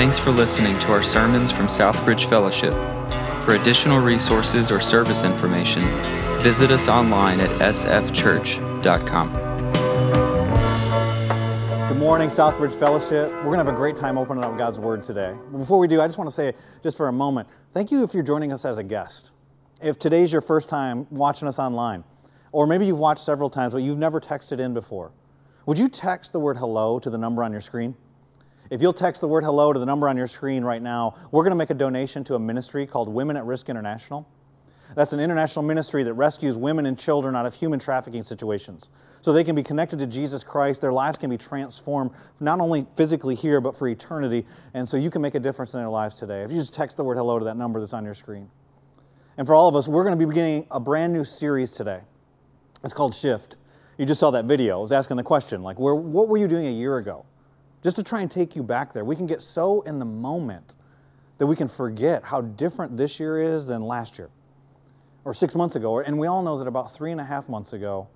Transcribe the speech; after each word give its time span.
Thanks 0.00 0.18
for 0.18 0.30
listening 0.30 0.78
to 0.78 0.92
our 0.92 1.02
sermons 1.02 1.52
from 1.52 1.66
Southbridge 1.66 2.24
Fellowship. 2.24 2.72
For 3.44 3.56
additional 3.56 3.98
resources 3.98 4.70
or 4.70 4.80
service 4.80 5.24
information, 5.24 5.82
visit 6.42 6.70
us 6.70 6.88
online 6.88 7.38
at 7.38 7.50
sfchurch.com. 7.60 9.28
Good 11.86 11.98
morning, 11.98 12.30
Southbridge 12.30 12.74
Fellowship. 12.74 13.30
We're 13.30 13.42
going 13.42 13.58
to 13.58 13.64
have 13.64 13.68
a 13.68 13.76
great 13.76 13.94
time 13.94 14.16
opening 14.16 14.42
up 14.42 14.56
God's 14.56 14.78
Word 14.78 15.02
today. 15.02 15.36
Before 15.52 15.78
we 15.78 15.86
do, 15.86 16.00
I 16.00 16.06
just 16.06 16.16
want 16.16 16.30
to 16.30 16.34
say, 16.34 16.54
just 16.82 16.96
for 16.96 17.08
a 17.08 17.12
moment, 17.12 17.46
thank 17.74 17.90
you 17.90 18.02
if 18.02 18.14
you're 18.14 18.22
joining 18.22 18.54
us 18.54 18.64
as 18.64 18.78
a 18.78 18.82
guest. 18.82 19.32
If 19.82 19.98
today's 19.98 20.32
your 20.32 20.40
first 20.40 20.70
time 20.70 21.08
watching 21.10 21.46
us 21.46 21.58
online, 21.58 22.04
or 22.52 22.66
maybe 22.66 22.86
you've 22.86 22.98
watched 22.98 23.22
several 23.22 23.50
times, 23.50 23.74
but 23.74 23.82
you've 23.82 23.98
never 23.98 24.18
texted 24.18 24.60
in 24.60 24.72
before, 24.72 25.12
would 25.66 25.78
you 25.78 25.90
text 25.90 26.32
the 26.32 26.40
word 26.40 26.56
hello 26.56 26.98
to 27.00 27.10
the 27.10 27.18
number 27.18 27.44
on 27.44 27.52
your 27.52 27.60
screen? 27.60 27.94
If 28.70 28.80
you'll 28.80 28.92
text 28.92 29.20
the 29.20 29.26
word 29.26 29.42
hello 29.42 29.72
to 29.72 29.80
the 29.80 29.86
number 29.86 30.08
on 30.08 30.16
your 30.16 30.28
screen 30.28 30.62
right 30.62 30.80
now, 30.80 31.16
we're 31.32 31.42
going 31.42 31.50
to 31.50 31.56
make 31.56 31.70
a 31.70 31.74
donation 31.74 32.22
to 32.24 32.36
a 32.36 32.38
ministry 32.38 32.86
called 32.86 33.08
Women 33.08 33.36
at 33.36 33.44
Risk 33.44 33.68
International. 33.68 34.28
That's 34.94 35.12
an 35.12 35.18
international 35.18 35.64
ministry 35.64 36.04
that 36.04 36.14
rescues 36.14 36.56
women 36.56 36.86
and 36.86 36.96
children 36.96 37.34
out 37.34 37.46
of 37.46 37.54
human 37.54 37.80
trafficking 37.80 38.22
situations. 38.22 38.88
So 39.22 39.32
they 39.32 39.42
can 39.42 39.56
be 39.56 39.64
connected 39.64 39.98
to 39.98 40.06
Jesus 40.06 40.44
Christ, 40.44 40.80
their 40.80 40.92
lives 40.92 41.18
can 41.18 41.30
be 41.30 41.36
transformed, 41.36 42.12
not 42.38 42.60
only 42.60 42.86
physically 42.96 43.34
here, 43.34 43.60
but 43.60 43.74
for 43.74 43.88
eternity. 43.88 44.46
And 44.72 44.88
so 44.88 44.96
you 44.96 45.10
can 45.10 45.20
make 45.20 45.34
a 45.34 45.40
difference 45.40 45.74
in 45.74 45.80
their 45.80 45.88
lives 45.88 46.14
today. 46.14 46.42
If 46.42 46.52
you 46.52 46.58
just 46.58 46.72
text 46.72 46.96
the 46.96 47.02
word 47.02 47.16
hello 47.16 47.40
to 47.40 47.44
that 47.46 47.56
number 47.56 47.80
that's 47.80 47.92
on 47.92 48.04
your 48.04 48.14
screen. 48.14 48.48
And 49.36 49.48
for 49.48 49.54
all 49.54 49.66
of 49.66 49.74
us, 49.74 49.88
we're 49.88 50.04
going 50.04 50.16
to 50.16 50.24
be 50.24 50.28
beginning 50.28 50.66
a 50.70 50.78
brand 50.78 51.12
new 51.12 51.24
series 51.24 51.72
today. 51.72 52.02
It's 52.84 52.94
called 52.94 53.14
Shift. 53.14 53.56
You 53.98 54.06
just 54.06 54.20
saw 54.20 54.30
that 54.30 54.44
video. 54.44 54.78
I 54.78 54.82
was 54.82 54.92
asking 54.92 55.16
the 55.16 55.24
question, 55.24 55.62
like, 55.62 55.78
where, 55.80 55.96
what 55.96 56.28
were 56.28 56.36
you 56.36 56.46
doing 56.46 56.68
a 56.68 56.72
year 56.72 56.98
ago? 56.98 57.26
Just 57.82 57.96
to 57.96 58.02
try 58.02 58.20
and 58.20 58.30
take 58.30 58.54
you 58.56 58.62
back 58.62 58.92
there. 58.92 59.04
We 59.04 59.16
can 59.16 59.26
get 59.26 59.42
so 59.42 59.80
in 59.82 59.98
the 59.98 60.04
moment 60.04 60.76
that 61.38 61.46
we 61.46 61.56
can 61.56 61.68
forget 61.68 62.22
how 62.22 62.42
different 62.42 62.96
this 62.96 63.18
year 63.18 63.40
is 63.40 63.66
than 63.66 63.82
last 63.82 64.18
year 64.18 64.28
or 65.24 65.32
six 65.32 65.54
months 65.54 65.76
ago. 65.76 66.00
And 66.00 66.18
we 66.18 66.26
all 66.26 66.42
know 66.42 66.58
that 66.58 66.66
about 66.66 66.92
three 66.92 67.12
and 67.12 67.20
a 67.20 67.24
half 67.24 67.48
months 67.48 67.72
ago, 67.72 68.08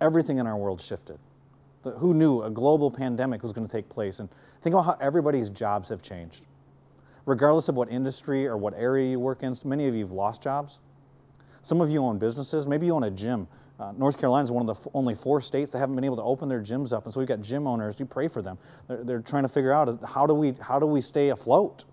everything 0.00 0.38
in 0.38 0.46
our 0.46 0.56
world 0.56 0.80
shifted. 0.80 1.18
Who 1.98 2.14
knew 2.14 2.42
a 2.42 2.50
global 2.50 2.90
pandemic 2.90 3.44
was 3.44 3.52
going 3.52 3.66
to 3.66 3.72
take 3.72 3.88
place? 3.88 4.18
And 4.18 4.28
think 4.60 4.74
about 4.74 4.84
how 4.84 4.96
everybody's 5.00 5.50
jobs 5.50 5.88
have 5.88 6.02
changed. 6.02 6.46
Regardless 7.26 7.68
of 7.68 7.76
what 7.76 7.90
industry 7.90 8.46
or 8.46 8.56
what 8.56 8.74
area 8.74 9.10
you 9.10 9.20
work 9.20 9.44
in, 9.44 9.54
many 9.64 9.86
of 9.86 9.94
you 9.94 10.00
have 10.00 10.10
lost 10.10 10.42
jobs. 10.42 10.80
Some 11.62 11.80
of 11.80 11.90
you 11.90 12.02
own 12.02 12.18
businesses. 12.18 12.66
Maybe 12.66 12.86
you 12.86 12.94
own 12.94 13.04
a 13.04 13.10
gym. 13.10 13.46
Uh, 13.78 13.92
North 13.96 14.18
Carolina 14.18 14.44
is 14.44 14.50
one 14.50 14.66
of 14.68 14.82
the 14.82 14.90
only 14.94 15.14
four 15.14 15.40
states 15.40 15.72
that 15.72 15.78
haven't 15.78 15.96
been 15.96 16.04
able 16.04 16.16
to 16.16 16.22
open 16.22 16.48
their 16.48 16.62
gyms 16.62 16.92
up, 16.94 17.04
and 17.04 17.12
so 17.12 17.20
we've 17.20 17.28
got 17.28 17.42
gym 17.42 17.66
owners. 17.66 17.96
You 17.98 18.06
pray 18.06 18.26
for 18.26 18.40
them. 18.40 18.56
They're, 18.88 19.04
they're 19.04 19.20
trying 19.20 19.42
to 19.42 19.50
figure 19.50 19.72
out 19.72 20.02
how 20.02 20.26
do 20.26 20.32
we 20.32 20.54
how 20.60 20.78
do 20.78 20.86
we 20.86 21.02
stay 21.02 21.28
afloat? 21.28 21.84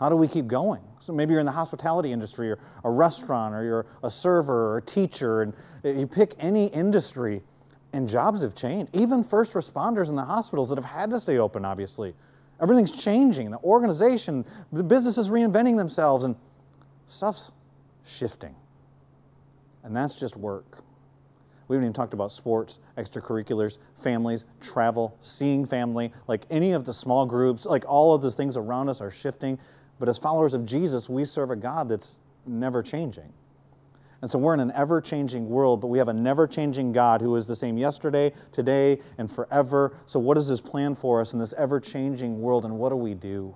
How 0.00 0.08
do 0.08 0.16
we 0.16 0.26
keep 0.26 0.48
going? 0.48 0.82
So 0.98 1.12
maybe 1.12 1.30
you're 1.30 1.40
in 1.40 1.46
the 1.46 1.52
hospitality 1.52 2.10
industry, 2.10 2.50
or 2.50 2.58
a 2.82 2.90
restaurant, 2.90 3.54
or 3.54 3.62
you're 3.62 3.86
a 4.02 4.10
server 4.10 4.72
or 4.72 4.78
a 4.78 4.82
teacher, 4.82 5.42
and 5.42 5.54
you 5.84 6.08
pick 6.08 6.34
any 6.40 6.66
industry, 6.66 7.40
and 7.92 8.08
jobs 8.08 8.42
have 8.42 8.56
changed. 8.56 8.94
Even 8.96 9.22
first 9.22 9.52
responders 9.52 10.08
in 10.08 10.16
the 10.16 10.24
hospitals 10.24 10.70
that 10.70 10.76
have 10.76 10.84
had 10.84 11.10
to 11.10 11.20
stay 11.20 11.38
open, 11.38 11.64
obviously, 11.64 12.14
everything's 12.60 12.90
changing. 12.90 13.52
The 13.52 13.58
organization, 13.58 14.44
the 14.72 14.82
business 14.82 15.18
is 15.18 15.30
reinventing 15.30 15.76
themselves, 15.76 16.24
and 16.24 16.34
stuff's 17.06 17.52
shifting. 18.04 18.56
And 19.84 19.94
that's 19.94 20.18
just 20.18 20.36
work. 20.36 20.82
We 21.68 21.76
haven't 21.76 21.86
even 21.86 21.94
talked 21.94 22.14
about 22.14 22.32
sports, 22.32 22.80
extracurriculars, 22.98 23.78
families, 23.96 24.44
travel, 24.60 25.16
seeing 25.20 25.64
family, 25.64 26.12
like 26.28 26.46
any 26.50 26.72
of 26.72 26.84
the 26.84 26.92
small 26.92 27.26
groups, 27.26 27.64
like 27.64 27.84
all 27.86 28.14
of 28.14 28.22
those 28.22 28.34
things 28.34 28.56
around 28.56 28.88
us 28.88 29.00
are 29.00 29.10
shifting. 29.10 29.58
But 29.98 30.08
as 30.08 30.18
followers 30.18 30.54
of 30.54 30.66
Jesus, 30.66 31.08
we 31.08 31.24
serve 31.24 31.50
a 31.50 31.56
God 31.56 31.88
that's 31.88 32.18
never 32.46 32.82
changing. 32.82 33.32
And 34.20 34.30
so 34.30 34.38
we're 34.38 34.54
in 34.54 34.60
an 34.60 34.72
ever 34.76 35.00
changing 35.00 35.48
world, 35.48 35.80
but 35.80 35.88
we 35.88 35.98
have 35.98 36.08
a 36.08 36.12
never 36.12 36.46
changing 36.46 36.92
God 36.92 37.20
who 37.20 37.34
is 37.34 37.46
the 37.46 37.56
same 37.56 37.76
yesterday, 37.76 38.32
today, 38.52 39.00
and 39.18 39.30
forever. 39.30 39.96
So, 40.06 40.20
what 40.20 40.38
is 40.38 40.46
His 40.46 40.60
plan 40.60 40.94
for 40.94 41.20
us 41.20 41.32
in 41.32 41.40
this 41.40 41.52
ever 41.54 41.80
changing 41.80 42.40
world, 42.40 42.64
and 42.64 42.78
what 42.78 42.90
do 42.90 42.96
we 42.96 43.14
do? 43.14 43.52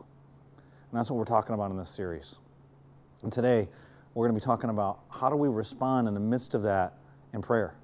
And 0.91 0.99
that's 0.99 1.09
what 1.09 1.19
we're 1.19 1.25
talking 1.25 1.55
about 1.55 1.71
in 1.71 1.77
this 1.77 1.91
series. 1.91 2.39
And 3.23 3.33
today, 3.33 3.69
we're 4.15 4.27
going 4.27 4.35
to 4.35 4.41
be 4.41 4.45
talking 4.45 4.71
about 4.71 5.01
how 5.09 5.31
do 5.31 5.37
we 5.37 5.49
respond 5.49 6.09
in 6.09 6.15
the 6.15 6.21
midst 6.21 6.55
of 6.55 6.63
that 6.65 6.95
in 7.33 7.43
prayer 7.43 7.75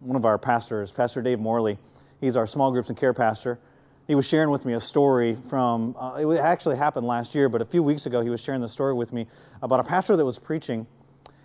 one 0.00 0.16
of 0.16 0.24
our 0.24 0.38
pastors, 0.38 0.92
Pastor 0.92 1.22
Dave 1.22 1.40
Morley, 1.40 1.78
he's 2.20 2.36
our 2.36 2.46
small 2.46 2.70
groups 2.70 2.88
and 2.88 2.98
care 2.98 3.14
pastor. 3.14 3.58
He 4.06 4.14
was 4.14 4.26
sharing 4.26 4.50
with 4.50 4.66
me 4.66 4.74
a 4.74 4.80
story 4.80 5.34
from, 5.34 5.96
uh, 5.98 6.16
it 6.16 6.38
actually 6.38 6.76
happened 6.76 7.06
last 7.06 7.34
year, 7.34 7.48
but 7.48 7.62
a 7.62 7.64
few 7.64 7.82
weeks 7.82 8.06
ago 8.06 8.20
he 8.20 8.28
was 8.28 8.40
sharing 8.40 8.60
the 8.60 8.68
story 8.68 8.92
with 8.92 9.12
me 9.12 9.26
about 9.62 9.80
a 9.80 9.84
pastor 9.84 10.16
that 10.16 10.24
was 10.24 10.38
preaching, 10.38 10.86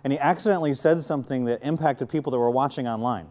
and 0.04 0.12
he 0.12 0.18
accidentally 0.18 0.74
said 0.74 1.00
something 1.00 1.44
that 1.46 1.62
impacted 1.62 2.08
people 2.08 2.30
that 2.32 2.38
were 2.38 2.50
watching 2.50 2.86
online. 2.86 3.28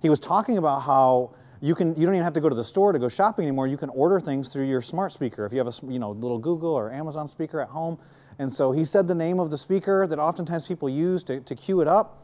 He 0.00 0.08
was 0.08 0.20
talking 0.20 0.58
about 0.58 0.80
how 0.80 1.34
you 1.60 1.76
can 1.76 1.94
you 1.94 2.04
don't 2.04 2.16
even 2.16 2.24
have 2.24 2.32
to 2.32 2.40
go 2.40 2.48
to 2.48 2.56
the 2.56 2.64
store 2.64 2.92
to 2.92 2.98
go 2.98 3.08
shopping 3.08 3.44
anymore. 3.44 3.68
You 3.68 3.76
can 3.76 3.88
order 3.90 4.18
things 4.18 4.48
through 4.48 4.66
your 4.66 4.82
smart 4.82 5.12
speaker 5.12 5.46
if 5.46 5.52
you 5.52 5.58
have 5.58 5.68
a 5.68 5.86
you 5.86 6.00
know 6.00 6.10
little 6.10 6.38
Google 6.38 6.74
or 6.74 6.90
Amazon 6.90 7.28
speaker 7.28 7.60
at 7.60 7.68
home. 7.68 7.98
And 8.38 8.52
so 8.52 8.72
he 8.72 8.84
said 8.84 9.06
the 9.06 9.14
name 9.14 9.38
of 9.38 9.50
the 9.50 9.58
speaker 9.58 10.06
that 10.08 10.18
oftentimes 10.18 10.66
people 10.66 10.88
use 10.88 11.22
to, 11.24 11.40
to 11.40 11.54
cue 11.54 11.80
it 11.80 11.86
up. 11.86 12.21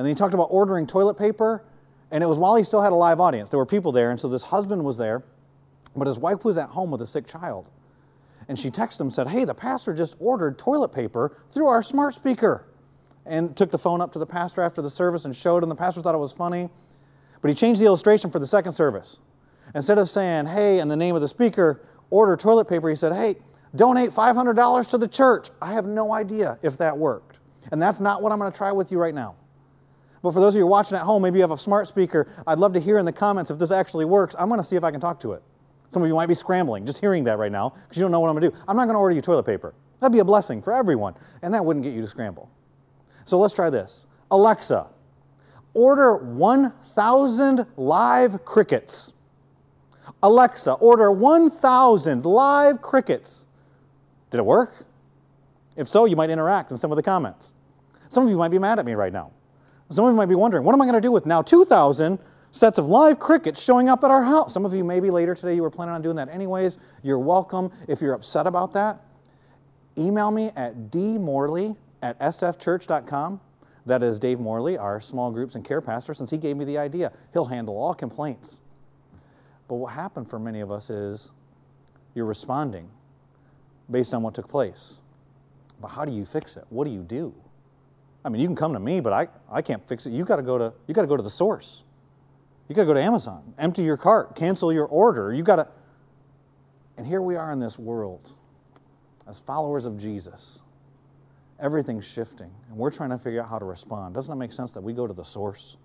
And 0.00 0.06
then 0.06 0.14
he 0.14 0.18
talked 0.18 0.32
about 0.32 0.48
ordering 0.50 0.86
toilet 0.86 1.18
paper 1.18 1.62
and 2.10 2.24
it 2.24 2.26
was 2.26 2.38
while 2.38 2.56
he 2.56 2.64
still 2.64 2.80
had 2.80 2.90
a 2.90 2.96
live 2.96 3.20
audience. 3.20 3.50
There 3.50 3.58
were 3.58 3.66
people 3.66 3.92
there, 3.92 4.10
and 4.10 4.18
so 4.18 4.28
this 4.28 4.42
husband 4.42 4.82
was 4.82 4.96
there, 4.96 5.22
but 5.94 6.06
his 6.06 6.18
wife 6.18 6.42
was 6.42 6.56
at 6.56 6.70
home 6.70 6.90
with 6.90 7.02
a 7.02 7.06
sick 7.06 7.26
child. 7.26 7.68
And 8.48 8.58
she 8.58 8.70
texted 8.70 9.02
him 9.02 9.10
said, 9.10 9.28
Hey, 9.28 9.44
the 9.44 9.52
pastor 9.52 9.92
just 9.92 10.16
ordered 10.18 10.56
toilet 10.56 10.88
paper 10.88 11.36
through 11.50 11.66
our 11.66 11.82
smart 11.82 12.14
speaker. 12.14 12.64
And 13.26 13.54
took 13.54 13.70
the 13.70 13.76
phone 13.76 14.00
up 14.00 14.10
to 14.14 14.18
the 14.18 14.24
pastor 14.24 14.62
after 14.62 14.80
the 14.80 14.88
service 14.88 15.26
and 15.26 15.36
showed 15.36 15.62
him. 15.62 15.68
The 15.68 15.74
pastor 15.74 16.00
thought 16.00 16.14
it 16.14 16.18
was 16.18 16.32
funny. 16.32 16.70
But 17.42 17.50
he 17.50 17.54
changed 17.54 17.78
the 17.78 17.84
illustration 17.84 18.30
for 18.30 18.38
the 18.38 18.46
second 18.46 18.72
service. 18.72 19.20
Instead 19.74 19.98
of 19.98 20.08
saying, 20.08 20.46
Hey, 20.46 20.78
in 20.80 20.88
the 20.88 20.96
name 20.96 21.14
of 21.14 21.20
the 21.20 21.28
speaker, 21.28 21.82
order 22.08 22.38
toilet 22.38 22.68
paper, 22.68 22.88
he 22.88 22.96
said, 22.96 23.12
Hey, 23.12 23.36
donate 23.76 24.12
$500 24.12 24.88
to 24.92 24.96
the 24.96 25.08
church. 25.08 25.50
I 25.60 25.74
have 25.74 25.84
no 25.84 26.14
idea 26.14 26.58
if 26.62 26.78
that 26.78 26.96
worked. 26.96 27.38
And 27.70 27.82
that's 27.82 28.00
not 28.00 28.22
what 28.22 28.32
I'm 28.32 28.38
going 28.38 28.50
to 28.50 28.56
try 28.56 28.72
with 28.72 28.90
you 28.90 28.98
right 28.98 29.14
now. 29.14 29.36
But 30.22 30.32
for 30.32 30.40
those 30.40 30.54
of 30.54 30.58
you 30.58 30.66
watching 30.66 30.98
at 30.98 31.02
home, 31.02 31.22
maybe 31.22 31.38
you 31.38 31.42
have 31.42 31.50
a 31.50 31.58
smart 31.58 31.88
speaker. 31.88 32.28
I'd 32.46 32.58
love 32.58 32.72
to 32.74 32.80
hear 32.80 32.98
in 32.98 33.06
the 33.06 33.12
comments 33.12 33.50
if 33.50 33.58
this 33.58 33.70
actually 33.70 34.04
works. 34.04 34.36
I'm 34.38 34.48
going 34.48 34.60
to 34.60 34.66
see 34.66 34.76
if 34.76 34.84
I 34.84 34.90
can 34.90 35.00
talk 35.00 35.20
to 35.20 35.32
it. 35.32 35.42
Some 35.88 36.02
of 36.02 36.08
you 36.08 36.14
might 36.14 36.26
be 36.26 36.34
scrambling 36.34 36.86
just 36.86 37.00
hearing 37.00 37.24
that 37.24 37.38
right 37.38 37.50
now 37.50 37.70
because 37.70 37.96
you 37.96 38.02
don't 38.02 38.12
know 38.12 38.20
what 38.20 38.28
I'm 38.28 38.38
going 38.38 38.50
to 38.50 38.56
do. 38.56 38.64
I'm 38.68 38.76
not 38.76 38.84
going 38.84 38.94
to 38.94 39.00
order 39.00 39.14
you 39.14 39.22
toilet 39.22 39.44
paper. 39.44 39.74
That'd 40.00 40.12
be 40.12 40.20
a 40.20 40.24
blessing 40.24 40.62
for 40.62 40.72
everyone, 40.72 41.14
and 41.42 41.52
that 41.52 41.64
wouldn't 41.64 41.84
get 41.84 41.94
you 41.94 42.00
to 42.00 42.06
scramble. 42.06 42.50
So 43.24 43.38
let's 43.38 43.54
try 43.54 43.70
this 43.70 44.06
Alexa, 44.30 44.86
order 45.74 46.16
1,000 46.16 47.66
live 47.76 48.44
crickets. 48.44 49.12
Alexa, 50.22 50.72
order 50.74 51.10
1,000 51.10 52.24
live 52.24 52.82
crickets. 52.82 53.46
Did 54.30 54.38
it 54.38 54.46
work? 54.46 54.86
If 55.76 55.88
so, 55.88 56.04
you 56.04 56.16
might 56.16 56.30
interact 56.30 56.70
in 56.70 56.76
some 56.76 56.92
of 56.92 56.96
the 56.96 57.02
comments. 57.02 57.54
Some 58.08 58.24
of 58.24 58.30
you 58.30 58.36
might 58.36 58.50
be 58.50 58.58
mad 58.58 58.78
at 58.78 58.84
me 58.84 58.94
right 58.94 59.12
now. 59.12 59.32
Some 59.90 60.04
of 60.04 60.12
you 60.12 60.16
might 60.16 60.26
be 60.26 60.36
wondering, 60.36 60.62
what 60.64 60.72
am 60.72 60.80
I 60.80 60.84
going 60.84 60.94
to 60.94 61.00
do 61.00 61.10
with 61.10 61.26
now 61.26 61.42
2,000 61.42 62.18
sets 62.52 62.78
of 62.78 62.88
live 62.88 63.18
crickets 63.18 63.60
showing 63.60 63.88
up 63.88 64.04
at 64.04 64.10
our 64.10 64.22
house? 64.22 64.54
Some 64.54 64.64
of 64.64 64.72
you 64.72 64.84
maybe 64.84 65.10
later 65.10 65.34
today 65.34 65.56
you 65.56 65.62
were 65.62 65.70
planning 65.70 65.94
on 65.94 66.00
doing 66.00 66.16
that 66.16 66.28
anyways. 66.28 66.78
You're 67.02 67.18
welcome. 67.18 67.72
If 67.88 68.00
you're 68.00 68.14
upset 68.14 68.46
about 68.46 68.72
that, 68.74 69.00
email 69.98 70.30
me 70.30 70.52
at 70.54 70.90
dmorley 70.90 71.76
at 72.02 72.18
sfchurch.com. 72.20 73.40
That 73.86 74.02
is 74.02 74.18
Dave 74.18 74.38
Morley, 74.38 74.78
our 74.78 75.00
small 75.00 75.32
groups 75.32 75.56
and 75.56 75.64
care 75.64 75.80
pastor, 75.80 76.14
since 76.14 76.30
he 76.30 76.36
gave 76.36 76.56
me 76.56 76.64
the 76.64 76.78
idea. 76.78 77.10
He'll 77.32 77.46
handle 77.46 77.76
all 77.76 77.94
complaints. 77.94 78.60
But 79.66 79.76
what 79.76 79.92
happened 79.92 80.28
for 80.28 80.38
many 80.38 80.60
of 80.60 80.70
us 80.70 80.90
is 80.90 81.32
you're 82.14 82.26
responding 82.26 82.88
based 83.90 84.14
on 84.14 84.22
what 84.22 84.34
took 84.34 84.48
place. 84.48 84.98
But 85.80 85.88
how 85.88 86.04
do 86.04 86.12
you 86.12 86.24
fix 86.24 86.56
it? 86.56 86.64
What 86.68 86.84
do 86.84 86.90
you 86.90 87.02
do? 87.02 87.34
I 88.24 88.28
mean, 88.28 88.40
you 88.40 88.46
can 88.46 88.56
come 88.56 88.74
to 88.74 88.80
me, 88.80 89.00
but 89.00 89.12
I, 89.12 89.28
I 89.50 89.62
can't 89.62 89.86
fix 89.88 90.06
it. 90.06 90.10
You 90.10 90.24
got 90.24 90.36
to 90.36 90.42
go 90.42 90.58
to 90.58 90.72
you 90.86 90.94
got 90.94 91.02
to 91.02 91.08
go 91.08 91.16
to 91.16 91.22
the 91.22 91.30
source. 91.30 91.84
You 92.68 92.74
got 92.74 92.82
to 92.82 92.86
go 92.86 92.94
to 92.94 93.02
Amazon, 93.02 93.54
empty 93.58 93.82
your 93.82 93.96
cart, 93.96 94.36
cancel 94.36 94.72
your 94.72 94.86
order. 94.86 95.32
You 95.32 95.42
got 95.42 95.56
to. 95.56 95.68
And 96.96 97.06
here 97.06 97.22
we 97.22 97.36
are 97.36 97.50
in 97.50 97.58
this 97.58 97.78
world, 97.78 98.32
as 99.26 99.40
followers 99.40 99.86
of 99.86 99.98
Jesus. 99.98 100.62
Everything's 101.58 102.06
shifting, 102.06 102.50
and 102.68 102.76
we're 102.78 102.90
trying 102.90 103.10
to 103.10 103.18
figure 103.18 103.42
out 103.42 103.48
how 103.48 103.58
to 103.58 103.64
respond. 103.64 104.14
Doesn't 104.14 104.32
it 104.32 104.36
make 104.36 104.52
sense 104.52 104.70
that 104.72 104.80
we 104.82 104.92
go 104.92 105.06
to 105.06 105.12
the 105.12 105.24
source? 105.24 105.76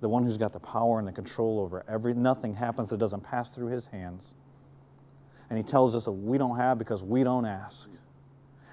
The 0.00 0.08
one 0.08 0.24
who's 0.24 0.36
got 0.36 0.52
the 0.52 0.60
power 0.60 0.98
and 0.98 1.06
the 1.06 1.12
control 1.12 1.60
over 1.60 1.84
every 1.88 2.14
nothing 2.14 2.54
happens 2.54 2.90
that 2.90 2.98
doesn't 2.98 3.22
pass 3.22 3.50
through 3.50 3.68
his 3.68 3.86
hands. 3.86 4.34
And 5.48 5.58
he 5.58 5.62
tells 5.62 5.94
us 5.94 6.04
that 6.04 6.12
we 6.12 6.38
don't 6.38 6.56
have 6.56 6.78
because 6.78 7.02
we 7.02 7.24
don't 7.24 7.44
ask. 7.44 7.88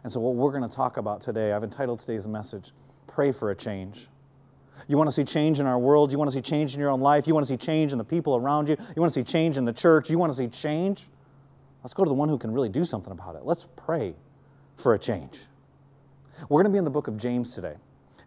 And 0.03 0.11
so, 0.11 0.19
what 0.19 0.35
we're 0.35 0.51
going 0.51 0.67
to 0.67 0.75
talk 0.75 0.97
about 0.97 1.21
today, 1.21 1.53
I've 1.53 1.63
entitled 1.63 1.99
today's 1.99 2.27
message, 2.27 2.71
Pray 3.07 3.31
for 3.31 3.51
a 3.51 3.55
Change. 3.55 4.07
You 4.88 4.97
want 4.97 5.07
to 5.07 5.11
see 5.11 5.23
change 5.23 5.59
in 5.59 5.65
our 5.65 5.79
world. 5.79 6.11
You 6.11 6.17
want 6.17 6.29
to 6.29 6.35
see 6.35 6.41
change 6.41 6.73
in 6.75 6.79
your 6.79 6.89
own 6.89 7.01
life. 7.01 7.27
You 7.27 7.33
want 7.33 7.45
to 7.45 7.51
see 7.51 7.57
change 7.57 7.91
in 7.91 7.97
the 7.97 8.03
people 8.03 8.35
around 8.35 8.69
you. 8.69 8.77
You 8.95 9.01
want 9.01 9.11
to 9.11 9.19
see 9.19 9.23
change 9.23 9.57
in 9.57 9.65
the 9.65 9.73
church. 9.73 10.09
You 10.09 10.17
want 10.17 10.31
to 10.31 10.38
see 10.38 10.47
change. 10.47 11.09
Let's 11.83 11.94
go 11.94 12.03
to 12.03 12.07
the 12.07 12.13
one 12.13 12.29
who 12.29 12.38
can 12.38 12.51
really 12.51 12.69
do 12.69 12.85
something 12.85 13.11
about 13.11 13.35
it. 13.35 13.44
Let's 13.44 13.67
pray 13.75 14.13
for 14.75 14.94
a 14.94 14.99
change. 14.99 15.39
We're 16.50 16.61
going 16.61 16.71
to 16.71 16.75
be 16.75 16.77
in 16.77 16.85
the 16.85 16.91
book 16.91 17.07
of 17.07 17.17
James 17.17 17.53
today. 17.53 17.75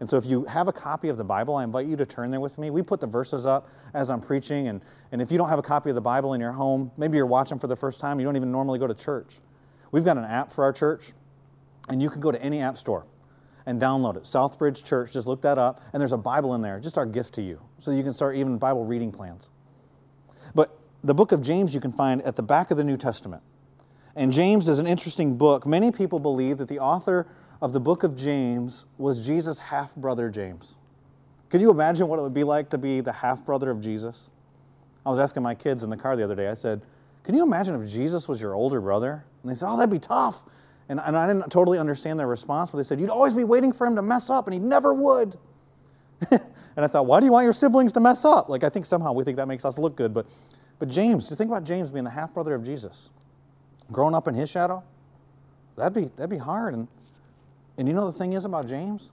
And 0.00 0.08
so 0.08 0.16
if 0.16 0.26
you 0.26 0.44
have 0.44 0.66
a 0.66 0.72
copy 0.72 1.08
of 1.08 1.18
the 1.18 1.24
Bible, 1.24 1.56
I 1.56 1.64
invite 1.64 1.86
you 1.86 1.94
to 1.96 2.06
turn 2.06 2.30
there 2.30 2.40
with 2.40 2.58
me. 2.58 2.70
We 2.70 2.82
put 2.82 3.00
the 3.00 3.06
verses 3.06 3.44
up 3.44 3.68
as 3.92 4.10
I'm 4.10 4.20
preaching. 4.20 4.68
And, 4.68 4.80
and 5.12 5.20
if 5.20 5.30
you 5.30 5.36
don't 5.36 5.48
have 5.48 5.58
a 5.58 5.62
copy 5.62 5.90
of 5.90 5.94
the 5.94 6.00
Bible 6.00 6.32
in 6.32 6.40
your 6.40 6.52
home, 6.52 6.90
maybe 6.96 7.18
you're 7.18 7.26
watching 7.26 7.58
for 7.58 7.66
the 7.66 7.76
first 7.76 8.00
time, 8.00 8.18
you 8.18 8.24
don't 8.24 8.36
even 8.36 8.50
normally 8.50 8.78
go 8.78 8.86
to 8.86 8.94
church. 8.94 9.36
We've 9.92 10.04
got 10.04 10.16
an 10.16 10.24
app 10.24 10.52
for 10.52 10.64
our 10.64 10.72
church, 10.72 11.12
and 11.90 12.00
you 12.00 12.08
can 12.08 12.20
go 12.20 12.30
to 12.30 12.42
any 12.42 12.60
app 12.60 12.78
store 12.78 13.04
and 13.66 13.80
download 13.80 14.16
it. 14.16 14.22
Southbridge 14.22 14.84
Church, 14.84 15.12
just 15.12 15.26
look 15.26 15.42
that 15.42 15.58
up, 15.58 15.82
and 15.92 16.00
there's 16.00 16.12
a 16.12 16.18
Bible 16.18 16.54
in 16.54 16.62
there, 16.62 16.80
just 16.80 16.96
our 16.96 17.06
gift 17.06 17.34
to 17.34 17.42
you, 17.42 17.60
so 17.78 17.90
you 17.90 18.02
can 18.02 18.14
start 18.14 18.36
even 18.36 18.56
Bible 18.58 18.84
reading 18.84 19.12
plans. 19.12 19.50
But 20.54 20.78
the 21.04 21.14
book 21.14 21.32
of 21.32 21.42
James 21.42 21.74
you 21.74 21.80
can 21.80 21.92
find 21.92 22.22
at 22.22 22.36
the 22.36 22.42
back 22.42 22.70
of 22.70 22.76
the 22.76 22.84
New 22.84 22.96
Testament. 22.96 23.42
And 24.16 24.32
James 24.32 24.68
is 24.68 24.78
an 24.78 24.86
interesting 24.86 25.36
book. 25.36 25.66
Many 25.66 25.92
people 25.92 26.18
believe 26.18 26.58
that 26.58 26.68
the 26.68 26.78
author 26.80 27.26
of 27.62 27.72
the 27.72 27.80
book 27.80 28.02
of 28.02 28.16
James 28.16 28.86
was 28.98 29.24
Jesus' 29.24 29.58
half 29.58 29.94
brother 29.94 30.30
James. 30.30 30.76
Can 31.48 31.60
you 31.60 31.70
imagine 31.70 32.08
what 32.08 32.18
it 32.18 32.22
would 32.22 32.34
be 32.34 32.44
like 32.44 32.70
to 32.70 32.78
be 32.78 33.00
the 33.00 33.12
half 33.12 33.44
brother 33.44 33.70
of 33.70 33.80
Jesus? 33.80 34.30
I 35.04 35.10
was 35.10 35.18
asking 35.18 35.42
my 35.42 35.54
kids 35.54 35.82
in 35.82 35.90
the 35.90 35.96
car 35.96 36.16
the 36.16 36.24
other 36.24 36.34
day, 36.34 36.48
I 36.48 36.54
said, 36.54 36.82
Can 37.24 37.34
you 37.34 37.42
imagine 37.42 37.80
if 37.80 37.88
Jesus 37.88 38.28
was 38.28 38.40
your 38.40 38.54
older 38.54 38.80
brother? 38.80 39.24
And 39.42 39.50
they 39.50 39.54
said, 39.54 39.68
Oh, 39.68 39.76
that'd 39.76 39.90
be 39.90 39.98
tough. 39.98 40.44
And, 40.90 41.00
and 41.02 41.16
I 41.16 41.26
didn't 41.26 41.48
totally 41.50 41.78
understand 41.78 42.18
their 42.18 42.26
response, 42.26 42.70
but 42.70 42.76
they 42.76 42.84
said, 42.84 43.00
You'd 43.00 43.08
always 43.08 43.32
be 43.32 43.44
waiting 43.44 43.72
for 43.72 43.86
him 43.86 43.96
to 43.96 44.02
mess 44.02 44.28
up, 44.28 44.46
and 44.46 44.52
he 44.52 44.60
never 44.60 44.92
would. 44.92 45.38
and 46.30 46.40
I 46.76 46.86
thought, 46.86 47.06
Why 47.06 47.20
do 47.20 47.26
you 47.26 47.32
want 47.32 47.44
your 47.44 47.52
siblings 47.54 47.92
to 47.92 48.00
mess 48.00 48.24
up? 48.24 48.48
Like, 48.48 48.64
I 48.64 48.68
think 48.68 48.84
somehow 48.84 49.12
we 49.12 49.24
think 49.24 49.36
that 49.38 49.48
makes 49.48 49.64
us 49.64 49.78
look 49.78 49.96
good. 49.96 50.12
But, 50.12 50.26
but 50.78 50.88
James, 50.88 51.30
you 51.30 51.36
think 51.36 51.50
about 51.50 51.64
James 51.64 51.90
being 51.90 52.04
the 52.04 52.10
half 52.10 52.34
brother 52.34 52.54
of 52.54 52.64
Jesus, 52.64 53.10
growing 53.92 54.14
up 54.14 54.28
in 54.28 54.34
his 54.34 54.50
shadow, 54.50 54.82
that'd 55.76 55.94
be, 55.94 56.10
that'd 56.16 56.28
be 56.28 56.36
hard. 56.36 56.74
And 56.74 56.88
and 57.80 57.88
you 57.88 57.94
know 57.94 58.04
the 58.04 58.18
thing 58.18 58.34
is 58.34 58.44
about 58.44 58.66
James? 58.66 59.10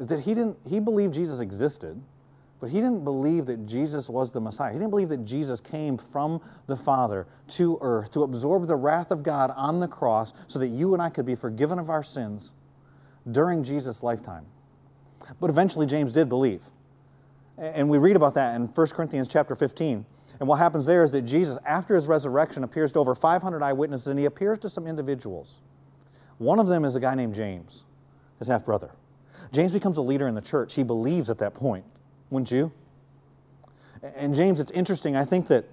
Is 0.00 0.08
that 0.08 0.18
he 0.18 0.34
didn't 0.34 0.58
he 0.66 0.80
believed 0.80 1.14
Jesus 1.14 1.38
existed, 1.38 2.02
but 2.60 2.70
he 2.70 2.76
didn't 2.80 3.04
believe 3.04 3.46
that 3.46 3.66
Jesus 3.66 4.08
was 4.08 4.32
the 4.32 4.40
Messiah. 4.40 4.72
He 4.72 4.78
didn't 4.78 4.90
believe 4.90 5.08
that 5.08 5.24
Jesus 5.24 5.60
came 5.60 5.96
from 5.96 6.40
the 6.66 6.76
Father 6.76 7.26
to 7.48 7.78
earth 7.80 8.12
to 8.12 8.22
absorb 8.22 8.66
the 8.66 8.76
wrath 8.76 9.10
of 9.10 9.22
God 9.22 9.52
on 9.56 9.80
the 9.80 9.88
cross 9.88 10.34
so 10.46 10.58
that 10.58 10.68
you 10.68 10.92
and 10.92 11.02
I 11.02 11.08
could 11.08 11.24
be 11.24 11.34
forgiven 11.34 11.78
of 11.78 11.88
our 11.88 12.02
sins 12.02 12.52
during 13.30 13.64
Jesus' 13.64 14.02
lifetime. 14.02 14.44
But 15.40 15.48
eventually 15.48 15.86
James 15.86 16.12
did 16.12 16.28
believe. 16.28 16.62
And 17.56 17.88
we 17.88 17.98
read 17.98 18.16
about 18.16 18.34
that 18.34 18.54
in 18.56 18.66
1 18.66 18.86
Corinthians 18.88 19.28
chapter 19.28 19.54
15. 19.54 20.04
And 20.38 20.48
what 20.48 20.58
happens 20.58 20.86
there 20.86 21.02
is 21.02 21.12
that 21.12 21.22
Jesus, 21.22 21.58
after 21.66 21.94
his 21.94 22.08
resurrection, 22.08 22.64
appears 22.64 22.92
to 22.92 22.98
over 22.98 23.14
500 23.14 23.62
eyewitnesses 23.62 24.06
and 24.06 24.18
he 24.18 24.26
appears 24.26 24.58
to 24.60 24.68
some 24.68 24.86
individuals. 24.86 25.60
One 26.38 26.58
of 26.58 26.66
them 26.66 26.84
is 26.84 26.96
a 26.96 27.00
guy 27.00 27.14
named 27.14 27.34
James, 27.34 27.84
his 28.38 28.48
half 28.48 28.64
brother. 28.64 28.90
James 29.52 29.72
becomes 29.72 29.98
a 29.98 30.02
leader 30.02 30.28
in 30.28 30.34
the 30.34 30.40
church. 30.40 30.74
He 30.74 30.82
believes 30.82 31.28
at 31.28 31.38
that 31.38 31.54
point, 31.54 31.84
wouldn't 32.30 32.50
you? 32.50 32.72
And 34.16 34.34
James, 34.34 34.60
it's 34.60 34.70
interesting. 34.70 35.14
I 35.16 35.24
think 35.24 35.48
that 35.48 35.64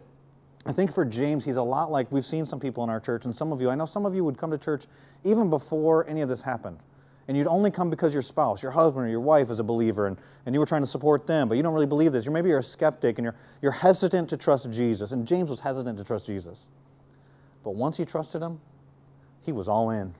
I 0.65 0.73
think 0.73 0.91
for 0.91 1.05
James, 1.05 1.45
he's 1.45 1.55
a 1.55 1.63
lot 1.63 1.91
like 1.91 2.11
we've 2.11 2.25
seen 2.25 2.45
some 2.45 2.59
people 2.59 2.83
in 2.83 2.89
our 2.89 2.99
church, 2.99 3.23
and 3.23 3.33
some 3.33 3.53
of 3.53 3.61
you, 3.61 3.69
I 3.69 3.75
know 3.75 3.85
some 3.85 4.05
of 4.05 4.13
you 4.13 4.25
would 4.25 4.37
come 4.37 4.51
to 4.51 4.57
church 4.57 4.85
even 5.23 5.49
before 5.49 6.05
any 6.09 6.19
of 6.19 6.27
this 6.27 6.41
happened. 6.41 6.77
And 7.29 7.37
you'd 7.37 7.47
only 7.47 7.71
come 7.71 7.89
because 7.89 8.13
your 8.13 8.21
spouse, 8.21 8.61
your 8.61 8.71
husband, 8.71 9.05
or 9.05 9.09
your 9.09 9.21
wife 9.21 9.49
is 9.49 9.59
a 9.59 9.63
believer, 9.63 10.07
and, 10.07 10.17
and 10.45 10.53
you 10.53 10.59
were 10.59 10.65
trying 10.65 10.81
to 10.81 10.87
support 10.87 11.25
them, 11.25 11.47
but 11.47 11.55
you 11.55 11.63
don't 11.63 11.73
really 11.73 11.85
believe 11.85 12.11
this. 12.11 12.25
You're, 12.25 12.33
maybe 12.33 12.49
you're 12.49 12.59
a 12.59 12.63
skeptic 12.63 13.17
and 13.17 13.23
you're, 13.23 13.35
you're 13.61 13.71
hesitant 13.71 14.29
to 14.29 14.37
trust 14.37 14.69
Jesus. 14.71 15.13
And 15.13 15.25
James 15.25 15.49
was 15.49 15.61
hesitant 15.61 15.97
to 15.97 16.03
trust 16.03 16.27
Jesus. 16.27 16.67
But 17.63 17.75
once 17.75 17.97
he 17.97 18.05
trusted 18.05 18.41
him, 18.41 18.59
he 19.41 19.51
was 19.53 19.67
all 19.69 19.89
in. 19.89 20.13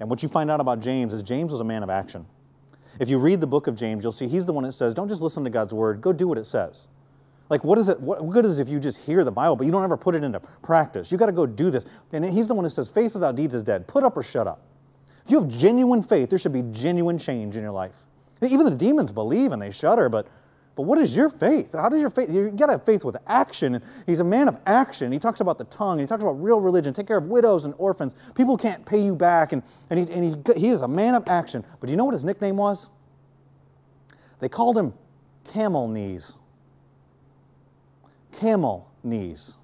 And 0.00 0.10
what 0.10 0.22
you 0.22 0.28
find 0.28 0.50
out 0.50 0.60
about 0.60 0.80
James 0.80 1.14
is 1.14 1.22
James 1.22 1.52
was 1.52 1.60
a 1.60 1.64
man 1.64 1.82
of 1.82 1.90
action. 1.90 2.26
If 3.00 3.08
you 3.08 3.18
read 3.18 3.40
the 3.40 3.46
book 3.46 3.66
of 3.66 3.74
James, 3.74 4.04
you'll 4.04 4.12
see 4.12 4.28
he's 4.28 4.46
the 4.46 4.52
one 4.52 4.64
that 4.64 4.72
says, 4.72 4.94
don't 4.94 5.08
just 5.08 5.20
listen 5.20 5.44
to 5.44 5.50
God's 5.50 5.72
word, 5.72 6.00
go 6.00 6.12
do 6.12 6.28
what 6.28 6.38
it 6.38 6.44
says. 6.44 6.88
Like, 7.50 7.62
what 7.62 7.78
is 7.78 7.88
it? 7.88 8.00
What 8.00 8.28
good 8.30 8.46
is 8.46 8.58
it 8.58 8.62
if 8.62 8.68
you 8.68 8.80
just 8.80 9.04
hear 9.04 9.22
the 9.22 9.30
Bible, 9.30 9.54
but 9.56 9.66
you 9.66 9.72
don't 9.72 9.84
ever 9.84 9.96
put 9.96 10.14
it 10.14 10.24
into 10.24 10.40
practice? 10.62 11.12
You 11.12 11.18
got 11.18 11.26
to 11.26 11.32
go 11.32 11.44
do 11.44 11.70
this. 11.70 11.84
And 12.12 12.24
he's 12.24 12.48
the 12.48 12.54
one 12.54 12.64
who 12.64 12.70
says, 12.70 12.88
faith 12.88 13.14
without 13.14 13.36
deeds 13.36 13.54
is 13.54 13.62
dead. 13.62 13.86
Put 13.86 14.02
up 14.02 14.16
or 14.16 14.22
shut 14.22 14.46
up. 14.46 14.62
If 15.24 15.30
you 15.30 15.40
have 15.40 15.48
genuine 15.48 16.02
faith, 16.02 16.30
there 16.30 16.38
should 16.38 16.52
be 16.52 16.64
genuine 16.72 17.18
change 17.18 17.56
in 17.56 17.62
your 17.62 17.72
life. 17.72 18.06
Even 18.42 18.64
the 18.64 18.74
demons 18.74 19.12
believe 19.12 19.52
and 19.52 19.60
they 19.60 19.70
shudder, 19.70 20.08
but 20.08 20.26
but 20.76 20.82
what 20.82 20.98
is 20.98 21.14
your 21.14 21.28
faith? 21.28 21.72
How 21.74 21.88
does 21.88 22.00
your 22.00 22.10
faith? 22.10 22.30
You 22.30 22.50
got 22.50 22.66
to 22.66 22.72
have 22.72 22.84
faith 22.84 23.04
with 23.04 23.16
action. 23.28 23.80
He's 24.06 24.18
a 24.18 24.24
man 24.24 24.48
of 24.48 24.58
action. 24.66 25.12
He 25.12 25.20
talks 25.20 25.40
about 25.40 25.56
the 25.56 25.64
tongue. 25.64 26.00
He 26.00 26.06
talks 26.06 26.22
about 26.22 26.42
real 26.42 26.60
religion. 26.60 26.92
Take 26.92 27.06
care 27.06 27.18
of 27.18 27.26
widows 27.26 27.64
and 27.64 27.74
orphans. 27.78 28.16
People 28.34 28.56
can't 28.56 28.84
pay 28.84 28.98
you 28.98 29.14
back, 29.14 29.52
and, 29.52 29.62
and, 29.90 30.00
he, 30.00 30.12
and 30.12 30.46
he, 30.46 30.60
he 30.60 30.68
is 30.70 30.82
a 30.82 30.88
man 30.88 31.14
of 31.14 31.28
action. 31.28 31.64
But 31.78 31.86
do 31.86 31.92
you 31.92 31.96
know 31.96 32.04
what 32.04 32.14
his 32.14 32.24
nickname 32.24 32.56
was? 32.56 32.88
They 34.40 34.48
called 34.48 34.76
him 34.76 34.94
Camel 35.44 35.86
Knees. 35.86 36.36
Camel 38.32 38.90
Knees. 39.04 39.54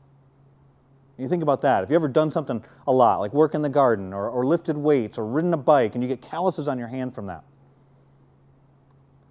You 1.19 1.27
think 1.27 1.43
about 1.43 1.61
that. 1.63 1.83
If 1.83 1.91
you 1.91 1.97
ever 1.97 2.09
done 2.09 2.31
something 2.31 2.65
a 2.87 2.93
lot, 2.93 3.19
like 3.19 3.35
work 3.35 3.55
in 3.55 3.63
the 3.63 3.69
garden, 3.69 4.13
or, 4.13 4.31
or 4.31 4.47
lifted 4.47 4.77
weights, 4.77 5.19
or 5.19 5.27
ridden 5.27 5.53
a 5.53 5.57
bike, 5.57 5.97
and 5.97 6.05
you 6.05 6.09
get 6.09 6.23
calluses 6.23 6.69
on 6.69 6.79
your 6.79 6.89
hand 6.89 7.15
from 7.15 7.27
that, 7.27 7.43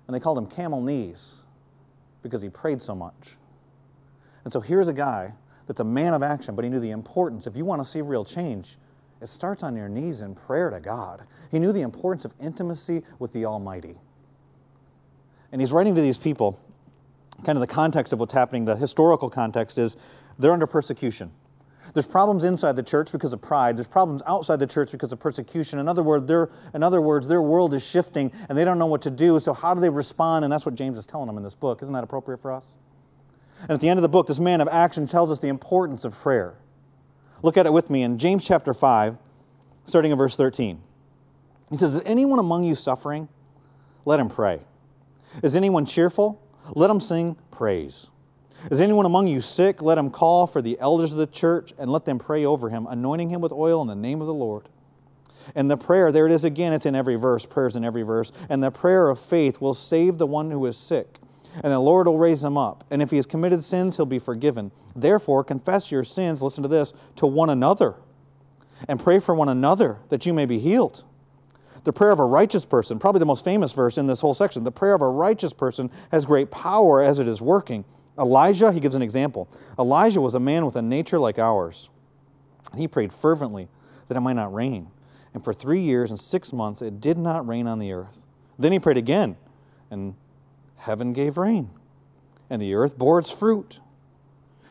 and 0.08 0.14
they 0.14 0.20
called 0.20 0.38
him 0.38 0.46
Camel 0.46 0.82
Knees 0.82 1.39
because 2.22 2.42
he 2.42 2.50
prayed 2.50 2.82
so 2.82 2.96
much. 2.96 3.38
And 4.44 4.54
so 4.54 4.60
here's 4.60 4.88
a 4.88 4.94
guy 4.94 5.34
that's 5.68 5.80
a 5.80 5.86
man 5.86 6.14
of 6.14 6.24
action, 6.24 6.56
but 6.56 6.64
he 6.64 6.70
knew 6.70 6.80
the 6.80 6.92
importance. 6.92 7.48
If 7.48 7.56
you 7.56 7.66
want 7.66 7.82
to 7.82 7.86
see 7.86 8.02
real 8.02 8.26
change, 8.26 8.78
it 9.22 9.28
starts 9.28 9.64
on 9.64 9.76
your 9.76 9.90
knees 9.90 10.22
in 10.22 10.34
prayer 10.34 10.70
to 10.70 10.80
God. 10.80 11.24
He 11.52 11.60
knew 11.60 11.72
the 11.72 11.82
importance 11.82 12.26
of 12.26 12.34
intimacy 12.40 13.04
with 13.20 13.34
the 13.34 13.46
Almighty. 13.46 13.98
And 15.52 15.62
he's 15.62 15.72
writing 15.72 15.96
to 15.96 16.02
these 16.02 16.18
people, 16.18 16.60
kind 17.44 17.58
of 17.58 17.62
the 17.62 17.68
context 17.68 18.14
of 18.14 18.20
what's 18.20 18.34
happening, 18.34 18.66
the 18.66 18.76
historical 18.76 19.30
context 19.30 19.78
is 19.78 19.98
they're 20.38 20.54
under 20.54 20.68
persecution. 20.68 21.32
There's 21.94 22.08
problems 22.08 22.44
inside 22.44 22.76
the 22.76 22.84
church 22.84 23.12
because 23.12 23.34
of 23.34 23.42
pride. 23.42 23.78
There's 23.78 23.88
problems 23.88 24.22
outside 24.28 24.60
the 24.60 24.68
church 24.68 24.92
because 24.92 25.12
of 25.12 25.20
persecution. 25.20 25.80
In 25.80 25.88
other, 25.88 26.04
words, 26.04 26.28
their, 26.28 26.50
in 26.74 26.84
other 26.84 27.02
words, 27.02 27.28
their 27.28 27.42
world 27.42 27.74
is 27.74 27.86
shifting 27.86 28.32
and 28.48 28.58
they 28.58 28.66
don't 28.66 28.78
know 28.78 28.86
what 28.86 29.02
to 29.04 29.12
do. 29.12 29.40
So, 29.40 29.54
how 29.54 29.74
do 29.74 29.82
they 29.82 29.90
respond? 29.90 30.46
And 30.46 30.52
that's 30.52 30.66
what 30.66 30.76
James 30.76 30.98
is 30.98 31.06
telling 31.06 31.28
them 31.28 31.38
in 31.38 31.44
this 31.44 31.56
book. 31.56 31.82
Isn't 31.82 31.94
that 31.94 32.04
appropriate 32.04 32.40
for 32.40 32.52
us? 32.52 32.78
And 33.62 33.72
at 33.72 33.82
the 33.82 33.90
end 33.90 33.98
of 33.98 34.04
the 34.04 34.10
book, 34.10 34.28
this 34.28 34.40
man 34.40 34.62
of 34.62 34.68
action 34.70 35.08
tells 35.08 35.32
us 35.32 35.40
the 35.40 35.50
importance 35.50 36.06
of 36.06 36.14
prayer. 36.14 36.56
Look 37.42 37.58
at 37.58 37.66
it 37.66 37.74
with 37.74 37.90
me 37.90 38.04
in 38.04 38.18
James 38.18 38.46
chapter 38.46 38.74
5, 38.74 39.18
starting 39.86 40.12
in 40.12 40.18
verse 40.18 40.36
13. 40.36 40.82
He 41.70 41.76
says, 41.78 41.96
Is 41.96 42.02
anyone 42.06 42.40
among 42.40 42.64
you 42.64 42.76
suffering? 42.76 43.28
Let 44.06 44.20
him 44.20 44.30
pray. 44.30 44.62
Is 45.44 45.56
anyone 45.56 45.86
cheerful? 45.86 46.42
Let 46.74 46.90
him 46.90 47.00
sing 47.00 47.38
praise. 47.52 48.10
Is 48.70 48.82
anyone 48.82 49.06
among 49.06 49.28
you 49.28 49.42
sick? 49.42 49.82
Let 49.82 49.98
him 49.98 50.10
call 50.10 50.46
for 50.46 50.62
the 50.62 50.78
elders 50.80 51.12
of 51.12 51.18
the 51.18 51.28
church 51.28 51.74
and 51.78 51.90
let 51.90 52.06
them 52.06 52.20
pray 52.20 52.46
over 52.46 52.70
him, 52.70 52.88
anointing 52.88 53.30
him 53.30 53.42
with 53.42 53.52
oil 53.52 53.82
in 53.82 53.88
the 53.88 53.96
name 53.96 54.22
of 54.22 54.28
the 54.28 54.34
Lord. 54.34 54.68
And 55.56 55.72
the 55.72 55.78
prayer, 55.78 56.12
there 56.12 56.26
it 56.26 56.32
is 56.32 56.44
again, 56.44 56.74
it's 56.74 56.86
in 56.86 56.96
every 56.96 57.16
verse, 57.16 57.46
prayers 57.46 57.76
in 57.76 57.84
every 57.84 58.04
verse. 58.04 58.32
And 58.50 58.62
the 58.62 58.72
prayer 58.72 59.10
of 59.10 59.20
faith 59.20 59.62
will 59.62 59.74
save 59.74 60.18
the 60.18 60.28
one 60.28 60.52
who 60.52 60.66
is 60.66 60.78
sick, 60.78 61.18
and 61.56 61.72
the 61.72 61.80
Lord 61.80 62.08
will 62.08 62.18
raise 62.18 62.44
him 62.44 62.58
up. 62.58 62.84
And 62.92 63.02
if 63.02 63.10
he 63.10 63.16
has 63.16 63.26
committed 63.26 63.64
sins, 63.64 63.96
he'll 63.98 64.06
be 64.06 64.20
forgiven. 64.20 64.72
Therefore, 64.96 65.44
confess 65.44 65.92
your 65.92 66.04
sins, 66.04 66.44
listen 66.44 66.62
to 66.62 66.70
this, 66.70 66.94
to 67.16 67.26
one 67.26 67.50
another, 67.50 67.96
and 68.88 69.00
pray 69.00 69.20
for 69.20 69.34
one 69.34 69.50
another 69.50 69.98
that 70.10 70.26
you 70.26 70.34
may 70.34 70.46
be 70.46 70.60
healed. 70.60 71.04
The 71.86 71.94
prayer 71.94 72.12
of 72.12 72.20
a 72.20 72.26
righteous 72.26 72.66
person, 72.66 73.00
probably 73.00 73.20
the 73.20 73.26
most 73.26 73.46
famous 73.46 73.74
verse 73.74 73.98
in 73.98 74.06
this 74.06 74.22
whole 74.22 74.34
section, 74.34 74.66
the 74.66 74.72
prayer 74.72 74.94
of 74.94 75.02
a 75.02 75.10
righteous 75.10 75.54
person 75.54 75.90
has 76.12 76.26
great 76.26 76.52
power 76.52 77.02
as 77.02 77.20
it 77.20 77.28
is 77.28 77.42
working. 77.42 77.86
Elijah, 78.18 78.72
he 78.72 78.80
gives 78.80 78.96
an 78.96 79.02
example. 79.02 79.48
Elijah 79.78 80.22
was 80.22 80.34
a 80.34 80.40
man 80.40 80.66
with 80.66 80.76
a 80.76 80.82
nature 80.82 81.20
like 81.20 81.40
ours. 81.40 81.90
And 82.72 82.80
he 82.80 82.88
prayed 82.88 83.14
fervently 83.14 83.68
that 84.08 84.18
it 84.18 84.22
might 84.22 84.34
not 84.34 84.54
rain. 84.54 84.90
And 85.34 85.44
for 85.44 85.54
three 85.54 85.82
years 85.82 86.10
and 86.10 86.20
six 86.20 86.52
months 86.52 86.82
it 86.82 87.00
did 87.00 87.18
not 87.18 87.48
rain 87.48 87.68
on 87.68 87.80
the 87.80 87.94
earth. 87.94 88.26
Then 88.58 88.72
he 88.72 88.80
prayed 88.80 88.98
again, 88.98 89.38
and 89.90 90.16
heaven 90.76 91.14
gave 91.14 91.38
rain, 91.38 91.70
and 92.50 92.62
the 92.62 92.74
earth 92.76 92.98
bore 92.98 93.20
its 93.20 93.32
fruit. 93.32 93.80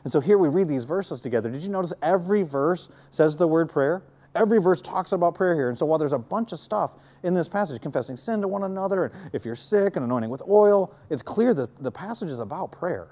And 0.04 0.12
so 0.12 0.20
here 0.20 0.36
we 0.36 0.48
read 0.48 0.68
these 0.68 0.84
verses 0.84 1.20
together. 1.20 1.50
Did 1.50 1.62
you 1.62 1.70
notice 1.70 1.92
every 2.02 2.42
verse 2.42 2.88
says 3.10 3.36
the 3.36 3.48
word 3.48 3.68
prayer? 3.68 4.02
Every 4.34 4.60
verse 4.60 4.80
talks 4.80 5.12
about 5.12 5.34
prayer 5.34 5.54
here. 5.54 5.68
And 5.68 5.76
so 5.76 5.86
while 5.86 5.98
there's 5.98 6.12
a 6.12 6.18
bunch 6.18 6.52
of 6.52 6.58
stuff 6.58 6.96
in 7.22 7.34
this 7.34 7.48
passage, 7.48 7.80
confessing 7.80 8.16
sin 8.16 8.40
to 8.42 8.48
one 8.48 8.62
another, 8.62 9.06
and 9.06 9.14
if 9.32 9.44
you're 9.44 9.54
sick 9.56 9.96
and 9.96 10.04
anointing 10.04 10.30
with 10.30 10.42
oil, 10.48 10.94
it's 11.10 11.22
clear 11.22 11.54
that 11.54 11.82
the 11.82 11.90
passage 11.90 12.30
is 12.30 12.38
about 12.38 12.70
prayer. 12.70 13.08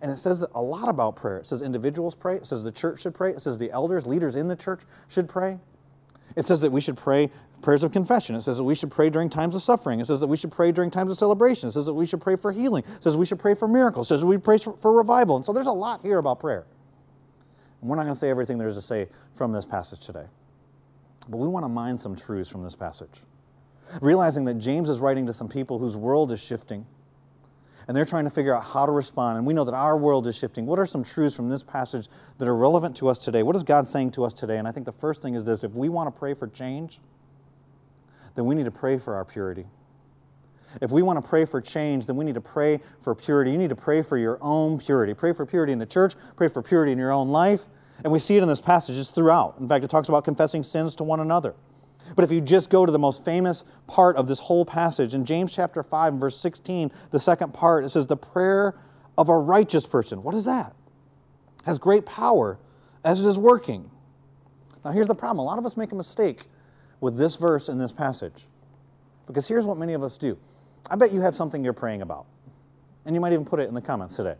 And 0.00 0.10
it 0.10 0.16
says 0.16 0.44
a 0.54 0.62
lot 0.62 0.88
about 0.88 1.16
prayer. 1.16 1.38
It 1.38 1.46
says 1.46 1.62
individuals 1.62 2.14
pray. 2.14 2.36
It 2.36 2.46
says 2.46 2.62
the 2.62 2.72
church 2.72 3.02
should 3.02 3.14
pray. 3.14 3.32
It 3.32 3.42
says 3.42 3.58
the 3.58 3.70
elders, 3.70 4.06
leaders 4.06 4.36
in 4.36 4.48
the 4.48 4.56
church 4.56 4.82
should 5.08 5.28
pray. 5.28 5.58
It 6.36 6.44
says 6.44 6.60
that 6.60 6.70
we 6.70 6.80
should 6.80 6.96
pray 6.96 7.30
prayers 7.62 7.82
of 7.82 7.92
confession. 7.92 8.36
It 8.36 8.42
says 8.42 8.56
that 8.56 8.64
we 8.64 8.74
should 8.74 8.90
pray 8.90 9.10
during 9.10 9.28
times 9.28 9.54
of 9.54 9.62
suffering. 9.62 10.00
It 10.00 10.06
says 10.06 10.20
that 10.20 10.26
we 10.26 10.36
should 10.36 10.52
pray 10.52 10.72
during 10.72 10.90
times 10.90 11.10
of 11.10 11.18
celebration. 11.18 11.68
It 11.68 11.72
says 11.72 11.86
that 11.86 11.94
we 11.94 12.06
should 12.06 12.20
pray 12.20 12.36
for 12.36 12.52
healing. 12.52 12.84
It 12.96 13.02
says 13.02 13.16
we 13.16 13.26
should 13.26 13.38
pray 13.38 13.54
for 13.54 13.68
miracles. 13.68 14.06
It 14.06 14.14
says 14.14 14.24
we 14.24 14.38
pray 14.38 14.58
for 14.58 14.92
revival. 14.92 15.36
And 15.36 15.44
so 15.44 15.52
there's 15.52 15.66
a 15.66 15.72
lot 15.72 16.02
here 16.02 16.18
about 16.18 16.40
prayer. 16.40 16.64
we're 17.82 17.96
not 17.96 18.04
going 18.04 18.14
to 18.14 18.18
say 18.18 18.30
everything 18.30 18.58
there 18.58 18.68
is 18.68 18.76
to 18.76 18.82
say 18.82 19.08
from 19.34 19.52
this 19.52 19.66
passage 19.66 20.06
today, 20.06 20.26
but 21.28 21.36
we 21.36 21.48
want 21.48 21.64
to 21.64 21.68
mine 21.68 21.98
some 21.98 22.16
truths 22.16 22.50
from 22.50 22.62
this 22.62 22.76
passage. 22.76 23.20
Realizing 24.00 24.44
that 24.44 24.54
James 24.54 24.88
is 24.88 25.00
writing 25.00 25.26
to 25.26 25.32
some 25.32 25.48
people 25.48 25.78
whose 25.78 25.96
world 25.96 26.30
is 26.32 26.40
shifting 26.40 26.86
and 27.90 27.96
they're 27.96 28.04
trying 28.04 28.22
to 28.22 28.30
figure 28.30 28.54
out 28.54 28.62
how 28.62 28.86
to 28.86 28.92
respond. 28.92 29.36
And 29.36 29.44
we 29.44 29.52
know 29.52 29.64
that 29.64 29.74
our 29.74 29.96
world 29.96 30.28
is 30.28 30.38
shifting. 30.38 30.64
What 30.64 30.78
are 30.78 30.86
some 30.86 31.02
truths 31.02 31.34
from 31.34 31.48
this 31.48 31.64
passage 31.64 32.06
that 32.38 32.46
are 32.46 32.54
relevant 32.54 32.94
to 32.98 33.08
us 33.08 33.18
today? 33.18 33.42
What 33.42 33.56
is 33.56 33.64
God 33.64 33.84
saying 33.84 34.12
to 34.12 34.22
us 34.22 34.32
today? 34.32 34.58
And 34.58 34.68
I 34.68 34.70
think 34.70 34.86
the 34.86 34.92
first 34.92 35.22
thing 35.22 35.34
is 35.34 35.44
this 35.44 35.64
if 35.64 35.72
we 35.72 35.88
want 35.88 36.06
to 36.06 36.16
pray 36.16 36.34
for 36.34 36.46
change, 36.46 37.00
then 38.36 38.46
we 38.46 38.54
need 38.54 38.66
to 38.66 38.70
pray 38.70 38.96
for 38.96 39.16
our 39.16 39.24
purity. 39.24 39.66
If 40.80 40.92
we 40.92 41.02
want 41.02 41.20
to 41.20 41.28
pray 41.28 41.44
for 41.44 41.60
change, 41.60 42.06
then 42.06 42.14
we 42.14 42.24
need 42.24 42.36
to 42.36 42.40
pray 42.40 42.78
for 43.02 43.12
purity. 43.12 43.50
You 43.50 43.58
need 43.58 43.70
to 43.70 43.74
pray 43.74 44.02
for 44.02 44.16
your 44.16 44.38
own 44.40 44.78
purity. 44.78 45.12
Pray 45.12 45.32
for 45.32 45.44
purity 45.44 45.72
in 45.72 45.80
the 45.80 45.84
church, 45.84 46.14
pray 46.36 46.46
for 46.46 46.62
purity 46.62 46.92
in 46.92 46.98
your 46.98 47.10
own 47.10 47.30
life. 47.30 47.66
And 48.04 48.12
we 48.12 48.20
see 48.20 48.36
it 48.36 48.42
in 48.44 48.48
this 48.48 48.60
passage, 48.60 48.98
it's 48.98 49.10
throughout. 49.10 49.56
In 49.58 49.68
fact, 49.68 49.82
it 49.82 49.90
talks 49.90 50.08
about 50.08 50.24
confessing 50.24 50.62
sins 50.62 50.94
to 50.94 51.02
one 51.02 51.18
another. 51.18 51.56
But 52.16 52.24
if 52.24 52.32
you 52.32 52.40
just 52.40 52.70
go 52.70 52.86
to 52.86 52.92
the 52.92 52.98
most 52.98 53.24
famous 53.24 53.64
part 53.86 54.16
of 54.16 54.26
this 54.26 54.40
whole 54.40 54.64
passage, 54.64 55.14
in 55.14 55.24
James 55.24 55.52
chapter 55.52 55.82
5, 55.82 56.14
verse 56.14 56.36
16, 56.38 56.90
the 57.10 57.20
second 57.20 57.54
part, 57.54 57.84
it 57.84 57.90
says, 57.90 58.06
The 58.06 58.16
prayer 58.16 58.74
of 59.16 59.28
a 59.28 59.36
righteous 59.36 59.86
person. 59.86 60.22
What 60.22 60.34
is 60.34 60.44
that? 60.44 60.74
Has 61.64 61.78
great 61.78 62.06
power 62.06 62.58
as 63.04 63.24
it 63.24 63.28
is 63.28 63.38
working. 63.38 63.90
Now, 64.84 64.92
here's 64.92 65.06
the 65.06 65.14
problem 65.14 65.38
a 65.38 65.42
lot 65.42 65.58
of 65.58 65.66
us 65.66 65.76
make 65.76 65.92
a 65.92 65.96
mistake 65.96 66.46
with 67.00 67.16
this 67.16 67.36
verse 67.36 67.68
in 67.68 67.78
this 67.78 67.92
passage. 67.92 68.46
Because 69.26 69.46
here's 69.46 69.64
what 69.64 69.78
many 69.78 69.92
of 69.92 70.02
us 70.02 70.16
do 70.16 70.38
I 70.90 70.96
bet 70.96 71.12
you 71.12 71.20
have 71.20 71.36
something 71.36 71.62
you're 71.62 71.72
praying 71.72 72.02
about. 72.02 72.26
And 73.06 73.14
you 73.14 73.20
might 73.20 73.32
even 73.32 73.44
put 73.44 73.60
it 73.60 73.68
in 73.68 73.74
the 73.74 73.80
comments 73.80 74.16
today. 74.16 74.34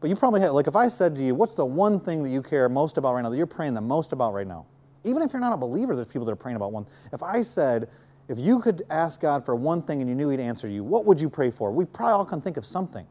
But 0.00 0.10
you 0.10 0.16
probably 0.16 0.40
have, 0.40 0.52
like, 0.52 0.66
if 0.66 0.76
I 0.76 0.88
said 0.88 1.16
to 1.16 1.22
you, 1.22 1.34
What's 1.34 1.54
the 1.54 1.64
one 1.64 2.00
thing 2.00 2.22
that 2.22 2.30
you 2.30 2.42
care 2.42 2.68
most 2.68 2.98
about 2.98 3.14
right 3.14 3.22
now, 3.22 3.30
that 3.30 3.36
you're 3.36 3.46
praying 3.46 3.74
the 3.74 3.80
most 3.80 4.12
about 4.12 4.34
right 4.34 4.46
now? 4.46 4.66
Even 5.06 5.22
if 5.22 5.32
you're 5.32 5.40
not 5.40 5.52
a 5.52 5.56
believer, 5.56 5.94
there's 5.94 6.08
people 6.08 6.26
that 6.26 6.32
are 6.32 6.36
praying 6.36 6.56
about 6.56 6.72
one. 6.72 6.84
If 7.12 7.22
I 7.22 7.42
said, 7.42 7.88
if 8.28 8.38
you 8.40 8.60
could 8.60 8.82
ask 8.90 9.20
God 9.20 9.46
for 9.46 9.54
one 9.54 9.82
thing 9.82 10.00
and 10.00 10.08
you 10.10 10.16
knew 10.16 10.28
He'd 10.28 10.40
answer 10.40 10.68
you, 10.68 10.82
what 10.82 11.04
would 11.06 11.20
you 11.20 11.30
pray 11.30 11.50
for? 11.50 11.70
We 11.70 11.84
probably 11.84 12.12
all 12.12 12.24
can 12.24 12.40
think 12.40 12.56
of 12.56 12.66
something. 12.66 13.06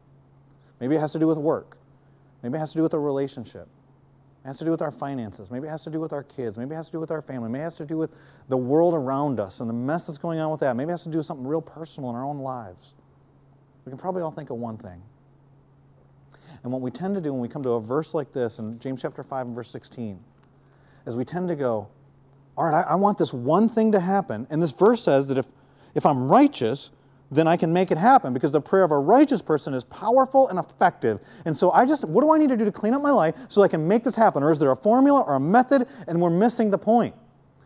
Maybe 0.78 0.94
it 0.94 1.00
has 1.00 1.12
to 1.12 1.18
do 1.18 1.26
with 1.26 1.38
work. 1.38 1.78
Maybe 2.42 2.56
it 2.56 2.58
has 2.58 2.72
to 2.72 2.78
do 2.78 2.82
with 2.82 2.92
a 2.92 2.98
relationship. 2.98 3.66
It 4.44 4.48
has 4.48 4.58
to 4.58 4.64
do 4.64 4.70
with 4.70 4.82
our 4.82 4.90
finances. 4.90 5.50
Maybe 5.50 5.66
it 5.66 5.70
has 5.70 5.84
to 5.84 5.90
do 5.90 5.98
with 5.98 6.12
our 6.12 6.22
kids. 6.22 6.58
Maybe 6.58 6.74
it 6.74 6.76
has 6.76 6.86
to 6.86 6.92
do 6.92 7.00
with 7.00 7.10
our 7.10 7.22
family. 7.22 7.48
Maybe 7.48 7.62
it 7.62 7.64
has 7.64 7.74
to 7.76 7.86
do 7.86 7.96
with 7.96 8.14
the 8.48 8.58
world 8.58 8.94
around 8.94 9.40
us 9.40 9.60
and 9.60 9.68
the 9.68 9.74
mess 9.74 10.06
that's 10.06 10.18
going 10.18 10.38
on 10.38 10.50
with 10.50 10.60
that. 10.60 10.76
Maybe 10.76 10.90
it 10.90 10.92
has 10.92 11.04
to 11.04 11.08
do 11.08 11.16
with 11.16 11.26
something 11.26 11.46
real 11.46 11.62
personal 11.62 12.10
in 12.10 12.16
our 12.16 12.24
own 12.24 12.38
lives. 12.38 12.94
We 13.84 13.90
can 13.90 13.98
probably 13.98 14.22
all 14.22 14.30
think 14.30 14.50
of 14.50 14.58
one 14.58 14.76
thing. 14.76 15.02
And 16.62 16.72
what 16.72 16.82
we 16.82 16.90
tend 16.90 17.14
to 17.14 17.20
do 17.20 17.32
when 17.32 17.40
we 17.40 17.48
come 17.48 17.62
to 17.62 17.70
a 17.70 17.80
verse 17.80 18.12
like 18.12 18.32
this 18.32 18.58
in 18.58 18.78
James 18.78 19.02
chapter 19.02 19.22
5 19.22 19.46
and 19.46 19.54
verse 19.54 19.70
16 19.70 20.18
is 21.06 21.16
we 21.16 21.24
tend 21.24 21.48
to 21.48 21.54
go, 21.54 21.88
all 22.56 22.64
right, 22.64 22.84
I, 22.84 22.92
I 22.92 22.94
want 22.96 23.18
this 23.18 23.32
one 23.32 23.68
thing 23.68 23.92
to 23.92 24.00
happen. 24.00 24.46
And 24.50 24.62
this 24.62 24.72
verse 24.72 25.02
says 25.02 25.28
that 25.28 25.38
if, 25.38 25.46
if 25.94 26.04
I'm 26.06 26.28
righteous, 26.30 26.90
then 27.30 27.48
I 27.48 27.56
can 27.56 27.72
make 27.72 27.90
it 27.90 27.98
happen 27.98 28.32
because 28.32 28.52
the 28.52 28.60
prayer 28.60 28.84
of 28.84 28.92
a 28.92 28.98
righteous 28.98 29.42
person 29.42 29.74
is 29.74 29.84
powerful 29.84 30.48
and 30.48 30.58
effective. 30.58 31.20
And 31.44 31.56
so 31.56 31.70
I 31.70 31.84
just, 31.84 32.04
what 32.04 32.22
do 32.22 32.30
I 32.30 32.38
need 32.38 32.48
to 32.50 32.56
do 32.56 32.64
to 32.64 32.72
clean 32.72 32.94
up 32.94 33.02
my 33.02 33.10
life 33.10 33.34
so 33.48 33.62
I 33.62 33.68
can 33.68 33.86
make 33.86 34.04
this 34.04 34.16
happen? 34.16 34.42
Or 34.42 34.50
is 34.50 34.58
there 34.58 34.70
a 34.70 34.76
formula 34.76 35.22
or 35.22 35.34
a 35.34 35.40
method 35.40 35.88
and 36.06 36.20
we're 36.20 36.30
missing 36.30 36.70
the 36.70 36.78
point? 36.78 37.14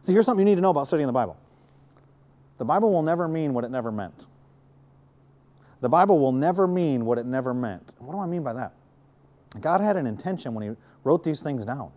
See, 0.02 0.12
here's 0.12 0.26
something 0.26 0.46
you 0.46 0.50
need 0.50 0.56
to 0.56 0.62
know 0.62 0.70
about 0.70 0.86
studying 0.86 1.06
the 1.06 1.12
Bible 1.12 1.36
the 2.58 2.64
Bible 2.64 2.92
will 2.92 3.02
never 3.02 3.26
mean 3.26 3.54
what 3.54 3.64
it 3.64 3.70
never 3.70 3.90
meant. 3.90 4.26
The 5.80 5.88
Bible 5.88 6.18
will 6.18 6.32
never 6.32 6.66
mean 6.66 7.06
what 7.06 7.16
it 7.16 7.24
never 7.24 7.54
meant. 7.54 7.94
What 7.98 8.12
do 8.12 8.18
I 8.18 8.26
mean 8.26 8.42
by 8.42 8.52
that? 8.52 8.74
God 9.60 9.80
had 9.80 9.96
an 9.96 10.06
intention 10.06 10.52
when 10.52 10.68
He 10.68 10.76
wrote 11.04 11.24
these 11.24 11.42
things 11.42 11.64
down 11.64 11.90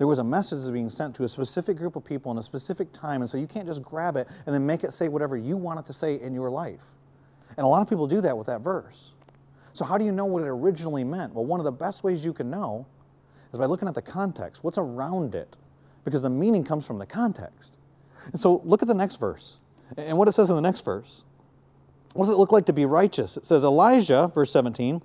there 0.00 0.06
was 0.06 0.18
a 0.18 0.24
message 0.24 0.72
being 0.72 0.88
sent 0.88 1.14
to 1.16 1.24
a 1.24 1.28
specific 1.28 1.76
group 1.76 1.94
of 1.94 2.02
people 2.02 2.32
in 2.32 2.38
a 2.38 2.42
specific 2.42 2.90
time, 2.90 3.20
and 3.20 3.28
so 3.28 3.36
you 3.36 3.46
can't 3.46 3.68
just 3.68 3.82
grab 3.82 4.16
it 4.16 4.28
and 4.46 4.54
then 4.54 4.64
make 4.64 4.82
it 4.82 4.94
say 4.94 5.08
whatever 5.08 5.36
you 5.36 5.58
want 5.58 5.78
it 5.78 5.84
to 5.84 5.92
say 5.92 6.18
in 6.18 6.32
your 6.32 6.48
life. 6.48 6.82
And 7.58 7.66
a 7.66 7.66
lot 7.66 7.82
of 7.82 7.88
people 7.90 8.06
do 8.06 8.22
that 8.22 8.38
with 8.38 8.46
that 8.46 8.62
verse. 8.62 9.12
So, 9.74 9.84
how 9.84 9.98
do 9.98 10.06
you 10.06 10.10
know 10.10 10.24
what 10.24 10.42
it 10.42 10.48
originally 10.48 11.04
meant? 11.04 11.34
Well, 11.34 11.44
one 11.44 11.60
of 11.60 11.64
the 11.64 11.72
best 11.72 12.02
ways 12.02 12.24
you 12.24 12.32
can 12.32 12.48
know 12.48 12.86
is 13.52 13.58
by 13.58 13.66
looking 13.66 13.88
at 13.88 13.94
the 13.94 14.00
context, 14.00 14.64
what's 14.64 14.78
around 14.78 15.34
it, 15.34 15.58
because 16.06 16.22
the 16.22 16.30
meaning 16.30 16.64
comes 16.64 16.86
from 16.86 16.98
the 16.98 17.04
context. 17.04 17.76
And 18.24 18.40
so, 18.40 18.62
look 18.64 18.80
at 18.80 18.88
the 18.88 18.94
next 18.94 19.20
verse 19.20 19.58
and 19.98 20.16
what 20.16 20.28
it 20.28 20.32
says 20.32 20.48
in 20.48 20.56
the 20.56 20.62
next 20.62 20.82
verse. 20.82 21.24
What 22.14 22.24
does 22.24 22.34
it 22.34 22.38
look 22.38 22.52
like 22.52 22.64
to 22.64 22.72
be 22.72 22.86
righteous? 22.86 23.36
It 23.36 23.44
says, 23.44 23.64
Elijah, 23.64 24.30
verse 24.34 24.50
17, 24.50 25.02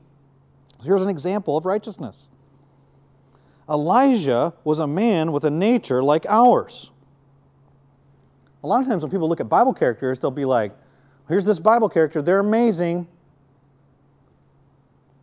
here's 0.86 1.02
an 1.02 1.10
example 1.10 1.58
of 1.58 1.66
righteousness. 1.66 2.30
Elijah 3.70 4.54
was 4.64 4.80
a 4.80 4.88
man 4.88 5.32
with 5.32 5.44
a 5.44 5.50
nature 5.50 6.04
like 6.04 6.26
ours. 6.28 6.92
A 8.64 8.68
lot 8.68 8.82
of 8.82 8.88
times 8.88 9.04
when 9.04 9.12
people 9.12 9.30
look 9.30 9.40
at 9.40 9.50
Bible 9.50 9.74
characters, 9.74 10.20
they'll 10.20 10.32
be 10.32 10.46
like, 10.46 10.72
here's 11.28 11.46
this 11.46 11.60
Bible 11.60 11.90
character, 11.90 12.22
they're 12.22 12.40
amazing. 12.40 13.08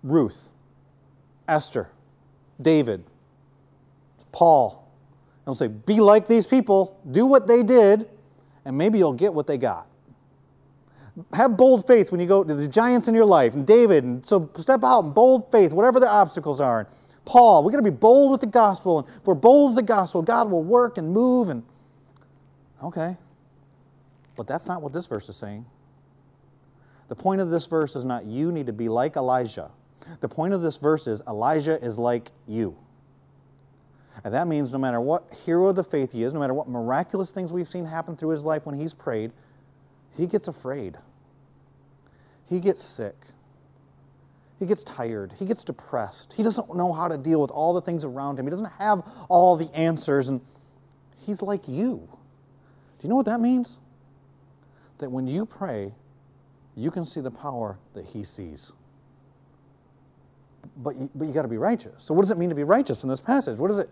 Ruth, 0.02 0.50
Esther, 1.46 1.88
David, 2.60 3.04
Paul. 4.32 4.88
They'll 5.44 5.54
say, 5.54 5.68
be 5.68 6.00
like 6.00 6.26
these 6.26 6.46
people, 6.46 7.00
do 7.10 7.26
what 7.26 7.46
they 7.46 7.62
did, 7.62 8.08
and 8.64 8.76
maybe 8.78 8.98
you'll 8.98 9.12
get 9.12 9.34
what 9.34 9.46
they 9.46 9.58
got. 9.58 9.86
Have 11.32 11.56
bold 11.56 11.86
faith 11.86 12.10
when 12.10 12.20
you 12.20 12.26
go 12.26 12.42
to 12.42 12.54
the 12.54 12.68
giants 12.68 13.06
in 13.06 13.14
your 13.14 13.24
life, 13.26 13.54
and 13.54 13.66
David, 13.66 14.04
and 14.04 14.26
so 14.26 14.50
step 14.54 14.82
out 14.82 15.04
in 15.04 15.10
bold 15.10 15.50
faith, 15.52 15.72
whatever 15.72 16.00
the 16.00 16.08
obstacles 16.08 16.60
are. 16.60 16.88
Paul, 17.24 17.62
we're 17.62 17.70
going 17.70 17.84
to 17.84 17.90
be 17.90 17.96
bold 17.96 18.30
with 18.30 18.40
the 18.40 18.46
gospel. 18.46 19.00
And 19.00 19.08
if 19.08 19.26
we're 19.26 19.34
bold 19.34 19.70
with 19.70 19.76
the 19.76 19.82
gospel, 19.82 20.22
God 20.22 20.50
will 20.50 20.62
work 20.62 20.98
and 20.98 21.10
move. 21.10 21.50
And 21.50 21.62
okay. 22.82 23.16
But 24.36 24.46
that's 24.46 24.66
not 24.66 24.82
what 24.82 24.92
this 24.92 25.06
verse 25.06 25.28
is 25.28 25.36
saying. 25.36 25.64
The 27.08 27.14
point 27.16 27.40
of 27.40 27.50
this 27.50 27.66
verse 27.66 27.94
is 27.94 28.04
not 28.04 28.24
you 28.24 28.50
need 28.50 28.66
to 28.66 28.72
be 28.72 28.88
like 28.88 29.16
Elijah. 29.16 29.70
The 30.20 30.28
point 30.28 30.54
of 30.54 30.62
this 30.62 30.78
verse 30.78 31.06
is 31.06 31.22
Elijah 31.28 31.82
is 31.84 31.98
like 31.98 32.30
you. 32.48 32.76
And 34.24 34.34
that 34.34 34.46
means 34.46 34.72
no 34.72 34.78
matter 34.78 35.00
what 35.00 35.32
hero 35.44 35.68
of 35.68 35.76
the 35.76 35.84
faith 35.84 36.12
he 36.12 36.22
is, 36.22 36.32
no 36.32 36.40
matter 36.40 36.54
what 36.54 36.68
miraculous 36.68 37.30
things 37.30 37.52
we've 37.52 37.68
seen 37.68 37.84
happen 37.84 38.16
through 38.16 38.30
his 38.30 38.44
life 38.44 38.66
when 38.66 38.78
he's 38.78 38.94
prayed, 38.94 39.32
he 40.16 40.26
gets 40.26 40.48
afraid. 40.48 40.96
He 42.48 42.60
gets 42.60 42.82
sick. 42.82 43.16
He 44.62 44.68
gets 44.68 44.84
tired. 44.84 45.32
He 45.40 45.44
gets 45.44 45.64
depressed. 45.64 46.34
He 46.34 46.44
doesn't 46.44 46.72
know 46.76 46.92
how 46.92 47.08
to 47.08 47.18
deal 47.18 47.40
with 47.40 47.50
all 47.50 47.74
the 47.74 47.80
things 47.80 48.04
around 48.04 48.38
him. 48.38 48.46
He 48.46 48.50
doesn't 48.50 48.70
have 48.78 49.02
all 49.28 49.56
the 49.56 49.68
answers. 49.74 50.28
And 50.28 50.40
he's 51.26 51.42
like 51.42 51.66
you. 51.66 51.96
Do 52.06 53.02
you 53.02 53.08
know 53.08 53.16
what 53.16 53.26
that 53.26 53.40
means? 53.40 53.80
That 54.98 55.10
when 55.10 55.26
you 55.26 55.46
pray, 55.46 55.92
you 56.76 56.92
can 56.92 57.04
see 57.04 57.20
the 57.20 57.30
power 57.32 57.76
that 57.94 58.04
he 58.04 58.22
sees. 58.22 58.70
But 60.76 60.94
you, 60.94 61.10
but 61.12 61.26
you 61.26 61.32
got 61.34 61.42
to 61.42 61.48
be 61.48 61.58
righteous. 61.58 61.94
So, 62.00 62.14
what 62.14 62.22
does 62.22 62.30
it 62.30 62.38
mean 62.38 62.50
to 62.50 62.54
be 62.54 62.62
righteous 62.62 63.02
in 63.02 63.08
this 63.08 63.20
passage? 63.20 63.58
What 63.58 63.72
is 63.72 63.80
it? 63.80 63.90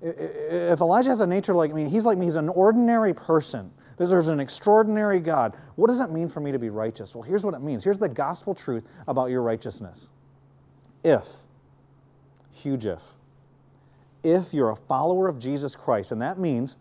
If 0.00 0.80
Elijah 0.80 1.08
has 1.08 1.18
a 1.18 1.26
nature 1.26 1.54
like 1.54 1.74
me, 1.74 1.88
he's 1.88 2.06
like 2.06 2.18
me, 2.18 2.26
he's 2.26 2.36
an 2.36 2.50
ordinary 2.50 3.14
person. 3.14 3.72
There's 3.96 4.28
an 4.28 4.40
extraordinary 4.40 5.20
God. 5.20 5.56
What 5.76 5.86
does 5.86 6.00
it 6.00 6.10
mean 6.10 6.28
for 6.28 6.40
me 6.40 6.52
to 6.52 6.58
be 6.58 6.70
righteous? 6.70 7.14
Well, 7.14 7.22
here's 7.22 7.44
what 7.44 7.54
it 7.54 7.62
means. 7.62 7.84
Here's 7.84 7.98
the 7.98 8.08
gospel 8.08 8.54
truth 8.54 8.88
about 9.06 9.30
your 9.30 9.42
righteousness. 9.42 10.10
If, 11.02 11.28
huge 12.50 12.86
if, 12.86 13.02
if 14.22 14.54
you're 14.54 14.70
a 14.70 14.76
follower 14.76 15.28
of 15.28 15.38
Jesus 15.38 15.76
Christ, 15.76 16.12
and 16.12 16.22
that 16.22 16.38
means 16.38 16.76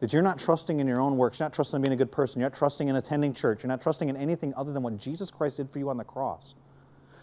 that 0.00 0.12
you're 0.12 0.22
not 0.22 0.38
trusting 0.38 0.80
in 0.80 0.86
your 0.86 1.00
own 1.00 1.16
works, 1.16 1.38
you're 1.38 1.46
not 1.46 1.54
trusting 1.54 1.76
in 1.76 1.82
being 1.82 1.92
a 1.92 1.96
good 1.96 2.12
person, 2.12 2.40
you're 2.40 2.48
not 2.48 2.56
trusting 2.56 2.88
in 2.88 2.96
attending 2.96 3.34
church, 3.34 3.62
you're 3.62 3.68
not 3.68 3.82
trusting 3.82 4.08
in 4.08 4.16
anything 4.16 4.54
other 4.56 4.72
than 4.72 4.82
what 4.82 4.96
Jesus 4.98 5.30
Christ 5.30 5.56
did 5.56 5.68
for 5.68 5.78
you 5.78 5.90
on 5.90 5.96
the 5.96 6.04
cross, 6.04 6.54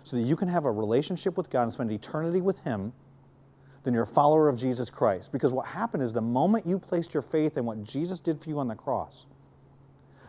so 0.03 0.17
that 0.17 0.23
you 0.23 0.35
can 0.35 0.47
have 0.47 0.65
a 0.65 0.71
relationship 0.71 1.37
with 1.37 1.49
God 1.49 1.63
and 1.63 1.73
spend 1.73 1.91
eternity 1.91 2.41
with 2.41 2.59
Him 2.59 2.93
then 3.83 3.93
you're 3.93 4.03
a 4.03 4.07
follower 4.07 4.47
of 4.47 4.59
Jesus 4.59 4.89
Christ. 4.89 5.31
Because 5.31 5.53
what 5.53 5.65
happened 5.65 6.03
is 6.03 6.13
the 6.13 6.21
moment 6.21 6.65
you 6.65 6.77
placed 6.77 7.13
your 7.13 7.23
faith 7.23 7.57
in 7.57 7.65
what 7.65 7.83
Jesus 7.83 8.19
did 8.19 8.41
for 8.41 8.49
you 8.49 8.59
on 8.59 8.67
the 8.67 8.75
cross, 8.75 9.25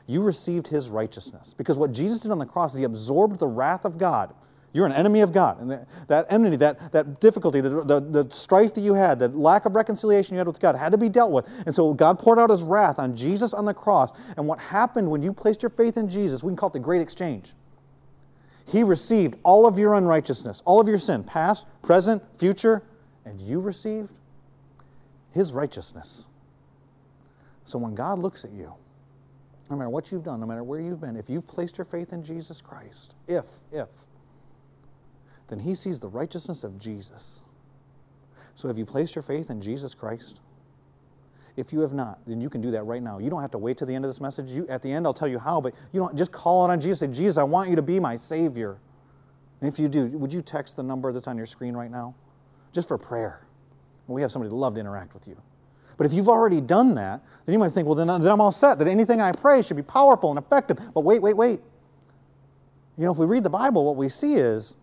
you 0.07 0.23
received 0.23 0.67
his 0.67 0.91
righteousness. 0.91 1.55
Because 1.55 1.79
what 1.79 1.93
Jesus 1.93 2.21
did 2.21 2.31
on 2.31 2.39
the 2.39 2.47
cross 2.47 2.73
is 2.73 2.79
he 2.79 2.85
absorbed 2.85 3.39
the 3.39 3.47
wrath 3.47 3.85
of 3.85 3.99
God. 3.99 4.35
You're 4.73 4.87
an 4.87 4.93
enemy 4.93 5.21
of 5.21 5.33
God. 5.33 5.61
And 5.61 5.87
that, 6.09 6.27
enmity, 6.31 6.57
that, 6.57 6.93
that 6.93 7.21
difficulty, 7.21 7.61
the, 7.61 7.85
the, 7.85 8.01
the 8.01 8.35
strife 8.35 8.73
that 8.75 8.81
you 8.81 8.95
had, 8.95 9.19
the 9.19 9.29
lack 9.29 9.67
of 9.67 9.77
reconciliation 9.77 10.35
you 10.35 10.39
had 10.39 10.47
with 10.47 10.61
God 10.61 10.77
had 10.77 10.93
to 10.93 10.99
be 10.99 11.11
dealt 11.11 11.31
with. 11.31 11.47
And 11.67 11.75
so 11.75 11.93
God 11.93 12.19
poured 12.19 12.39
out 12.39 12.49
his 12.49 12.63
wrath 12.63 12.99
on 12.99 13.15
Jesus 13.15 13.53
on 13.53 13.67
the 13.67 13.75
cross. 13.75 14.13
And 14.37 14.47
what 14.47 14.59
happened 14.59 15.11
when 15.11 15.23
you 15.23 15.33
placed 15.33 15.63
your 15.63 15.71
faith 15.71 15.99
in 15.99 16.09
Jesus, 16.09 16.43
we 16.43 16.51
can 16.51 16.57
call 16.57 16.71
it 16.71 16.73
the 16.73 16.79
great 16.79 17.03
exchange. 17.03 17.53
He 18.67 18.83
received 18.83 19.37
all 19.43 19.67
of 19.67 19.79
your 19.79 19.95
unrighteousness, 19.95 20.63
all 20.65 20.81
of 20.81 20.89
your 20.89 20.99
sin, 20.99 21.23
past, 21.25 21.67
present, 21.83 22.23
future, 22.39 22.83
and 23.27 23.41
you 23.41 23.61
received 23.61 24.19
his 25.33 25.53
righteousness. 25.53 26.27
So 27.65 27.79
when 27.79 27.95
God 27.95 28.19
looks 28.19 28.45
at 28.45 28.53
you, 28.53 28.73
no 29.73 29.79
matter 29.79 29.91
what 29.91 30.13
you've 30.13 30.23
done, 30.23 30.39
no 30.39 30.47
matter 30.47 30.63
where 30.63 30.81
you've 30.81 31.01
been, 31.01 31.17
if 31.17 31.31
you've 31.31 31.47
placed 31.47 31.79
your 31.79 31.87
faith 31.87 32.13
in 32.13 32.23
Jesus 32.23 32.61
Christ, 32.61 33.15
if, 33.27 33.47
if, 33.73 33.89
then 35.49 35.59
he 35.59 35.75
sees 35.75 35.99
the 35.99 36.09
righteousness 36.09 36.63
of 36.63 36.79
Jesus. 36.79 37.41
So 38.55 38.69
have 38.69 38.77
you 38.77 38.85
placed 38.85 39.15
your 39.15 39.23
faith 39.23 39.49
in 39.49 39.63
Jesus 39.63 39.95
Christ? 39.95 40.41
If 41.57 41.73
you 41.73 41.81
have 41.81 41.95
not, 41.95 42.19
then 42.27 42.41
you 42.41 42.51
can 42.51 42.61
do 42.61 42.71
that 42.71 42.83
right 42.85 43.03
now. 43.03 43.19
You 43.19 43.31
don't 43.31 43.41
have 43.41 43.51
to 43.53 43.59
wait 43.59 43.79
to 43.79 43.87
the 43.87 43.95
end 43.95 44.05
of 44.05 44.11
this 44.11 44.21
message. 44.21 44.51
You, 44.51 44.67
at 44.69 44.83
the 44.83 44.93
end, 44.93 45.07
I'll 45.07 45.15
tell 45.15 45.29
you 45.29 45.39
how, 45.39 45.61
but 45.61 45.75
you 45.93 46.01
don't 46.01 46.17
just 46.17 46.33
call 46.33 46.67
it 46.67 46.71
on 46.71 46.81
Jesus. 46.81 47.01
Say, 47.01 47.07
Jesus, 47.09 47.39
I 47.39 47.43
want 47.43 47.71
you 47.71 47.77
to 47.77 47.83
be 47.83 47.99
my 47.99 48.17
Savior. 48.17 48.79
And 49.61 49.73
if 49.73 49.79
you 49.79 49.89
do, 49.89 50.07
would 50.09 50.33
you 50.33 50.43
text 50.43 50.77
the 50.77 50.83
number 50.83 51.13
that's 51.13 51.29
on 51.29 51.37
your 51.37 51.47
screen 51.47 51.75
right 51.75 51.91
now? 51.91 52.15
Just 52.73 52.89
for 52.89 52.99
prayer. 52.99 53.41
We 54.07 54.21
have 54.21 54.31
somebody 54.31 54.53
love 54.55 54.75
to 54.75 54.81
interact 54.81 55.15
with 55.15 55.27
you. 55.27 55.41
But 55.97 56.07
if 56.07 56.13
you've 56.13 56.29
already 56.29 56.61
done 56.61 56.95
that, 56.95 57.23
then 57.47 57.53
you 57.53 57.59
might 57.59 57.73
think, 57.73 57.87
well, 57.87 57.95
then, 57.95 58.07
then 58.07 58.27
I'm 58.31 58.41
all 58.41 58.53
set, 58.53 58.79
that 58.79 58.89
anything 58.89 59.21
I 59.21 59.33
pray 59.33 59.63
should 59.63 59.77
be 59.77 59.83
powerful 59.83 60.31
and 60.31 60.39
effective. 60.39 60.79
But 60.95 61.01
wait, 61.01 61.21
wait, 61.21 61.37
wait. 61.37 61.61
You 62.97 63.05
know, 63.05 63.13
if 63.13 63.19
we 63.19 63.27
read 63.27 63.45
the 63.45 63.51
Bible, 63.51 63.85
what 63.85 63.97
we 63.97 64.09
see 64.09 64.35
is 64.35 64.77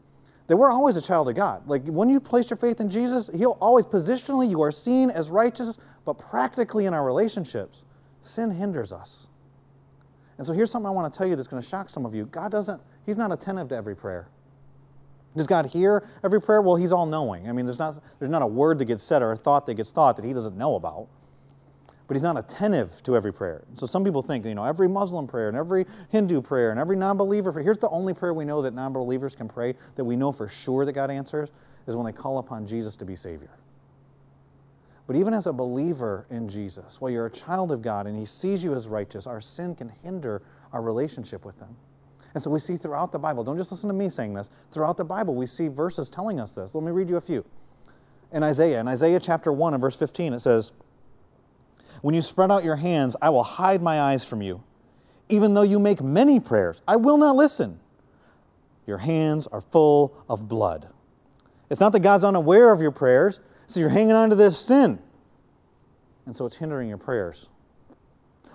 that 0.47 0.57
we're 0.57 0.71
always 0.71 0.97
a 0.97 1.01
child 1.01 1.29
of 1.29 1.35
God. 1.35 1.67
Like 1.67 1.85
when 1.85 2.09
you 2.09 2.19
place 2.19 2.49
your 2.49 2.57
faith 2.57 2.81
in 2.81 2.89
Jesus, 2.89 3.29
He'll 3.33 3.57
always 3.61 3.85
positionally, 3.85 4.49
you 4.49 4.61
are 4.61 4.71
seen 4.71 5.09
as 5.11 5.29
righteous, 5.29 5.77
but 6.05 6.13
practically 6.13 6.85
in 6.85 6.93
our 6.93 7.05
relationships, 7.05 7.83
sin 8.23 8.49
hinders 8.49 8.91
us. 8.91 9.27
And 10.37 10.47
so 10.47 10.53
here's 10.53 10.71
something 10.71 10.87
I 10.87 10.91
want 10.91 11.13
to 11.13 11.17
tell 11.17 11.27
you 11.27 11.35
that's 11.35 11.47
going 11.47 11.61
to 11.61 11.67
shock 11.67 11.89
some 11.89 12.05
of 12.05 12.15
you. 12.15 12.25
God 12.25 12.51
doesn't, 12.51 12.81
He's 13.05 13.17
not 13.17 13.31
attentive 13.31 13.69
to 13.69 13.75
every 13.75 13.95
prayer. 13.95 14.27
Does 15.35 15.47
God 15.47 15.67
hear 15.67 16.07
every 16.23 16.41
prayer? 16.41 16.61
Well, 16.61 16.75
He's 16.75 16.91
all 16.91 17.05
knowing. 17.05 17.47
I 17.47 17.51
mean, 17.51 17.65
there's 17.65 17.79
not, 17.79 17.99
there's 18.19 18.31
not 18.31 18.41
a 18.41 18.47
word 18.47 18.79
that 18.79 18.85
gets 18.85 19.03
said 19.03 19.21
or 19.21 19.31
a 19.31 19.37
thought 19.37 19.65
that 19.67 19.75
gets 19.75 19.91
thought 19.91 20.15
that 20.17 20.25
He 20.25 20.33
doesn't 20.33 20.57
know 20.57 20.75
about 20.75 21.07
but 22.09 22.15
he's 22.15 22.23
not 22.23 22.39
attentive 22.39 23.03
to 23.03 23.15
every 23.15 23.31
prayer. 23.31 23.63
So 23.75 23.85
some 23.85 24.03
people 24.03 24.23
think, 24.23 24.43
you 24.43 24.55
know, 24.55 24.63
every 24.63 24.89
Muslim 24.89 25.27
prayer 25.27 25.47
and 25.47 25.55
every 25.55 25.85
Hindu 26.09 26.41
prayer 26.41 26.71
and 26.71 26.79
every 26.79 26.97
non 26.97 27.17
believer 27.17 27.51
prayer. 27.51 27.63
Here's 27.63 27.77
the 27.77 27.89
only 27.89 28.15
prayer 28.15 28.33
we 28.33 28.45
know 28.45 28.63
that 28.63 28.73
non 28.73 28.93
believers 28.93 29.35
can 29.35 29.47
pray 29.47 29.75
that 29.95 30.03
we 30.03 30.15
know 30.15 30.31
for 30.31 30.47
sure 30.47 30.85
that 30.85 30.93
God 30.93 31.11
answers 31.11 31.51
is 31.85 31.95
when 31.95 32.07
they 32.07 32.11
call 32.11 32.39
upon 32.39 32.65
Jesus 32.65 32.95
to 32.95 33.05
be 33.05 33.15
Savior. 33.15 33.51
But 35.05 35.17
even 35.17 35.35
as 35.35 35.45
a 35.45 35.53
believer 35.53 36.25
in 36.31 36.49
Jesus, 36.49 36.99
while 36.99 37.11
you're 37.11 37.27
a 37.27 37.31
child 37.31 37.71
of 37.71 37.83
God 37.83 38.07
and 38.07 38.17
He 38.17 38.25
sees 38.25 38.63
you 38.63 38.73
as 38.73 38.87
righteous, 38.87 39.27
our 39.27 39.39
sin 39.39 39.75
can 39.75 39.89
hinder 40.01 40.41
our 40.73 40.81
relationship 40.81 41.45
with 41.45 41.59
Him. 41.59 41.75
And 42.33 42.43
so 42.43 42.49
we 42.51 42.59
see 42.59 42.77
throughout 42.77 43.11
the 43.11 43.19
Bible, 43.19 43.43
don't 43.43 43.57
just 43.57 43.71
listen 43.71 43.87
to 43.87 43.93
me 43.93 44.09
saying 44.09 44.33
this, 44.33 44.49
throughout 44.71 44.97
the 44.97 45.05
Bible, 45.05 45.35
we 45.35 45.45
see 45.45 45.67
verses 45.67 46.09
telling 46.09 46.39
us 46.39 46.53
this. 46.53 46.75
Let 46.75 46.83
me 46.83 46.91
read 46.91 47.09
you 47.09 47.17
a 47.17 47.21
few. 47.21 47.43
In 48.31 48.43
Isaiah, 48.43 48.79
in 48.79 48.87
Isaiah 48.87 49.19
chapter 49.19 49.51
1 49.51 49.73
and 49.73 49.81
verse 49.81 49.95
15, 49.95 50.33
it 50.33 50.39
says, 50.39 50.71
when 52.01 52.15
you 52.15 52.21
spread 52.21 52.51
out 52.51 52.63
your 52.63 52.75
hands, 52.75 53.15
I 53.21 53.29
will 53.29 53.43
hide 53.43 53.81
my 53.81 53.99
eyes 53.99 54.25
from 54.25 54.41
you. 54.41 54.63
Even 55.27 55.53
though 55.53 55.63
you 55.63 55.79
make 55.79 56.01
many 56.01 56.39
prayers, 56.39 56.81
I 56.87 56.95
will 56.95 57.17
not 57.17 57.35
listen. 57.35 57.79
Your 58.87 58.97
hands 58.97 59.47
are 59.47 59.61
full 59.61 60.15
of 60.29 60.47
blood. 60.47 60.87
It's 61.69 61.79
not 61.79 61.91
that 61.91 61.99
God's 61.99 62.23
unaware 62.23 62.71
of 62.71 62.81
your 62.81 62.91
prayers, 62.91 63.39
so 63.67 63.79
you're 63.79 63.89
hanging 63.89 64.13
on 64.13 64.29
to 64.29 64.35
this 64.35 64.57
sin. 64.57 64.99
And 66.25 66.35
so 66.35 66.45
it's 66.45 66.55
hindering 66.55 66.89
your 66.89 66.97
prayers. 66.97 67.49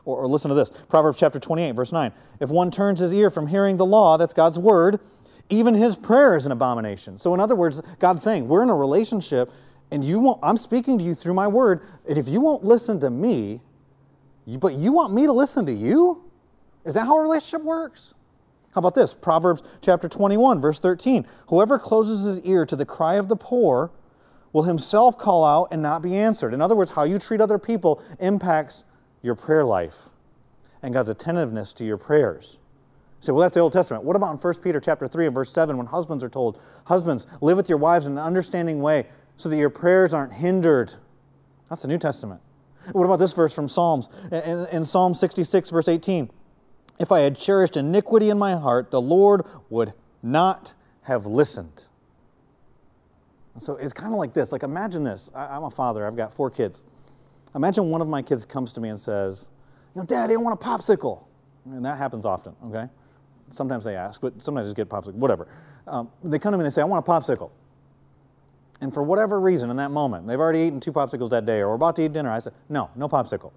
Or, 0.05 0.19
or, 0.19 0.27
listen 0.27 0.51
to 0.51 0.55
this 0.55 0.71
Proverbs 0.89 1.19
chapter 1.19 1.41
28, 1.41 1.73
verse 1.73 1.93
9. 1.93 2.13
If 2.41 2.51
one 2.51 2.71
turns 2.71 3.01
his 3.01 3.13
ear 3.13 3.31
from 3.31 3.47
hearing 3.47 3.77
the 3.77 3.87
law, 3.87 4.17
that's 4.17 4.35
God's 4.35 4.59
word, 4.59 5.01
even 5.49 5.75
his 5.75 5.97
prayer 5.97 6.37
is 6.37 6.47
an 6.47 6.53
abomination. 6.53 7.19
So, 7.19 7.35
in 7.35 7.41
other 7.41 7.55
words, 7.55 7.81
God's 7.99 8.23
saying, 8.23 8.49
we're 8.49 8.63
in 8.63 8.71
a 8.71 8.77
relationship 8.77 9.51
and 9.91 10.05
you 10.05 10.19
won't, 10.19 10.41
I'm 10.43 10.57
speaking 10.57 10.99
to 10.99 11.05
you 11.05 11.15
through 11.15 11.35
my 11.35 11.47
word, 11.47 11.83
and 12.09 12.19
if 12.19 12.29
you 12.29 12.41
won't 12.41 12.65
listen 12.65 13.01
to 13.01 13.11
me, 13.11 13.61
you, 14.47 14.59
but 14.59 14.75
you 14.75 14.93
want 14.93 15.13
me 15.13 15.27
to 15.27 15.33
listen 15.33 15.67
to 15.67 15.73
you? 15.73 16.25
Is 16.85 16.95
that 16.95 17.05
how 17.05 17.19
a 17.19 17.23
relationship 17.23 17.65
works? 17.65 18.15
How 18.75 18.81
about 18.81 18.95
this? 18.95 19.15
Proverbs 19.15 19.63
chapter 19.81 20.09
21, 20.09 20.61
verse 20.61 20.79
13. 20.81 21.27
Whoever 21.47 21.79
closes 21.79 22.25
his 22.25 22.45
ear 22.45 22.67
to 22.67 22.77
the 22.77 22.85
cry 22.85 23.15
of 23.15 23.29
the 23.29 23.37
poor 23.37 23.93
will 24.53 24.65
himself 24.65 25.17
call 25.17 25.45
out 25.45 25.69
and 25.71 25.81
not 25.81 26.03
be 26.03 26.17
answered. 26.17 26.53
In 26.53 26.61
other 26.61 26.75
words, 26.75 26.91
how 26.91 27.05
you 27.05 27.19
treat 27.19 27.41
other 27.41 27.59
people 27.59 28.03
impacts 28.19 28.85
your 29.25 29.35
prayer 29.35 29.65
life 29.65 30.11
and 30.83 30.93
God's 30.93 31.09
attentiveness 31.09 31.73
to 31.75 31.85
your 31.85 31.97
prayers. 31.97 32.59
You 33.21 33.27
say, 33.27 33.33
well, 33.33 33.41
that's 33.41 33.55
the 33.55 33.61
Old 33.61 33.73
Testament. 33.73 34.05
What 34.05 34.17
about 34.17 34.33
in 34.33 34.39
1 34.39 34.55
Peter 34.63 34.81
chapter 34.81 35.09
3 35.09 35.27
and 35.27 35.35
verse 35.35 35.51
7 35.51 35.79
when 35.79 35.87
husbands 35.87 36.23
are 36.23 36.29
told, 36.29 36.61
Husbands, 36.85 37.27
live 37.41 37.57
with 37.57 37.71
your 37.71 37.79
wives 37.79 38.05
in 38.05 38.13
an 38.13 38.19
understanding 38.19 38.83
way 38.83 39.07
so 39.37 39.49
that 39.49 39.57
your 39.57 39.71
prayers 39.71 40.13
aren't 40.13 40.35
hindered. 40.35 40.95
That's 41.71 41.83
the 41.83 41.89
New 41.89 41.99
Testament. 41.99 42.43
What 42.93 43.05
about 43.05 43.17
this 43.17 43.33
verse 43.33 43.55
from 43.55 43.67
Psalms? 43.67 44.11
In, 44.31 44.67
in, 44.71 44.85
Psalm 44.85 45.15
66, 45.15 45.71
verse 45.71 45.89
18 45.89 46.29
If 46.99 47.11
I 47.11 47.21
had 47.21 47.35
cherished 47.35 47.79
iniquity 47.79 48.29
in 48.29 48.39
my 48.39 48.57
heart, 48.57 48.91
the 48.91 49.01
Lord 49.01 49.47
would 49.71 49.95
not 50.23 50.75
have 51.03 51.25
listened. 51.25 51.85
So 53.59 53.77
it's 53.77 53.95
kind 53.95 54.13
of 54.13 54.19
like 54.19 54.35
this. 54.35 54.53
Like, 54.53 54.65
imagine 54.65 55.03
this. 55.03 55.31
I, 55.35 55.47
I'm 55.47 55.65
a 55.65 55.71
father, 55.71 56.07
I've 56.07 56.17
got 56.17 56.33
four 56.35 56.51
kids. 56.51 56.83
Imagine 57.55 57.91
one 57.91 58.01
of 58.01 58.09
my 58.09 58.23
kids 58.23 58.45
comes 58.45 58.73
to 58.73 58.81
me 58.81 58.89
and 58.89 58.99
says, 58.99 59.51
You 59.95 60.01
know, 60.01 60.07
Daddy, 60.07 60.35
I 60.35 60.37
want 60.37 60.61
a 60.61 60.65
popsicle. 60.65 61.25
And 61.67 61.85
that 61.85 61.99
happens 61.99 62.25
often, 62.25 62.55
okay? 62.67 62.89
Sometimes 63.51 63.85
they 63.85 63.97
ask, 63.97 64.21
but 64.21 64.43
sometimes 64.43 64.67
I 64.67 64.69
just 64.69 64.77
get 64.77 64.89
popsicle, 64.89 65.15
whatever. 65.15 65.49
Um, 65.87 66.11
they 66.23 66.39
come 66.39 66.53
to 66.53 66.59
me 66.59 66.63
and 66.65 66.71
they 66.71 66.75
say, 66.75 66.83
I 66.83 66.85
want 66.85 67.07
a 67.07 67.11
popsicle. 67.11 67.51
And 68.81 68.93
for 68.93 69.03
whatever 69.03 69.41
reason 69.41 69.71
in 69.71 69.77
that 69.77 69.91
moment, 69.91 70.27
they've 70.27 70.39
already 70.39 70.61
eaten 70.61 70.81
two 70.81 70.93
popsicles 70.93 71.31
that 71.31 71.47
day 71.47 71.61
or 71.61 71.69
we're 71.69 71.75
about 71.75 71.97
to 71.97 72.05
eat 72.05 72.13
dinner, 72.13 72.31
I 72.31 72.39
said, 72.39 72.53
no, 72.69 72.91
no 72.97 73.09
popsicle. 73.09 73.53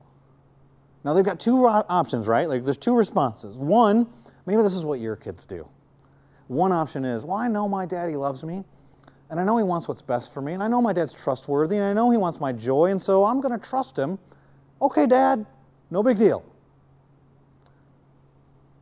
Now 1.04 1.14
they've 1.14 1.26
got 1.26 1.40
two 1.40 1.66
options, 1.68 2.28
right? 2.28 2.48
Like 2.48 2.64
there's 2.64 2.78
two 2.78 2.96
responses. 2.96 3.58
One, 3.58 4.08
maybe 4.46 4.62
this 4.62 4.74
is 4.74 4.86
what 4.86 5.00
your 5.00 5.16
kids 5.16 5.46
do. 5.46 5.68
One 6.48 6.72
option 6.72 7.04
is, 7.04 7.26
well, 7.26 7.38
I 7.38 7.48
know 7.48 7.68
my 7.68 7.86
daddy 7.86 8.16
loves 8.16 8.44
me, 8.44 8.64
and 9.30 9.40
I 9.40 9.44
know 9.44 9.58
he 9.58 9.64
wants 9.64 9.88
what's 9.88 10.02
best 10.02 10.34
for 10.34 10.42
me, 10.42 10.54
and 10.54 10.64
I 10.64 10.68
know 10.68 10.82
my 10.82 10.94
dad's 10.94 11.14
trustworthy, 11.14 11.76
and 11.78 11.86
I 11.86 11.94
know 11.94 12.10
he 12.10 12.18
wants 12.18 12.40
my 12.40 12.52
joy, 12.52 12.92
and 12.92 13.02
so 13.02 13.26
I'm 13.26 13.42
going 13.42 13.58
to 13.58 13.66
trust 13.66 13.98
him. 13.98 14.20
Okay, 14.82 15.06
dad, 15.06 15.46
no 15.92 16.04
big 16.04 16.18
deal. 16.18 16.44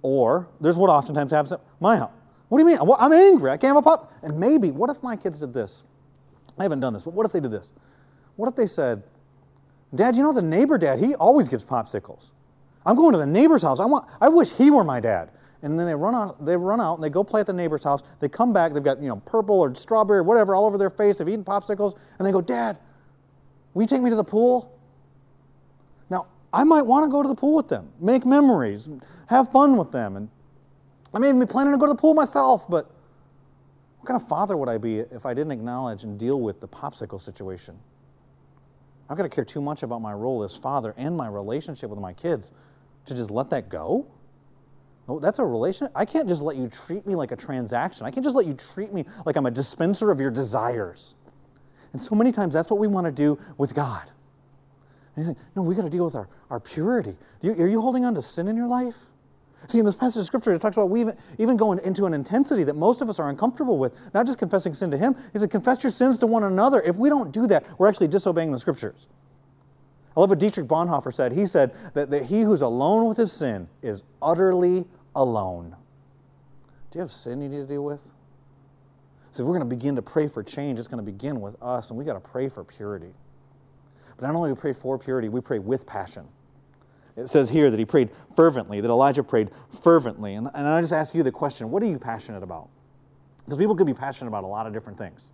Or 0.01 0.47
there's 0.62 0.77
what 0.77 0.89
oftentimes 0.89 1.31
happens 1.31 1.51
at 1.51 1.62
my 1.79 1.97
house. 1.97 2.12
What 2.49 2.60
do 2.60 2.63
you 2.63 2.77
mean? 2.77 2.91
I'm 2.99 3.12
angry. 3.12 3.49
I 3.49 3.58
can't 3.58 3.75
have 3.75 3.77
a 3.77 3.81
pop. 3.81 4.13
And 4.21 4.39
maybe, 4.39 4.69
what 4.69 4.89
if 4.89 5.01
my 5.01 5.15
kids 5.15 5.39
did 5.39 5.53
this? 5.53 5.84
I 6.60 6.63
haven't 6.63 6.79
done 6.79 6.93
this, 6.93 7.03
but 7.03 7.13
what 7.13 7.25
if 7.25 7.31
they 7.31 7.39
did 7.39 7.51
this? 7.51 7.73
What 8.36 8.47
if 8.47 8.55
they 8.55 8.67
said, 8.67 9.01
Dad, 9.93 10.15
you 10.15 10.23
know 10.23 10.34
the 10.34 10.41
neighbor 10.41 10.77
dad, 10.77 10.99
he 10.99 11.15
always 11.15 11.47
gives 11.47 11.63
popsicles. 11.63 12.31
I'm 12.86 12.95
going 12.95 13.13
to 13.13 13.17
the 13.17 13.25
neighbor's 13.25 13.62
house. 13.62 13.79
I 13.79 13.86
want 13.86 14.08
I 14.21 14.29
wish 14.29 14.51
he 14.51 14.69
were 14.69 14.84
my 14.84 14.99
dad. 14.99 15.31
And 15.61 15.79
then 15.79 15.87
they 15.87 15.95
run 15.95 16.13
out, 16.13 16.43
they 16.45 16.55
run 16.55 16.79
out 16.79 16.95
and 16.95 17.03
they 17.03 17.09
go 17.09 17.23
play 17.23 17.41
at 17.41 17.47
the 17.47 17.53
neighbor's 17.53 17.83
house. 17.83 18.03
They 18.19 18.29
come 18.29 18.53
back, 18.53 18.73
they've 18.73 18.83
got, 18.83 19.01
you 19.01 19.07
know, 19.07 19.17
purple 19.25 19.59
or 19.59 19.73
strawberry 19.75 20.19
or 20.19 20.23
whatever 20.23 20.53
all 20.53 20.65
over 20.65 20.77
their 20.77 20.89
face. 20.89 21.17
They've 21.17 21.29
eaten 21.29 21.43
popsicles, 21.43 21.95
and 22.17 22.27
they 22.27 22.31
go, 22.31 22.41
Dad, 22.41 22.79
will 23.73 23.83
you 23.83 23.87
take 23.87 24.01
me 24.01 24.09
to 24.09 24.15
the 24.15 24.23
pool? 24.23 24.77
Now, 26.09 26.27
I 26.53 26.63
might 26.63 26.83
want 26.83 27.05
to 27.05 27.09
go 27.09 27.23
to 27.23 27.27
the 27.27 27.35
pool 27.35 27.55
with 27.55 27.67
them, 27.67 27.89
make 27.99 28.25
memories, 28.25 28.89
have 29.27 29.51
fun 29.51 29.77
with 29.77 29.91
them. 29.91 30.17
And 30.17 30.29
I 31.13 31.19
may 31.19 31.29
even 31.29 31.39
be 31.39 31.45
planning 31.45 31.73
to 31.73 31.79
go 31.79 31.85
to 31.85 31.93
the 31.93 31.99
pool 31.99 32.13
myself, 32.13 32.69
but 32.69 32.91
what 33.99 34.07
kind 34.07 34.21
of 34.21 34.27
father 34.27 34.55
would 34.55 34.69
I 34.69 34.77
be 34.77 34.99
if 34.99 35.25
I 35.25 35.33
didn't 35.33 35.51
acknowledge 35.51 36.03
and 36.03 36.19
deal 36.19 36.39
with 36.39 36.59
the 36.61 36.67
popsicle 36.67 37.19
situation? 37.19 37.79
I've 39.09 39.17
got 39.17 39.23
to 39.23 39.29
care 39.29 39.45
too 39.45 39.61
much 39.61 39.83
about 39.83 40.01
my 40.01 40.13
role 40.13 40.43
as 40.43 40.55
father 40.55 40.93
and 40.97 41.15
my 41.15 41.27
relationship 41.27 41.89
with 41.89 41.99
my 41.99 42.13
kids 42.13 42.51
to 43.05 43.15
just 43.15 43.31
let 43.31 43.49
that 43.51 43.69
go? 43.69 44.07
Oh, 45.07 45.19
that's 45.19 45.39
a 45.39 45.45
relation. 45.45 45.87
I 45.93 46.05
can't 46.05 46.27
just 46.27 46.41
let 46.41 46.55
you 46.55 46.67
treat 46.67 47.05
me 47.05 47.15
like 47.15 47.31
a 47.31 47.35
transaction. 47.35 48.05
I 48.05 48.11
can't 48.11 48.23
just 48.23 48.35
let 48.35 48.47
you 48.47 48.53
treat 48.53 48.91
me 48.91 49.05
like 49.25 49.35
I'm 49.35 49.45
a 49.45 49.51
dispenser 49.51 50.09
of 50.09 50.19
your 50.19 50.31
desires. 50.31 51.15
And 51.93 52.01
so 52.01 52.15
many 52.15 52.31
times 52.31 52.53
that's 52.53 52.69
what 52.69 52.79
we 52.79 52.87
want 52.87 53.05
to 53.05 53.11
do 53.11 53.37
with 53.57 53.75
God. 53.75 54.11
And 55.15 55.25
you 55.25 55.33
think, 55.33 55.45
no, 55.55 55.61
we 55.61 55.75
got 55.75 55.83
to 55.83 55.89
deal 55.89 56.05
with 56.05 56.15
our, 56.15 56.27
our 56.49 56.59
purity. 56.59 57.15
Are 57.43 57.67
you 57.67 57.79
holding 57.79 58.03
on 58.03 58.15
to 58.15 58.21
sin 58.21 58.47
in 58.47 58.57
your 58.57 58.67
life? 58.67 58.97
See, 59.67 59.79
in 59.79 59.85
this 59.85 59.95
passage 59.95 60.19
of 60.19 60.25
Scripture, 60.25 60.53
it 60.53 60.61
talks 60.61 60.77
about 60.77 60.89
we 60.89 61.01
even, 61.01 61.17
even 61.37 61.57
going 61.57 61.79
into 61.83 62.05
an 62.05 62.13
intensity 62.13 62.63
that 62.65 62.75
most 62.75 63.01
of 63.01 63.09
us 63.09 63.19
are 63.19 63.29
uncomfortable 63.29 63.77
with, 63.77 63.95
not 64.13 64.25
just 64.25 64.37
confessing 64.37 64.73
sin 64.73 64.91
to 64.91 64.97
Him. 64.97 65.15
He 65.33 65.39
said, 65.39 65.49
confess 65.49 65.83
your 65.83 65.91
sins 65.91 66.19
to 66.19 66.27
one 66.27 66.43
another. 66.43 66.81
If 66.81 66.97
we 66.97 67.09
don't 67.09 67.31
do 67.31 67.47
that, 67.47 67.65
we're 67.79 67.87
actually 67.87 68.09
disobeying 68.09 68.51
the 68.51 68.59
Scriptures. 68.59 69.07
I 70.15 70.19
love 70.19 70.30
what 70.30 70.39
Dietrich 70.39 70.67
Bonhoeffer 70.67 71.13
said. 71.13 71.34
He 71.34 71.45
said 71.45 71.73
that, 71.93 72.10
that 72.10 72.23
he 72.23 72.41
who's 72.41 72.62
alone 72.62 73.08
with 73.08 73.17
his 73.17 73.32
sin 73.32 73.67
is 73.82 74.04
utterly 74.21 74.86
alone. 75.15 75.75
Do 76.91 76.99
you 76.99 77.01
have 77.01 77.12
sin 77.12 77.41
you 77.41 77.49
need 77.49 77.58
to 77.58 77.65
deal 77.65 77.84
with? 77.84 78.01
So 79.32 79.43
if 79.43 79.47
we're 79.47 79.58
going 79.58 79.69
to 79.69 79.75
begin 79.75 79.95
to 79.97 80.01
pray 80.01 80.28
for 80.30 80.41
change, 80.41 80.80
it's 80.80 80.88
going 80.88 81.04
to 81.06 81.12
begin 81.12 81.41
with 81.41 81.62
us, 81.62 81.89
and 81.89 81.99
we 81.99 82.06
got 82.06 82.13
to 82.13 82.21
pray 82.21 82.47
for 82.47 82.63
purity. 82.63 83.13
But 84.15 84.28
not 84.28 84.36
only 84.36 84.49
do 84.49 84.54
we 84.54 84.62
pray 84.62 84.71
for 84.71 84.97
purity, 84.97 85.28
we 85.28 85.41
pray 85.41 85.60
with 85.60 85.86
passion. 85.86 86.25
It 87.17 87.28
says 87.28 87.49
here 87.49 87.69
that 87.69 87.78
he 87.78 87.86
prayed 87.86 88.12
fervently, 88.36 88.80
that 88.80 88.89
Elijah 88.89 89.23
prayed 89.23 89.49
fervently. 89.82 90.36
And, 90.36 90.49
and 90.54 90.67
I 90.67 90.80
just 90.82 90.93
ask 90.93 91.13
you 91.13 91.23
the 91.23 91.32
question 91.32 91.69
what 91.71 91.84
are 91.84 91.88
you 91.88 91.99
passionate 91.99 92.43
about? 92.43 92.69
Because 93.43 93.58
people 93.58 93.75
could 93.75 93.88
be 93.88 93.93
passionate 93.93 94.30
about 94.30 94.43
a 94.43 94.47
lot 94.47 94.67
of 94.67 94.73
different 94.73 94.97
things. 94.97 95.32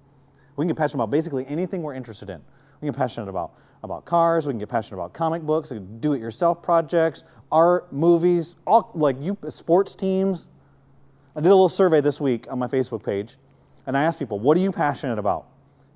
We 0.56 0.63
can 0.63 0.70
get 0.70 0.78
passionate 0.78 1.04
about 1.04 1.12
basically 1.12 1.46
anything 1.48 1.82
we're 1.82 1.94
interested 1.94 2.30
in. 2.30 2.41
We 2.82 2.88
can 2.88 2.94
get 2.94 2.98
passionate 2.98 3.30
about, 3.30 3.54
about 3.84 4.06
cars, 4.06 4.48
we 4.48 4.54
can 4.54 4.60
get 4.60 4.70
passionate 4.70 4.98
about 4.98 5.13
comic 5.13 5.44
books, 5.44 5.72
do 6.00 6.13
it 6.13 6.20
yourself 6.20 6.63
projects, 6.63 7.24
art, 7.52 7.94
movies, 7.94 8.56
all 8.65 8.91
like 8.96 9.15
you 9.22 9.38
sports 9.50 9.94
teams. 9.94 10.48
I 11.36 11.41
did 11.41 11.50
a 11.50 11.56
little 11.56 11.70
survey 11.70 12.02
this 12.02 12.20
week 12.20 12.48
on 12.52 12.58
my 12.58 12.67
Facebook 12.67 13.04
page, 13.04 13.38
and 13.86 13.96
I 13.96 14.04
asked 14.04 14.17
people, 14.17 14.39
what 14.39 14.58
are 14.58 14.62
you 14.62 14.72
passionate 14.72 15.20
about? 15.20 15.48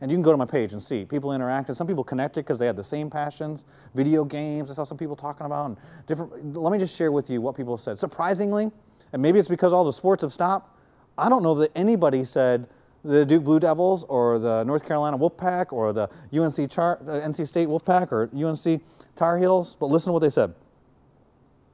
And 0.02 0.12
you 0.12 0.16
can 0.16 0.22
go 0.22 0.32
to 0.32 0.38
my 0.38 0.46
page 0.46 0.74
and 0.74 0.84
see 0.84 1.06
people 1.06 1.32
interacted. 1.32 1.76
Some 1.76 1.88
people 1.88 2.04
connected 2.04 2.46
because 2.46 2.60
they 2.60 2.68
had 2.68 2.76
the 2.76 2.84
same 2.84 3.10
passions, 3.10 3.66
video 3.96 4.26
games. 4.26 4.70
I 4.70 4.74
saw 4.74 4.84
some 4.84 4.98
people 4.98 5.16
talking 5.16 5.46
about 5.46 5.66
and 5.68 5.78
different. 6.06 6.56
Let 6.56 6.72
me 6.72 6.78
just 6.78 6.96
share 6.96 7.12
with 7.12 7.30
you 7.30 7.42
what 7.42 7.56
people 7.56 7.78
said. 7.78 7.98
Surprisingly, 7.98 8.70
and 9.14 9.22
maybe 9.22 9.40
it's 9.40 9.48
because 9.48 9.74
all 9.74 9.86
the 9.86 9.94
sports 9.94 10.22
have 10.22 10.32
stopped. 10.32 10.78
I 11.18 11.30
don't 11.30 11.42
know 11.42 11.56
that 11.56 11.72
anybody 11.76 12.26
said 12.26 12.68
the 13.06 13.26
Duke 13.26 13.44
Blue 13.44 13.60
Devils 13.60 14.04
or 14.06 14.40
the 14.40 14.64
North 14.64 14.86
Carolina 14.86 15.18
Wolfpack 15.18 15.72
or 15.72 15.94
the 15.94 16.10
UNC 16.34 16.70
Char, 16.70 17.00
uh, 17.02 17.22
NC 17.28 17.48
State 17.48 17.68
Wolfpack 17.68 18.12
or 18.12 18.30
UNC 18.36 18.82
Tar 19.16 19.38
Heels. 19.38 19.76
But 19.80 19.88
listen 19.88 20.10
to 20.10 20.14
what 20.14 20.20
they 20.20 20.30
said. 20.30 20.54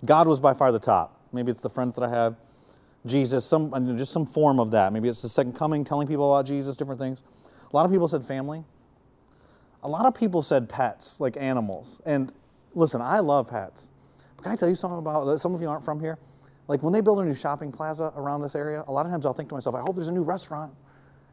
God 0.04 0.28
was 0.28 0.40
by 0.40 0.54
far 0.54 0.72
the 0.72 0.80
top. 0.80 1.20
Maybe 1.32 1.52
it's 1.52 1.62
the 1.62 1.70
friends 1.70 1.96
that 1.96 2.04
I 2.04 2.10
have. 2.10 2.36
Jesus, 3.06 3.46
some 3.46 3.98
just 3.98 4.12
some 4.12 4.26
form 4.26 4.60
of 4.60 4.72
that. 4.72 4.94
Maybe 4.94 5.10
it's 5.10 5.22
the 5.22 5.30
second 5.30 5.56
coming, 5.56 5.84
telling 5.84 6.08
people 6.08 6.36
about 6.36 6.46
Jesus, 6.46 6.76
different 6.76 7.00
things. 7.00 7.24
A 7.72 7.76
lot 7.76 7.86
of 7.86 7.92
people 7.92 8.08
said 8.08 8.24
family. 8.24 8.64
A 9.84 9.88
lot 9.88 10.06
of 10.06 10.14
people 10.14 10.42
said 10.42 10.70
pets, 10.70 11.20
like 11.20 11.38
animals. 11.38 12.02
And 12.06 12.32
listen, 12.76 13.02
I 13.02 13.20
love 13.20 13.50
pets. 13.50 13.90
But 14.36 14.44
can 14.44 14.52
I 14.52 14.56
tell 14.56 14.70
you 14.70 14.76
something 14.76 15.00
about 15.00 15.40
some 15.40 15.56
of 15.56 15.62
you 15.62 15.70
aren't 15.70 15.84
from 15.84 16.00
here? 16.00 16.20
Like 16.68 16.84
when 16.84 16.94
they 16.94 17.02
build 17.02 17.20
a 17.20 17.26
new 17.26 17.34
shopping 17.34 17.72
plaza 17.72 18.14
around 18.16 18.42
this 18.42 18.56
area, 18.56 18.84
a 18.88 18.92
lot 18.92 19.06
of 19.06 19.12
times 19.12 19.26
I'll 19.26 19.34
think 19.34 19.50
to 19.50 19.56
myself, 19.56 19.76
I 19.76 19.82
hope 19.82 19.96
there's 19.96 20.10
a 20.10 20.14
new 20.14 20.24
restaurant. 20.24 20.74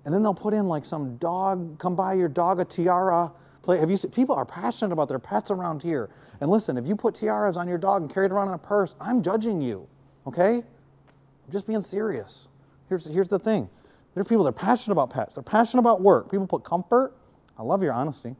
And 0.08 0.14
then 0.14 0.22
they'll 0.22 0.32
put 0.32 0.54
in 0.54 0.64
like 0.64 0.86
some 0.86 1.18
dog, 1.18 1.78
come 1.78 1.94
buy 1.94 2.14
your 2.14 2.28
dog 2.28 2.60
a 2.60 2.64
tiara. 2.64 3.30
Play. 3.60 3.76
Have 3.76 3.90
you 3.90 3.98
seen, 3.98 4.10
people 4.10 4.34
are 4.34 4.46
passionate 4.46 4.90
about 4.90 5.06
their 5.06 5.18
pets 5.18 5.50
around 5.50 5.82
here. 5.82 6.08
And 6.40 6.50
listen, 6.50 6.78
if 6.78 6.86
you 6.86 6.96
put 6.96 7.14
tiaras 7.14 7.58
on 7.58 7.68
your 7.68 7.76
dog 7.76 8.00
and 8.00 8.10
carry 8.10 8.24
it 8.24 8.32
around 8.32 8.48
in 8.48 8.54
a 8.54 8.58
purse, 8.58 8.94
I'm 9.02 9.22
judging 9.22 9.60
you. 9.60 9.86
Okay? 10.26 10.54
I'm 10.54 11.52
just 11.52 11.66
being 11.66 11.82
serious. 11.82 12.48
Here's, 12.88 13.04
here's 13.04 13.28
the 13.28 13.38
thing 13.38 13.68
there 14.14 14.22
are 14.22 14.24
people 14.24 14.44
that 14.44 14.48
are 14.48 14.52
passionate 14.52 14.94
about 14.94 15.10
pets, 15.10 15.34
they're 15.34 15.42
passionate 15.42 15.80
about 15.80 16.00
work. 16.00 16.30
People 16.30 16.46
put 16.46 16.64
comfort. 16.64 17.14
I 17.58 17.62
love 17.62 17.82
your 17.82 17.92
honesty. 17.92 18.34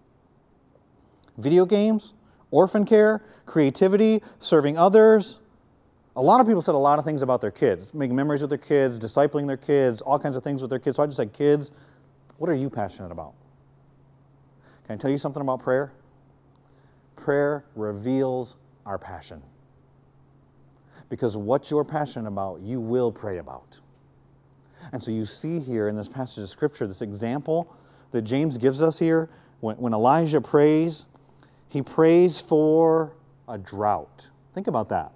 Video 1.36 1.66
games, 1.66 2.14
orphan 2.50 2.86
care, 2.86 3.22
creativity, 3.44 4.22
serving 4.38 4.78
others. 4.78 5.40
A 6.18 6.22
lot 6.22 6.40
of 6.40 6.48
people 6.48 6.60
said 6.60 6.74
a 6.74 6.78
lot 6.78 6.98
of 6.98 7.04
things 7.04 7.22
about 7.22 7.40
their 7.40 7.52
kids, 7.52 7.94
making 7.94 8.16
memories 8.16 8.40
with 8.40 8.50
their 8.50 8.58
kids, 8.58 8.98
discipling 8.98 9.46
their 9.46 9.56
kids, 9.56 10.00
all 10.00 10.18
kinds 10.18 10.34
of 10.34 10.42
things 10.42 10.60
with 10.60 10.68
their 10.68 10.80
kids. 10.80 10.96
So 10.96 11.04
I 11.04 11.06
just 11.06 11.16
said, 11.16 11.32
kids, 11.32 11.70
what 12.38 12.50
are 12.50 12.56
you 12.56 12.68
passionate 12.68 13.12
about? 13.12 13.34
Can 14.84 14.94
I 14.94 14.98
tell 14.98 15.12
you 15.12 15.16
something 15.18 15.40
about 15.40 15.62
prayer? 15.62 15.92
Prayer 17.14 17.64
reveals 17.76 18.56
our 18.84 18.98
passion. 18.98 19.40
Because 21.08 21.36
what 21.36 21.70
you're 21.70 21.84
passionate 21.84 22.26
about, 22.26 22.62
you 22.62 22.80
will 22.80 23.12
pray 23.12 23.38
about. 23.38 23.78
And 24.90 25.00
so 25.00 25.12
you 25.12 25.24
see 25.24 25.60
here 25.60 25.86
in 25.86 25.94
this 25.96 26.08
passage 26.08 26.42
of 26.42 26.50
Scripture 26.50 26.88
this 26.88 27.00
example 27.00 27.72
that 28.10 28.22
James 28.22 28.58
gives 28.58 28.82
us 28.82 28.98
here. 28.98 29.30
When, 29.60 29.76
when 29.76 29.92
Elijah 29.92 30.40
prays, 30.40 31.06
he 31.68 31.80
prays 31.80 32.40
for 32.40 33.12
a 33.46 33.56
drought. 33.56 34.30
Think 34.52 34.66
about 34.66 34.88
that. 34.88 35.12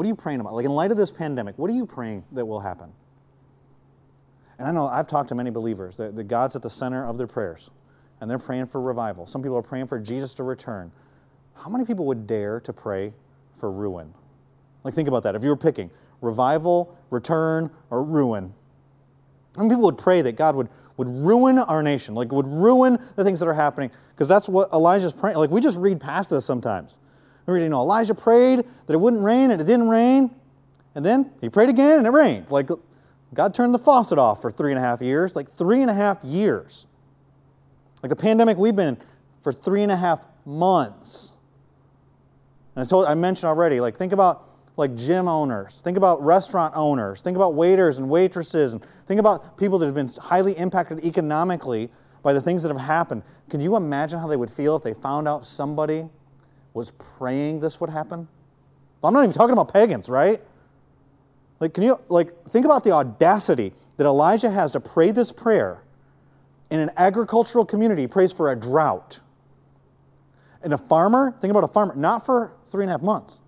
What 0.00 0.06
are 0.06 0.08
you 0.08 0.14
praying 0.14 0.40
about? 0.40 0.54
Like, 0.54 0.64
in 0.64 0.70
light 0.70 0.90
of 0.90 0.96
this 0.96 1.10
pandemic, 1.10 1.58
what 1.58 1.68
are 1.68 1.74
you 1.74 1.84
praying 1.84 2.24
that 2.32 2.46
will 2.46 2.60
happen? 2.60 2.90
And 4.58 4.66
I 4.66 4.72
know 4.72 4.86
I've 4.86 5.06
talked 5.06 5.28
to 5.28 5.34
many 5.34 5.50
believers 5.50 5.98
that, 5.98 6.16
that 6.16 6.24
God's 6.24 6.56
at 6.56 6.62
the 6.62 6.70
center 6.70 7.06
of 7.06 7.18
their 7.18 7.26
prayers, 7.26 7.68
and 8.18 8.30
they're 8.30 8.38
praying 8.38 8.68
for 8.68 8.80
revival. 8.80 9.26
Some 9.26 9.42
people 9.42 9.58
are 9.58 9.62
praying 9.62 9.88
for 9.88 9.98
Jesus 9.98 10.32
to 10.36 10.42
return. 10.42 10.90
How 11.54 11.68
many 11.68 11.84
people 11.84 12.06
would 12.06 12.26
dare 12.26 12.60
to 12.60 12.72
pray 12.72 13.12
for 13.52 13.70
ruin? 13.70 14.14
Like, 14.84 14.94
think 14.94 15.06
about 15.06 15.22
that. 15.24 15.34
If 15.34 15.42
you 15.42 15.50
were 15.50 15.56
picking, 15.56 15.90
revival, 16.22 16.96
return, 17.10 17.70
or 17.90 18.02
ruin. 18.02 18.54
And 19.58 19.68
people 19.68 19.84
would 19.84 19.98
pray 19.98 20.22
that 20.22 20.32
God 20.32 20.56
would, 20.56 20.70
would 20.96 21.08
ruin 21.08 21.58
our 21.58 21.82
nation, 21.82 22.14
like 22.14 22.32
would 22.32 22.46
ruin 22.46 22.98
the 23.16 23.24
things 23.24 23.38
that 23.40 23.48
are 23.48 23.52
happening, 23.52 23.90
because 24.14 24.28
that's 24.28 24.48
what 24.48 24.72
Elijah's 24.72 25.12
praying. 25.12 25.36
Like 25.36 25.50
we 25.50 25.60
just 25.60 25.76
read 25.76 26.00
past 26.00 26.30
this 26.30 26.46
sometimes. 26.46 27.00
We 27.46 27.62
you 27.62 27.68
know, 27.68 27.80
Elijah 27.80 28.14
prayed 28.14 28.58
that 28.58 28.92
it 28.92 29.00
wouldn't 29.00 29.22
rain, 29.22 29.50
and 29.50 29.60
it 29.60 29.64
didn't 29.64 29.88
rain, 29.88 30.30
and 30.94 31.04
then 31.04 31.30
he 31.40 31.48
prayed 31.48 31.68
again, 31.68 31.98
and 31.98 32.06
it 32.06 32.10
rained. 32.10 32.50
Like 32.50 32.68
God 33.34 33.54
turned 33.54 33.74
the 33.74 33.78
faucet 33.78 34.18
off 34.18 34.42
for 34.42 34.50
three 34.50 34.72
and 34.72 34.78
a 34.78 34.82
half 34.82 35.00
years, 35.00 35.36
like 35.36 35.52
three 35.52 35.82
and 35.82 35.90
a 35.90 35.94
half 35.94 36.22
years. 36.24 36.86
Like 38.02 38.10
the 38.10 38.16
pandemic 38.16 38.56
we've 38.56 38.74
been 38.74 38.88
in 38.88 38.98
for 39.42 39.52
three 39.52 39.82
and 39.82 39.92
a 39.92 39.96
half 39.96 40.26
months. 40.44 41.32
And 42.74 42.84
I 42.84 42.88
told 42.88 43.06
I 43.06 43.14
mentioned 43.14 43.48
already, 43.48 43.80
like 43.80 43.96
think 43.96 44.12
about 44.12 44.46
like 44.76 44.96
gym 44.96 45.28
owners, 45.28 45.80
think 45.80 45.96
about 45.96 46.22
restaurant 46.24 46.74
owners, 46.76 47.20
think 47.20 47.36
about 47.36 47.54
waiters 47.54 47.98
and 47.98 48.08
waitresses, 48.08 48.72
and 48.72 48.82
think 49.06 49.20
about 49.20 49.56
people 49.58 49.78
that 49.78 49.86
have 49.86 49.94
been 49.94 50.08
highly 50.20 50.56
impacted 50.56 51.04
economically 51.04 51.90
by 52.22 52.32
the 52.32 52.40
things 52.40 52.62
that 52.62 52.68
have 52.68 52.80
happened. 52.80 53.22
Can 53.48 53.60
you 53.60 53.76
imagine 53.76 54.18
how 54.18 54.26
they 54.26 54.36
would 54.36 54.50
feel 54.50 54.76
if 54.76 54.82
they 54.82 54.94
found 54.94 55.28
out 55.28 55.44
somebody 55.44 56.08
was 56.74 56.92
praying 56.92 57.60
this 57.60 57.80
would 57.80 57.90
happen? 57.90 58.28
I'm 59.02 59.14
not 59.14 59.24
even 59.24 59.34
talking 59.34 59.52
about 59.52 59.72
pagans, 59.72 60.08
right? 60.08 60.40
Like, 61.58 61.74
can 61.74 61.84
you 61.84 61.98
like 62.08 62.44
think 62.50 62.64
about 62.64 62.84
the 62.84 62.92
audacity 62.92 63.72
that 63.96 64.06
Elijah 64.06 64.50
has 64.50 64.72
to 64.72 64.80
pray 64.80 65.10
this 65.10 65.32
prayer 65.32 65.82
in 66.70 66.80
an 66.80 66.90
agricultural 66.96 67.64
community, 67.64 68.02
he 68.02 68.08
prays 68.08 68.32
for 68.32 68.52
a 68.52 68.56
drought. 68.56 69.20
And 70.62 70.72
a 70.72 70.78
farmer, 70.78 71.34
think 71.40 71.50
about 71.50 71.64
a 71.64 71.68
farmer, 71.68 71.94
not 71.96 72.24
for 72.24 72.52
three 72.70 72.84
and 72.84 72.90
a 72.90 72.94
half 72.94 73.02
months, 73.02 73.40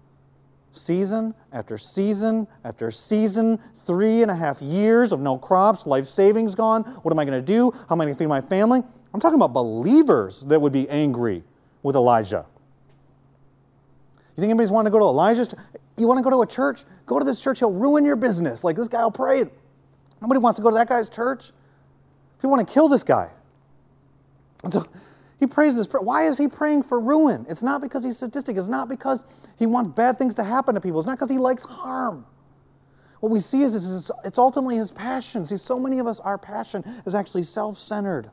season 0.72 1.34
after 1.52 1.78
season 1.78 2.46
after 2.64 2.90
season, 2.90 3.58
three 3.84 4.22
and 4.22 4.30
a 4.30 4.34
half 4.34 4.60
years 4.60 5.12
of 5.12 5.20
no 5.20 5.38
crops, 5.38 5.86
life 5.86 6.06
savings 6.06 6.54
gone. 6.54 6.82
What 7.02 7.12
am 7.12 7.18
I 7.18 7.24
going 7.24 7.38
to 7.38 7.46
do? 7.46 7.70
How 7.70 7.94
am 7.94 8.00
I 8.00 8.04
going 8.04 8.14
to 8.14 8.18
feed 8.18 8.28
my 8.28 8.40
family? 8.40 8.82
I'm 9.14 9.20
talking 9.20 9.36
about 9.36 9.52
believers 9.52 10.40
that 10.42 10.60
would 10.60 10.72
be 10.72 10.88
angry 10.88 11.44
with 11.82 11.96
Elijah. 11.96 12.46
You 14.36 14.40
think 14.40 14.50
anybody's 14.50 14.70
want 14.70 14.86
to 14.86 14.90
go 14.90 14.98
to 14.98 15.04
Elijah's? 15.04 15.54
You 15.98 16.06
want 16.08 16.18
to 16.18 16.24
go 16.24 16.30
to 16.30 16.40
a 16.40 16.46
church? 16.46 16.84
Go 17.06 17.18
to 17.18 17.24
this 17.24 17.40
church. 17.40 17.58
He'll 17.58 17.72
ruin 17.72 18.04
your 18.04 18.16
business. 18.16 18.64
Like 18.64 18.76
this 18.76 18.88
guy 18.88 19.02
will 19.02 19.10
pray. 19.10 19.44
Nobody 20.20 20.38
wants 20.38 20.56
to 20.56 20.62
go 20.62 20.70
to 20.70 20.76
that 20.76 20.88
guy's 20.88 21.08
church. 21.08 21.52
People 22.38 22.50
want 22.50 22.66
to 22.66 22.72
kill 22.72 22.88
this 22.88 23.04
guy. 23.04 23.30
And 24.64 24.72
so 24.72 24.86
he 25.38 25.46
prays 25.46 25.76
this 25.76 25.86
prayer. 25.86 26.02
Why 26.02 26.26
is 26.26 26.38
he 26.38 26.48
praying 26.48 26.84
for 26.84 27.00
ruin? 27.00 27.44
It's 27.48 27.62
not 27.62 27.82
because 27.82 28.04
he's 28.04 28.16
sadistic. 28.16 28.56
It's 28.56 28.68
not 28.68 28.88
because 28.88 29.24
he 29.58 29.66
wants 29.66 29.90
bad 29.94 30.16
things 30.16 30.36
to 30.36 30.44
happen 30.44 30.74
to 30.76 30.80
people. 30.80 31.00
It's 31.00 31.06
not 31.06 31.18
because 31.18 31.30
he 31.30 31.38
likes 31.38 31.64
harm. 31.64 32.24
What 33.20 33.30
we 33.30 33.40
see 33.40 33.62
is 33.62 34.10
it's 34.24 34.38
ultimately 34.38 34.76
his 34.76 34.90
passion. 34.90 35.46
See, 35.46 35.56
so 35.56 35.78
many 35.78 35.98
of 35.98 36.06
us, 36.06 36.20
our 36.20 36.38
passion 36.38 36.84
is 37.06 37.14
actually 37.14 37.42
self 37.42 37.76
centered. 37.76 38.30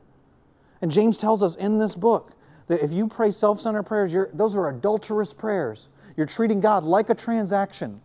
And 0.82 0.90
James 0.90 1.16
tells 1.18 1.42
us 1.42 1.56
in 1.56 1.78
this 1.78 1.94
book 1.94 2.32
that 2.70 2.84
if 2.84 2.92
you 2.92 3.08
pray 3.08 3.32
self 3.32 3.58
centered 3.58 3.82
prayers, 3.82 4.14
those 4.32 4.54
are 4.54 4.68
adulterous 4.68 5.34
prayers. 5.34 5.88
You're 6.16 6.26
treating 6.26 6.60
God 6.60 6.84
like 6.84 7.10
a 7.10 7.16
transaction. 7.16 8.00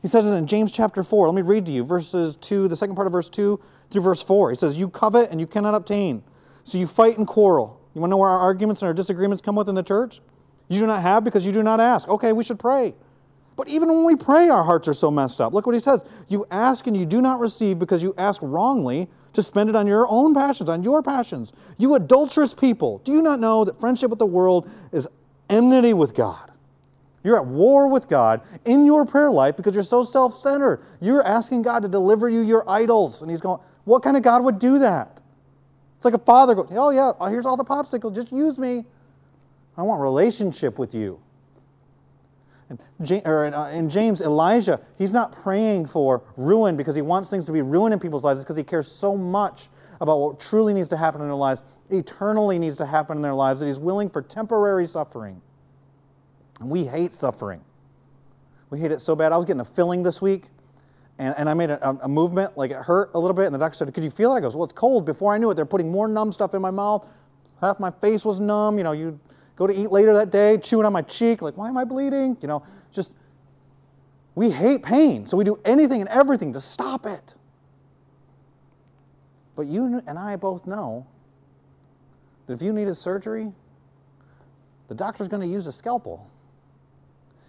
He 0.00 0.08
says 0.08 0.26
it 0.26 0.32
in 0.32 0.46
James 0.46 0.72
chapter 0.72 1.02
4. 1.02 1.28
Let 1.28 1.34
me 1.34 1.42
read 1.42 1.66
to 1.66 1.72
you 1.72 1.84
verses 1.84 2.36
2, 2.36 2.66
the 2.68 2.76
second 2.76 2.94
part 2.94 3.06
of 3.06 3.12
verse 3.12 3.28
2 3.28 3.60
through 3.90 4.00
verse 4.00 4.22
4. 4.22 4.50
He 4.50 4.56
says, 4.56 4.78
You 4.78 4.88
covet 4.88 5.30
and 5.30 5.38
you 5.38 5.46
cannot 5.46 5.74
obtain. 5.74 6.22
So 6.64 6.78
you 6.78 6.86
fight 6.86 7.18
and 7.18 7.26
quarrel. 7.26 7.78
You 7.92 8.00
want 8.00 8.08
to 8.08 8.12
know 8.12 8.16
where 8.16 8.30
our 8.30 8.38
arguments 8.38 8.80
and 8.80 8.86
our 8.86 8.94
disagreements 8.94 9.42
come 9.42 9.54
within 9.54 9.74
the 9.74 9.82
church? 9.82 10.22
You 10.68 10.80
do 10.80 10.86
not 10.86 11.02
have 11.02 11.22
because 11.22 11.44
you 11.44 11.52
do 11.52 11.62
not 11.62 11.78
ask. 11.78 12.08
Okay, 12.08 12.32
we 12.32 12.42
should 12.42 12.58
pray. 12.58 12.94
But 13.54 13.68
even 13.68 13.90
when 13.90 14.04
we 14.04 14.16
pray, 14.16 14.48
our 14.48 14.64
hearts 14.64 14.88
are 14.88 14.94
so 14.94 15.10
messed 15.10 15.42
up. 15.42 15.52
Look 15.52 15.66
what 15.66 15.74
he 15.74 15.80
says. 15.80 16.06
You 16.28 16.46
ask 16.50 16.86
and 16.86 16.96
you 16.96 17.04
do 17.04 17.20
not 17.20 17.38
receive 17.38 17.78
because 17.78 18.02
you 18.02 18.14
ask 18.16 18.40
wrongly 18.42 19.08
to 19.36 19.42
spend 19.42 19.70
it 19.70 19.76
on 19.76 19.86
your 19.86 20.06
own 20.08 20.34
passions, 20.34 20.68
on 20.68 20.82
your 20.82 21.02
passions. 21.02 21.52
You 21.78 21.94
adulterous 21.94 22.52
people, 22.52 22.98
do 22.98 23.12
you 23.12 23.22
not 23.22 23.40
know 23.40 23.64
that 23.64 23.78
friendship 23.80 24.10
with 24.10 24.18
the 24.18 24.26
world 24.26 24.68
is 24.92 25.08
enmity 25.48 25.94
with 25.94 26.14
God? 26.14 26.50
You're 27.22 27.36
at 27.36 27.46
war 27.46 27.88
with 27.88 28.08
God 28.08 28.42
in 28.64 28.84
your 28.84 29.04
prayer 29.04 29.30
life 29.30 29.56
because 29.56 29.74
you're 29.74 29.82
so 29.82 30.04
self 30.04 30.34
centered. 30.34 30.82
You're 31.00 31.26
asking 31.26 31.62
God 31.62 31.82
to 31.82 31.88
deliver 31.88 32.28
you 32.28 32.40
your 32.40 32.68
idols. 32.68 33.22
And 33.22 33.30
He's 33.30 33.40
going, 33.40 33.60
What 33.84 34.02
kind 34.02 34.16
of 34.16 34.22
God 34.22 34.44
would 34.44 34.58
do 34.58 34.78
that? 34.78 35.20
It's 35.96 36.04
like 36.04 36.14
a 36.14 36.18
father 36.18 36.54
going, 36.54 36.76
oh 36.76 36.90
yeah, 36.90 37.12
here's 37.30 37.46
all 37.46 37.56
the 37.56 37.64
popsicles. 37.64 38.14
just 38.14 38.30
use 38.30 38.58
me. 38.58 38.84
I 39.76 39.82
want 39.82 40.00
relationship 40.00 40.78
with 40.78 40.94
you. 40.94 41.20
And 42.68 43.54
uh, 43.54 43.70
in 43.72 43.88
James, 43.88 44.20
Elijah, 44.20 44.80
he's 44.98 45.12
not 45.12 45.32
praying 45.32 45.86
for 45.86 46.22
ruin 46.36 46.76
because 46.76 46.96
he 46.96 47.02
wants 47.02 47.30
things 47.30 47.44
to 47.46 47.52
be 47.52 47.62
ruined 47.62 47.94
in 47.94 48.00
people's 48.00 48.24
lives. 48.24 48.40
It's 48.40 48.44
because 48.44 48.56
he 48.56 48.64
cares 48.64 48.90
so 48.90 49.16
much 49.16 49.68
about 50.00 50.18
what 50.18 50.40
truly 50.40 50.74
needs 50.74 50.88
to 50.88 50.96
happen 50.96 51.20
in 51.20 51.28
their 51.28 51.36
lives, 51.36 51.62
eternally 51.90 52.58
needs 52.58 52.76
to 52.76 52.86
happen 52.86 53.16
in 53.16 53.22
their 53.22 53.34
lives, 53.34 53.60
that 53.60 53.66
he's 53.66 53.78
willing 53.78 54.10
for 54.10 54.20
temporary 54.20 54.86
suffering. 54.86 55.40
And 56.60 56.68
we 56.68 56.84
hate 56.84 57.12
suffering. 57.12 57.62
We 58.70 58.80
hate 58.80 58.90
it 58.90 59.00
so 59.00 59.14
bad. 59.14 59.32
I 59.32 59.36
was 59.36 59.44
getting 59.44 59.60
a 59.60 59.64
filling 59.64 60.02
this 60.02 60.20
week 60.20 60.46
and, 61.18 61.34
and 61.38 61.48
I 61.48 61.54
made 61.54 61.70
a, 61.70 61.98
a, 62.02 62.08
movement, 62.08 62.58
like 62.58 62.70
it 62.70 62.76
hurt 62.76 63.10
a 63.14 63.18
little 63.18 63.34
bit, 63.34 63.46
and 63.46 63.54
the 63.54 63.58
doctor 63.58 63.76
said, 63.76 63.94
Could 63.94 64.04
you 64.04 64.10
feel 64.10 64.32
it? 64.32 64.36
I 64.36 64.40
goes, 64.40 64.54
Well, 64.54 64.64
it's 64.64 64.72
cold. 64.72 65.06
Before 65.06 65.32
I 65.32 65.38
knew 65.38 65.50
it, 65.50 65.54
they're 65.54 65.64
putting 65.64 65.90
more 65.90 66.08
numb 66.08 66.30
stuff 66.30 66.54
in 66.54 66.60
my 66.60 66.70
mouth. 66.70 67.06
Half 67.60 67.80
my 67.80 67.90
face 67.90 68.24
was 68.24 68.38
numb. 68.38 68.76
You 68.76 68.84
know, 68.84 68.92
you 68.92 69.18
go 69.56 69.66
to 69.66 69.74
eat 69.74 69.90
later 69.90 70.14
that 70.14 70.30
day, 70.30 70.58
chewing 70.58 70.86
on 70.86 70.92
my 70.92 71.02
cheek, 71.02 71.42
like, 71.42 71.56
Why 71.56 71.68
am 71.68 71.76
I 71.76 71.84
bleeding? 71.84 72.36
You 72.40 72.48
know, 72.48 72.62
just, 72.92 73.12
we 74.34 74.50
hate 74.50 74.82
pain, 74.82 75.26
so 75.26 75.36
we 75.36 75.44
do 75.44 75.58
anything 75.64 76.00
and 76.00 76.10
everything 76.10 76.52
to 76.52 76.60
stop 76.60 77.06
it. 77.06 77.34
But 79.56 79.66
you 79.66 80.02
and 80.06 80.18
I 80.18 80.36
both 80.36 80.66
know 80.66 81.06
that 82.46 82.52
if 82.52 82.62
you 82.62 82.72
needed 82.72 82.94
surgery, 82.94 83.50
the 84.88 84.94
doctor's 84.94 85.28
going 85.28 85.42
to 85.42 85.48
use 85.48 85.66
a 85.66 85.72
scalpel. 85.72 86.30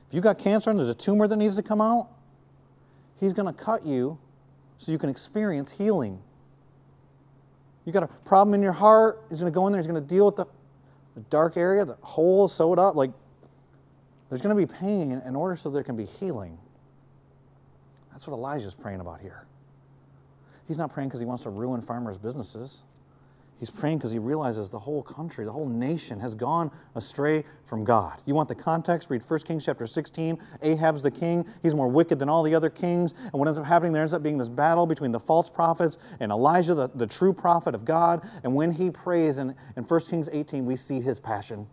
If 0.07 0.15
you 0.15 0.21
got 0.21 0.37
cancer 0.39 0.69
and 0.69 0.79
there's 0.79 0.89
a 0.89 0.95
tumor 0.95 1.27
that 1.27 1.35
needs 1.35 1.57
to 1.57 1.63
come 1.63 1.81
out, 1.81 2.07
he's 3.19 3.33
going 3.33 3.53
to 3.53 3.61
cut 3.61 3.85
you 3.85 4.17
so 4.77 4.91
you 4.91 4.97
can 4.97 5.09
experience 5.09 5.71
healing. 5.71 6.19
You 7.85 7.91
got 7.91 8.03
a 8.03 8.07
problem 8.07 8.53
in 8.53 8.61
your 8.61 8.71
heart, 8.71 9.23
he's 9.29 9.39
going 9.39 9.51
to 9.51 9.55
go 9.55 9.67
in 9.67 9.73
there, 9.73 9.81
he's 9.81 9.87
going 9.87 10.01
to 10.01 10.07
deal 10.07 10.25
with 10.25 10.37
the, 10.37 10.45
the 11.17 11.23
dark 11.32 11.58
area, 11.58 11.84
the 11.84 11.97
hole 12.01 12.47
sewed 12.47 12.77
up. 12.77 12.95
Like, 12.95 13.10
there's 14.30 14.39
going 14.39 14.56
to 14.56 14.67
be 14.67 14.71
pain 14.71 15.19
in 15.25 15.36
order 15.36 15.56
so 15.56 15.71
there 15.71 15.82
can 15.82 15.95
be 15.95 16.06
healing. 16.06 16.60
That's 18.12 18.27
what 18.27 18.36
Elijah's 18.36 18.75
praying 18.75 18.99
about 18.99 19.19
here. 19.19 19.47
He's 20.67 20.77
not 20.77 20.93
praying 20.93 21.10
because 21.10 21.19
he 21.19 21.25
wants 21.25 21.41
to 21.43 21.49
ruin 21.49 21.82
farmers' 21.82 22.19
businesses. 22.19 22.84
He's 23.59 23.69
praying 23.71 23.97
because 23.97 24.11
he 24.11 24.19
realizes 24.19 24.69
the 24.69 24.79
whole 24.79 25.01
country, 25.01 25.43
the 25.43 25.51
whole 25.51 25.67
nation 25.67 26.19
has 26.19 26.35
gone 26.35 26.71
astray 26.95 27.43
from 27.63 27.83
God. 27.83 28.21
You 28.25 28.35
want 28.35 28.47
the 28.47 28.55
context? 28.55 29.09
Read 29.09 29.23
1 29.27 29.39
Kings 29.41 29.65
chapter 29.65 29.87
16. 29.87 30.37
Ahab's 30.61 31.01
the 31.01 31.09
king. 31.09 31.45
He's 31.63 31.73
more 31.73 31.87
wicked 31.87 32.19
than 32.19 32.29
all 32.29 32.43
the 32.43 32.53
other 32.53 32.69
kings. 32.69 33.13
And 33.13 33.33
what 33.33 33.47
ends 33.47 33.57
up 33.57 33.65
happening 33.65 33.93
there 33.93 34.03
ends 34.03 34.13
up 34.13 34.21
being 34.21 34.37
this 34.37 34.49
battle 34.49 34.85
between 34.85 35.11
the 35.11 35.19
false 35.19 35.49
prophets 35.49 35.97
and 36.19 36.31
Elijah, 36.31 36.75
the, 36.75 36.89
the 36.89 37.07
true 37.07 37.33
prophet 37.33 37.73
of 37.73 37.83
God. 37.83 38.27
And 38.43 38.53
when 38.53 38.71
he 38.71 38.91
prays 38.91 39.39
in, 39.39 39.55
in 39.75 39.83
1 39.83 40.01
Kings 40.01 40.29
18, 40.31 40.65
we 40.65 40.75
see 40.75 41.01
his 41.01 41.19
passion. 41.19 41.67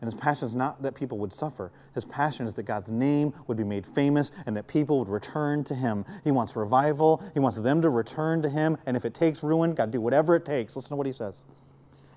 And 0.00 0.10
his 0.10 0.18
passion 0.18 0.46
is 0.46 0.54
not 0.54 0.82
that 0.82 0.94
people 0.94 1.18
would 1.18 1.32
suffer. 1.32 1.72
His 1.94 2.04
passion 2.04 2.46
is 2.46 2.54
that 2.54 2.64
God's 2.64 2.90
name 2.90 3.32
would 3.46 3.56
be 3.56 3.64
made 3.64 3.86
famous 3.86 4.30
and 4.44 4.56
that 4.56 4.66
people 4.66 4.98
would 4.98 5.08
return 5.08 5.64
to 5.64 5.74
him. 5.74 6.04
He 6.22 6.30
wants 6.30 6.54
revival. 6.54 7.22
He 7.32 7.40
wants 7.40 7.58
them 7.58 7.80
to 7.82 7.88
return 7.88 8.42
to 8.42 8.50
him. 8.50 8.76
And 8.86 8.96
if 8.96 9.04
it 9.04 9.14
takes 9.14 9.42
ruin, 9.42 9.74
God, 9.74 9.90
do 9.90 10.00
whatever 10.00 10.36
it 10.36 10.44
takes. 10.44 10.76
Listen 10.76 10.90
to 10.90 10.96
what 10.96 11.06
he 11.06 11.12
says 11.12 11.44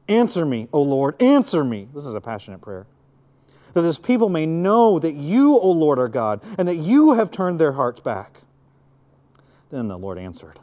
Answer 0.10 0.44
me, 0.44 0.68
O 0.74 0.82
Lord, 0.82 1.22
answer 1.22 1.64
me. 1.64 1.88
This 1.94 2.06
is 2.06 2.16
a 2.16 2.22
passionate 2.22 2.62
prayer. 2.62 2.88
That 3.74 3.82
this 3.82 4.00
people 4.00 4.28
may 4.28 4.48
know 4.48 4.98
that 4.98 5.14
you, 5.14 5.58
O 5.58 5.72
Lord, 5.72 6.00
are 6.00 6.08
God, 6.08 6.42
and 6.58 6.68
that 6.68 6.76
you 6.76 7.14
have 7.14 7.30
turned 7.30 7.60
their 7.60 7.74
hearts 7.74 8.00
back. 8.00 8.42
Then 9.70 9.88
the 9.88 9.98
Lord 9.98 10.18
answered. 10.18 10.60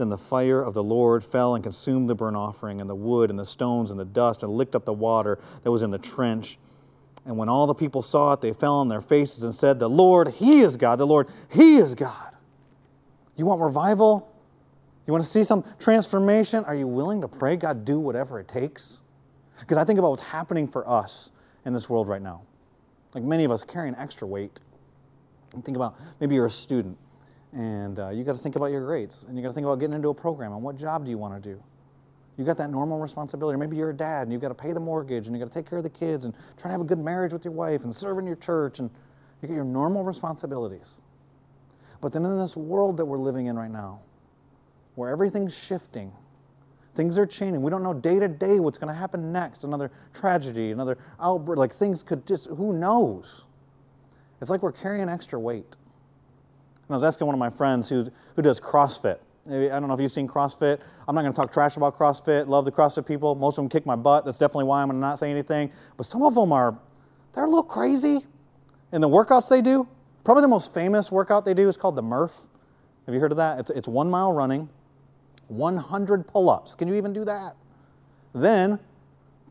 Then 0.00 0.08
the 0.08 0.16
fire 0.16 0.62
of 0.62 0.72
the 0.72 0.82
Lord 0.82 1.22
fell 1.22 1.54
and 1.54 1.62
consumed 1.62 2.08
the 2.08 2.14
burnt 2.14 2.34
offering, 2.34 2.80
and 2.80 2.88
the 2.88 2.94
wood, 2.94 3.28
and 3.28 3.38
the 3.38 3.44
stones, 3.44 3.90
and 3.90 4.00
the 4.00 4.04
dust, 4.06 4.42
and 4.42 4.50
licked 4.50 4.74
up 4.74 4.86
the 4.86 4.94
water 4.94 5.38
that 5.62 5.70
was 5.70 5.82
in 5.82 5.90
the 5.90 5.98
trench. 5.98 6.56
And 7.26 7.36
when 7.36 7.50
all 7.50 7.66
the 7.66 7.74
people 7.74 8.00
saw 8.00 8.32
it, 8.32 8.40
they 8.40 8.54
fell 8.54 8.76
on 8.76 8.88
their 8.88 9.02
faces 9.02 9.42
and 9.42 9.54
said, 9.54 9.78
The 9.78 9.90
Lord, 9.90 10.28
He 10.28 10.60
is 10.60 10.78
God. 10.78 10.96
The 10.96 11.06
Lord, 11.06 11.28
He 11.52 11.76
is 11.76 11.94
God. 11.94 12.34
You 13.36 13.44
want 13.44 13.60
revival? 13.60 14.34
You 15.06 15.12
want 15.12 15.22
to 15.22 15.28
see 15.28 15.44
some 15.44 15.66
transformation? 15.78 16.64
Are 16.64 16.74
you 16.74 16.86
willing 16.86 17.20
to 17.20 17.28
pray, 17.28 17.56
God, 17.56 17.84
do 17.84 18.00
whatever 18.00 18.40
it 18.40 18.48
takes? 18.48 19.02
Because 19.58 19.76
I 19.76 19.84
think 19.84 19.98
about 19.98 20.12
what's 20.12 20.22
happening 20.22 20.66
for 20.66 20.88
us 20.88 21.30
in 21.66 21.74
this 21.74 21.90
world 21.90 22.08
right 22.08 22.22
now. 22.22 22.40
Like 23.14 23.22
many 23.22 23.44
of 23.44 23.50
us 23.50 23.62
carrying 23.64 23.94
extra 23.96 24.26
weight. 24.26 24.60
And 25.52 25.62
think 25.62 25.76
about 25.76 25.96
maybe 26.20 26.36
you're 26.36 26.46
a 26.46 26.50
student 26.50 26.96
and 27.52 27.98
uh, 27.98 28.10
you 28.10 28.24
got 28.24 28.32
to 28.32 28.38
think 28.38 28.56
about 28.56 28.66
your 28.66 28.84
grades, 28.84 29.24
and 29.28 29.36
you 29.36 29.42
got 29.42 29.48
to 29.48 29.54
think 29.54 29.66
about 29.66 29.80
getting 29.80 29.94
into 29.94 30.08
a 30.08 30.14
program 30.14 30.52
and 30.52 30.62
what 30.62 30.76
job 30.76 31.04
do 31.04 31.10
you 31.10 31.18
want 31.18 31.42
to 31.42 31.50
do. 31.50 31.62
You 32.36 32.46
got 32.46 32.56
that 32.56 32.70
normal 32.70 32.98
responsibility. 32.98 33.58
Maybe 33.58 33.76
you're 33.76 33.90
a 33.90 33.96
dad 33.96 34.22
and 34.22 34.32
you've 34.32 34.40
got 34.40 34.48
to 34.48 34.54
pay 34.54 34.72
the 34.72 34.80
mortgage 34.80 35.26
and 35.26 35.36
you 35.36 35.44
got 35.44 35.52
to 35.52 35.58
take 35.58 35.68
care 35.68 35.78
of 35.78 35.84
the 35.84 35.90
kids 35.90 36.24
and 36.24 36.32
try 36.56 36.68
to 36.68 36.72
have 36.72 36.80
a 36.80 36.84
good 36.84 36.98
marriage 36.98 37.34
with 37.34 37.44
your 37.44 37.52
wife 37.52 37.84
and 37.84 37.94
serve 37.94 38.18
in 38.18 38.26
your 38.26 38.36
church 38.36 38.78
and 38.78 38.88
you 39.42 39.48
get 39.48 39.54
your 39.54 39.64
normal 39.64 40.04
responsibilities. 40.04 41.02
But 42.00 42.14
then 42.14 42.24
in 42.24 42.38
this 42.38 42.56
world 42.56 42.96
that 42.96 43.04
we're 43.04 43.18
living 43.18 43.46
in 43.46 43.56
right 43.58 43.70
now, 43.70 44.00
where 44.94 45.10
everything's 45.10 45.54
shifting, 45.54 46.12
things 46.94 47.18
are 47.18 47.26
changing. 47.26 47.60
We 47.60 47.70
don't 47.70 47.82
know 47.82 47.92
day 47.92 48.18
to 48.18 48.28
day 48.28 48.58
what's 48.58 48.78
going 48.78 48.92
to 48.92 48.98
happen 48.98 49.32
next. 49.32 49.64
Another 49.64 49.90
tragedy, 50.14 50.70
another 50.70 50.96
outbreak. 51.20 51.58
Like 51.58 51.74
things 51.74 52.02
could 52.02 52.26
just, 52.26 52.46
who 52.46 52.72
knows? 52.72 53.44
It's 54.40 54.48
like 54.48 54.62
we're 54.62 54.72
carrying 54.72 55.10
extra 55.10 55.38
weight. 55.38 55.76
And 56.90 56.96
I 56.96 56.96
was 56.96 57.04
asking 57.04 57.28
one 57.28 57.34
of 57.34 57.38
my 57.38 57.50
friends 57.50 57.88
who, 57.88 58.10
who 58.34 58.42
does 58.42 58.58
CrossFit. 58.58 59.18
I 59.48 59.68
don't 59.68 59.86
know 59.86 59.94
if 59.94 60.00
you've 60.00 60.10
seen 60.10 60.26
CrossFit. 60.26 60.80
I'm 61.06 61.14
not 61.14 61.22
going 61.22 61.32
to 61.32 61.36
talk 61.40 61.52
trash 61.52 61.76
about 61.76 61.96
CrossFit. 61.96 62.48
Love 62.48 62.64
the 62.64 62.72
CrossFit 62.72 63.06
people. 63.06 63.36
Most 63.36 63.58
of 63.58 63.62
them 63.62 63.68
kick 63.68 63.86
my 63.86 63.94
butt. 63.94 64.24
That's 64.24 64.38
definitely 64.38 64.64
why 64.64 64.82
I'm 64.82 64.88
going 64.88 64.96
to 64.96 65.00
not 65.00 65.20
say 65.20 65.30
anything. 65.30 65.70
But 65.96 66.06
some 66.06 66.24
of 66.24 66.34
them 66.34 66.52
are, 66.52 66.76
they're 67.32 67.44
a 67.44 67.48
little 67.48 67.62
crazy 67.62 68.26
in 68.90 69.00
the 69.00 69.08
workouts 69.08 69.48
they 69.48 69.62
do. 69.62 69.86
Probably 70.24 70.40
the 70.40 70.48
most 70.48 70.74
famous 70.74 71.12
workout 71.12 71.44
they 71.44 71.54
do 71.54 71.68
is 71.68 71.76
called 71.76 71.94
the 71.94 72.02
Murph. 72.02 72.40
Have 73.06 73.14
you 73.14 73.20
heard 73.20 73.30
of 73.30 73.36
that? 73.36 73.60
It's, 73.60 73.70
it's 73.70 73.86
one 73.86 74.10
mile 74.10 74.32
running, 74.32 74.68
100 75.46 76.26
pull 76.26 76.50
ups. 76.50 76.74
Can 76.74 76.88
you 76.88 76.94
even 76.94 77.12
do 77.12 77.24
that? 77.24 77.54
Then 78.34 78.80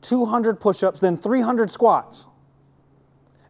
200 0.02 0.60
push 0.60 0.84
ups, 0.84 0.99
then 0.99 1.15
300 1.15 1.71
squats 1.71 2.28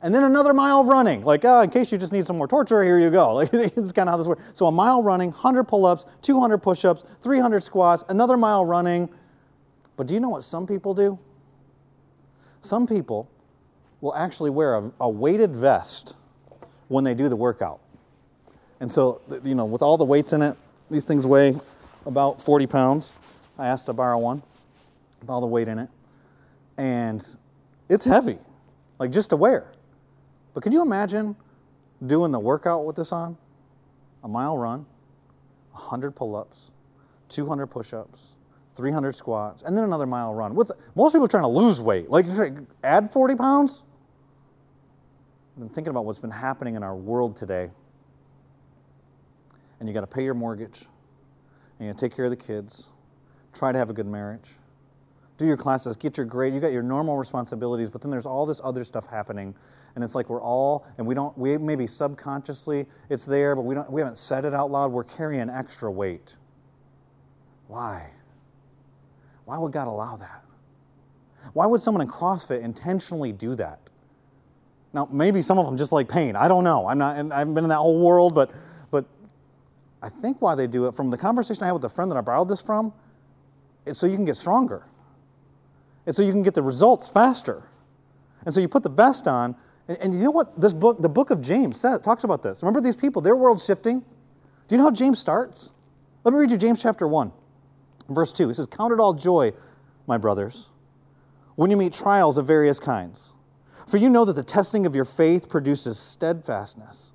and 0.02 0.16
then 0.16 0.24
another 0.24 0.54
mile 0.54 0.80
of 0.80 0.88
running. 0.88 1.24
Like, 1.24 1.44
oh, 1.44 1.62
in 1.62 1.70
case 1.70 1.92
you 1.92 1.98
just 1.98 2.14
need 2.14 2.26
some 2.26 2.38
more 2.38 2.48
torture, 2.48 2.84
here 2.84 3.00
you 3.00 3.10
go. 3.10 3.34
Like, 3.34 3.54
it's 3.54 3.92
kind 3.92 4.08
of 4.08 4.14
how 4.14 4.18
this 4.18 4.28
works. 4.28 4.44
So 4.54 4.68
a 4.68 4.72
mile 4.72 5.04
running, 5.04 5.32
100 5.32 5.66
pull-ups, 5.66 6.06
200 6.22 6.58
push-ups, 6.60 7.04
300 7.22 7.62
squats, 7.62 8.04
another 8.08 8.38
mile 8.38 8.66
running. 8.66 9.10
But 9.98 10.08
do 10.08 10.14
you 10.14 10.20
know 10.20 10.30
what 10.30 10.44
some 10.44 10.66
people 10.66 10.94
do? 10.94 11.20
Some 12.62 12.88
people 12.88 13.30
will 14.02 14.16
actually 14.16 14.50
wear 14.50 14.76
a, 14.76 14.92
a 15.02 15.10
weighted 15.10 15.54
vest 15.56 16.16
when 16.88 17.04
they 17.04 17.14
do 17.14 17.28
the 17.28 17.36
workout. 17.36 17.80
And 18.80 18.90
so, 18.90 19.22
you 19.44 19.56
know, 19.56 19.66
with 19.66 19.82
all 19.82 19.98
the 19.98 20.06
weights 20.06 20.32
in 20.32 20.42
it, 20.42 20.56
these 20.90 21.06
things 21.06 21.28
weigh 21.28 21.60
about 22.06 22.42
40 22.42 22.68
pounds. 22.68 23.12
I 23.58 23.68
asked 23.68 23.88
to 23.88 23.94
borrow 23.94 24.18
one 24.18 24.42
with 25.20 25.30
all 25.30 25.42
the 25.42 25.48
weight 25.48 25.68
in 25.68 25.80
it. 25.80 25.90
And 26.78 27.26
it's 27.90 28.06
heavy, 28.06 28.38
like 28.98 29.12
just 29.12 29.32
to 29.32 29.36
wear. 29.36 29.68
But 30.60 30.64
can 30.64 30.74
you 30.74 30.82
imagine 30.82 31.38
doing 32.06 32.34
the 32.34 32.40
workout 32.40 32.86
with 32.86 32.98
this 32.98 33.14
on? 33.14 33.38
A 34.26 34.28
mile 34.28 34.58
run, 34.58 34.86
100 35.72 36.12
pull 36.12 36.36
ups, 36.36 36.72
200 37.30 37.68
push 37.68 37.94
ups, 37.94 38.36
300 38.76 39.16
squats, 39.16 39.64
and 39.64 39.78
then 39.78 39.86
another 39.86 40.06
mile 40.06 40.34
run. 40.34 40.56
With, 40.56 40.74
most 40.96 41.14
people 41.14 41.30
trying 41.30 41.44
to 41.44 41.48
lose 41.48 41.82
weight. 41.82 42.10
Like, 42.10 42.26
add 42.84 43.10
40 43.10 43.36
pounds? 43.36 43.86
I've 45.56 45.62
been 45.62 45.70
thinking 45.70 45.92
about 45.92 46.04
what's 46.04 46.20
been 46.20 46.30
happening 46.30 46.76
in 46.76 46.84
our 46.84 46.98
world 46.98 47.38
today. 47.38 47.70
And 49.80 49.88
you 49.88 49.94
got 49.94 50.02
to 50.02 50.08
pay 50.08 50.26
your 50.26 50.34
mortgage, 50.34 50.88
and 51.80 51.88
you 51.88 51.94
got 51.94 52.00
to 52.00 52.06
take 52.06 52.14
care 52.14 52.26
of 52.26 52.32
the 52.32 52.36
kids, 52.36 52.90
try 53.54 53.72
to 53.72 53.78
have 53.78 53.90
a 53.90 53.94
good 53.94 54.08
marriage, 54.08 54.50
do 55.40 55.48
your 55.48 55.58
classes, 55.58 55.96
get 55.96 56.18
your 56.18 56.28
grade. 56.28 56.54
You 56.54 56.60
got 56.60 56.72
your 56.72 56.84
normal 56.84 57.18
responsibilities, 57.18 57.90
but 57.90 58.02
then 58.02 58.12
there's 58.12 58.28
all 58.28 58.46
this 58.46 58.62
other 58.64 58.84
stuff 58.84 59.08
happening 59.08 59.56
and 59.96 60.04
it's 60.04 60.16
like 60.16 60.30
we're 60.30 60.42
all 60.42 60.86
and 60.98 61.06
we 61.06 61.16
don't 61.16 61.38
we 61.38 61.58
maybe 61.58 61.88
subconsciously 61.88 62.86
it's 63.10 63.26
there 63.26 63.56
but 63.56 63.64
we 63.64 63.76
don't 63.76 63.90
we 63.92 64.02
haven't 64.02 64.18
said 64.18 64.46
it 64.46 64.54
out 64.54 64.72
loud 64.72 64.92
we're 64.92 65.04
carrying 65.04 65.50
extra 65.50 65.90
weight. 65.90 66.38
Why? 67.68 68.10
Why 69.46 69.58
would 69.58 69.72
god 69.72 69.88
allow 69.88 70.18
that? 70.18 70.44
Why 71.54 71.66
would 71.66 71.82
someone 71.82 72.02
in 72.02 72.08
crossfit 72.08 72.62
intentionally 72.62 73.32
do 73.32 73.56
that? 73.56 73.80
Now 74.94 75.08
maybe 75.12 75.42
some 75.42 75.58
of 75.58 75.66
them 75.66 75.78
just 75.78 75.92
like 75.92 76.08
pain 76.08 76.36
i 76.36 76.48
don't 76.48 76.64
know 76.64 76.88
i'm 76.88 76.98
not 76.98 77.16
i 77.32 77.40
haven't 77.40 77.54
been 77.54 77.64
in 77.64 77.70
that 77.70 77.78
whole 77.78 78.00
world 78.00 78.34
but 78.34 78.52
but 78.90 79.06
i 80.02 80.10
think 80.10 80.42
why 80.42 80.56
they 80.56 80.66
do 80.66 80.88
it 80.88 80.96
from 80.96 81.12
the 81.12 81.18
conversation 81.18 81.62
i 81.64 81.68
had 81.68 81.74
with 81.74 81.84
the 81.84 81.90
friend 81.90 82.10
that 82.10 82.16
i 82.16 82.22
borrowed 82.22 82.48
this 82.48 82.62
from 82.62 82.92
is 83.86 84.00
so 84.00 84.08
you 84.08 84.16
can 84.16 84.26
get 84.26 84.36
stronger 84.36 84.86
and 86.06 86.16
so 86.16 86.22
you 86.22 86.32
can 86.32 86.44
get 86.44 86.54
the 86.54 86.62
results 86.62 87.10
faster 87.10 87.64
and 88.46 88.54
so 88.54 88.62
you 88.62 88.68
put 88.68 88.84
the 88.84 88.90
vest 88.90 89.28
on 89.28 89.56
and, 89.88 89.98
and, 89.98 90.14
you 90.14 90.24
know 90.24 90.32
what 90.32 90.60
this 90.60 90.72
book, 90.72 91.02
the 91.02 91.10
book 91.10 91.32
of 91.32 91.42
James, 91.42 91.80
says, 91.80 92.02
talks 92.02 92.24
about 92.24 92.44
this. 92.44 92.62
Remember 92.62 92.80
these 92.80 92.96
people, 92.96 93.24
their 93.24 93.36
world's 93.36 93.66
shifting. 93.66 94.02
Do 94.02 94.76
you 94.76 94.78
know 94.78 94.84
how 94.84 94.92
James 94.92 95.18
starts? 95.18 95.72
Let 96.24 96.32
me 96.32 96.40
read 96.40 96.52
you 96.52 96.58
James 96.58 96.80
chapter 96.80 97.08
1, 97.08 97.32
verse 98.10 98.32
2. 98.32 98.50
He 98.50 98.54
says, 98.54 98.68
Count 98.68 98.94
it 98.94 99.00
all 99.00 99.16
joy, 99.16 99.52
my 100.06 100.18
brothers, 100.18 100.70
when 101.56 101.72
you 101.72 101.78
meet 101.78 101.92
trials 101.92 102.38
of 102.38 102.46
various 102.46 102.80
kinds. 102.80 103.34
For 103.88 103.98
you 103.98 104.10
know 104.10 104.26
that 104.26 104.34
the 104.34 104.44
testing 104.44 104.86
of 104.86 104.94
your 104.94 105.06
faith 105.06 105.50
produces 105.50 105.98
steadfastness. 105.98 107.14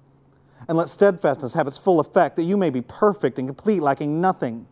And 0.66 0.77
let 0.77 0.88
steadfastness 0.88 1.55
have 1.55 1.68
its 1.68 1.79
full 1.79 2.01
effect, 2.01 2.35
that 2.37 2.42
you 2.42 2.57
may 2.57 2.70
be 2.70 2.81
perfect 2.81 3.38
and 3.38 3.47
complete, 3.47 3.83
lacking 3.83 4.20
nothing. 4.20 4.66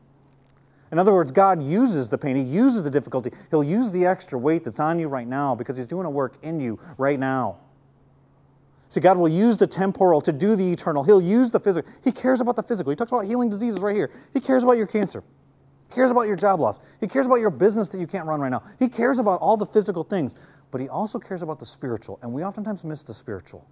In 0.93 0.99
other 0.99 1.15
words, 1.15 1.33
God 1.33 1.63
uses 1.63 2.11
the 2.11 2.19
pain, 2.19 2.37
He 2.37 2.43
uses 2.43 2.85
the 2.85 2.91
difficulty. 2.91 3.33
He'll 3.51 3.65
use 3.65 3.91
the 3.91 4.05
extra 4.07 4.39
weight 4.39 4.63
that's 4.63 4.79
on 4.79 4.99
you 4.99 5.09
right 5.09 5.27
now 5.27 5.55
because 5.55 5.77
He's 5.77 5.87
doing 5.87 6.05
a 6.05 6.11
work 6.11 6.37
in 6.43 6.61
you 6.61 6.79
right 6.99 7.19
now. 7.19 7.57
See, 8.91 9.01
God 9.01 9.17
will 9.17 9.31
use 9.31 9.57
the 9.57 9.67
temporal 9.67 10.21
to 10.21 10.35
do 10.35 10.55
the 10.55 10.71
eternal. 10.71 11.03
He'll 11.03 11.23
use 11.23 11.51
the 11.51 11.59
physical. 11.59 11.91
He 12.05 12.13
cares 12.13 12.43
about 12.43 12.57
the 12.57 12.63
physical. 12.63 12.91
He 12.91 12.97
talks 12.97 13.11
about 13.11 13.25
healing 13.25 13.49
diseases 13.49 13.81
right 13.81 13.97
here. 13.97 14.11
He 14.35 14.41
cares 14.41 14.65
about 14.65 14.77
your 14.77 14.87
cancer. 14.87 15.25
He 15.89 15.95
cares 15.95 16.11
about 16.11 16.27
your 16.27 16.37
job 16.37 16.61
loss. 16.61 16.79
He 17.01 17.09
cares 17.09 17.25
about 17.25 17.37
your 17.37 17.49
business 17.49 17.89
that 17.89 17.99
you 17.99 18.07
can't 18.07 18.27
run 18.27 18.43
right 18.43 18.51
now. 18.51 18.63
He 18.79 18.91
cares 18.91 19.19
about 19.19 19.41
all 19.41 19.57
the 19.57 19.65
physical 19.65 20.05
things, 20.05 20.35
but 20.71 20.79
he 20.79 20.91
also 20.91 21.19
cares 21.19 21.41
about 21.41 21.59
the 21.59 21.65
spiritual. 21.65 22.19
And 22.21 22.35
we 22.35 22.45
oftentimes 22.45 22.85
miss 22.85 23.03
the 23.03 23.15
spiritual. 23.15 23.67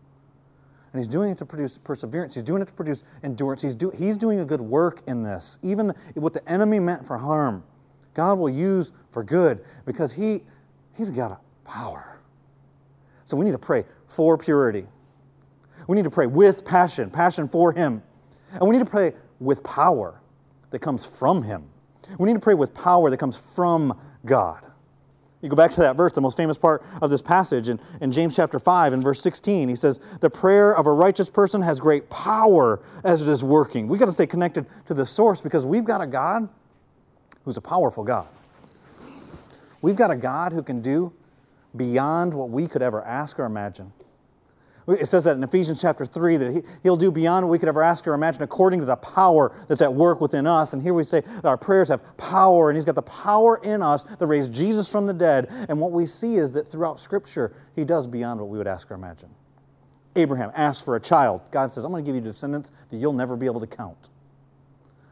And 0.92 1.00
he's 1.00 1.08
doing 1.08 1.30
it 1.30 1.38
to 1.38 1.46
produce 1.46 1.78
perseverance. 1.78 2.34
He's 2.34 2.42
doing 2.42 2.62
it 2.62 2.66
to 2.66 2.72
produce 2.72 3.04
endurance. 3.22 3.62
He's, 3.62 3.74
do, 3.74 3.90
he's 3.90 4.16
doing 4.16 4.40
a 4.40 4.44
good 4.44 4.60
work 4.60 5.02
in 5.06 5.22
this. 5.22 5.58
Even 5.62 5.86
the, 5.88 5.94
what 6.14 6.32
the 6.32 6.46
enemy 6.50 6.80
meant 6.80 7.06
for 7.06 7.16
harm, 7.16 7.62
God 8.14 8.38
will 8.38 8.50
use 8.50 8.92
for 9.10 9.22
good 9.22 9.64
because 9.86 10.12
he, 10.12 10.42
He's 11.00 11.10
got 11.10 11.32
a 11.32 11.38
power. 11.64 12.20
So 13.24 13.34
we 13.34 13.46
need 13.46 13.52
to 13.52 13.58
pray 13.58 13.86
for 14.06 14.36
purity. 14.36 14.86
We 15.86 15.96
need 15.96 16.04
to 16.04 16.10
pray 16.10 16.26
with 16.26 16.64
passion, 16.64 17.10
passion 17.10 17.48
for 17.48 17.72
Him. 17.72 18.02
And 18.52 18.62
we 18.62 18.72
need 18.72 18.84
to 18.84 18.90
pray 18.90 19.14
with 19.38 19.62
power 19.62 20.20
that 20.70 20.80
comes 20.80 21.06
from 21.06 21.42
Him. 21.42 21.64
We 22.18 22.26
need 22.26 22.34
to 22.34 22.40
pray 22.40 22.52
with 22.52 22.74
power 22.74 23.08
that 23.08 23.16
comes 23.16 23.38
from 23.38 23.98
God. 24.26 24.66
You 25.42 25.48
go 25.48 25.56
back 25.56 25.70
to 25.72 25.80
that 25.80 25.96
verse, 25.96 26.12
the 26.12 26.20
most 26.20 26.36
famous 26.36 26.58
part 26.58 26.82
of 27.00 27.08
this 27.08 27.22
passage 27.22 27.70
in, 27.70 27.80
in 28.02 28.12
James 28.12 28.36
chapter 28.36 28.58
5 28.58 28.92
and 28.92 29.02
verse 29.02 29.22
16. 29.22 29.70
He 29.70 29.76
says, 29.76 29.98
The 30.20 30.28
prayer 30.28 30.76
of 30.76 30.86
a 30.86 30.92
righteous 30.92 31.30
person 31.30 31.62
has 31.62 31.80
great 31.80 32.10
power 32.10 32.80
as 33.04 33.22
it 33.22 33.28
is 33.30 33.42
working. 33.42 33.88
We've 33.88 33.98
got 33.98 34.06
to 34.06 34.12
stay 34.12 34.26
connected 34.26 34.66
to 34.86 34.94
the 34.94 35.06
source 35.06 35.40
because 35.40 35.64
we've 35.64 35.84
got 35.84 36.02
a 36.02 36.06
God 36.06 36.48
who's 37.44 37.56
a 37.56 37.62
powerful 37.62 38.04
God. 38.04 38.28
We've 39.80 39.96
got 39.96 40.10
a 40.10 40.16
God 40.16 40.52
who 40.52 40.62
can 40.62 40.82
do 40.82 41.10
beyond 41.74 42.34
what 42.34 42.50
we 42.50 42.66
could 42.66 42.82
ever 42.82 43.02
ask 43.02 43.38
or 43.38 43.44
imagine. 43.44 43.92
It 44.98 45.06
says 45.06 45.24
that 45.24 45.36
in 45.36 45.44
Ephesians 45.44 45.80
chapter 45.80 46.04
3 46.04 46.36
that 46.38 46.52
he, 46.52 46.62
He'll 46.82 46.96
do 46.96 47.10
beyond 47.10 47.46
what 47.46 47.52
we 47.52 47.58
could 47.58 47.68
ever 47.68 47.82
ask 47.82 48.06
or 48.06 48.14
imagine 48.14 48.42
according 48.42 48.80
to 48.80 48.86
the 48.86 48.96
power 48.96 49.52
that's 49.68 49.82
at 49.82 49.92
work 49.92 50.20
within 50.20 50.46
us. 50.46 50.72
And 50.72 50.82
here 50.82 50.94
we 50.94 51.04
say 51.04 51.20
that 51.20 51.44
our 51.44 51.58
prayers 51.58 51.88
have 51.88 52.16
power, 52.16 52.70
and 52.70 52.76
He's 52.76 52.84
got 52.84 52.94
the 52.94 53.02
power 53.02 53.60
in 53.62 53.82
us 53.82 54.04
that 54.04 54.26
raised 54.26 54.52
Jesus 54.52 54.90
from 54.90 55.06
the 55.06 55.12
dead. 55.12 55.48
And 55.68 55.78
what 55.78 55.92
we 55.92 56.06
see 56.06 56.36
is 56.36 56.52
that 56.52 56.70
throughout 56.70 56.98
Scripture, 56.98 57.52
He 57.76 57.84
does 57.84 58.06
beyond 58.06 58.40
what 58.40 58.48
we 58.48 58.58
would 58.58 58.66
ask 58.66 58.90
or 58.90 58.94
imagine. 58.94 59.30
Abraham 60.16 60.50
asked 60.54 60.84
for 60.84 60.96
a 60.96 61.00
child. 61.00 61.42
God 61.50 61.70
says, 61.70 61.84
I'm 61.84 61.92
going 61.92 62.04
to 62.04 62.08
give 62.08 62.16
you 62.16 62.20
descendants 62.20 62.72
that 62.90 62.96
you'll 62.96 63.12
never 63.12 63.36
be 63.36 63.46
able 63.46 63.60
to 63.60 63.66
count. 63.66 64.10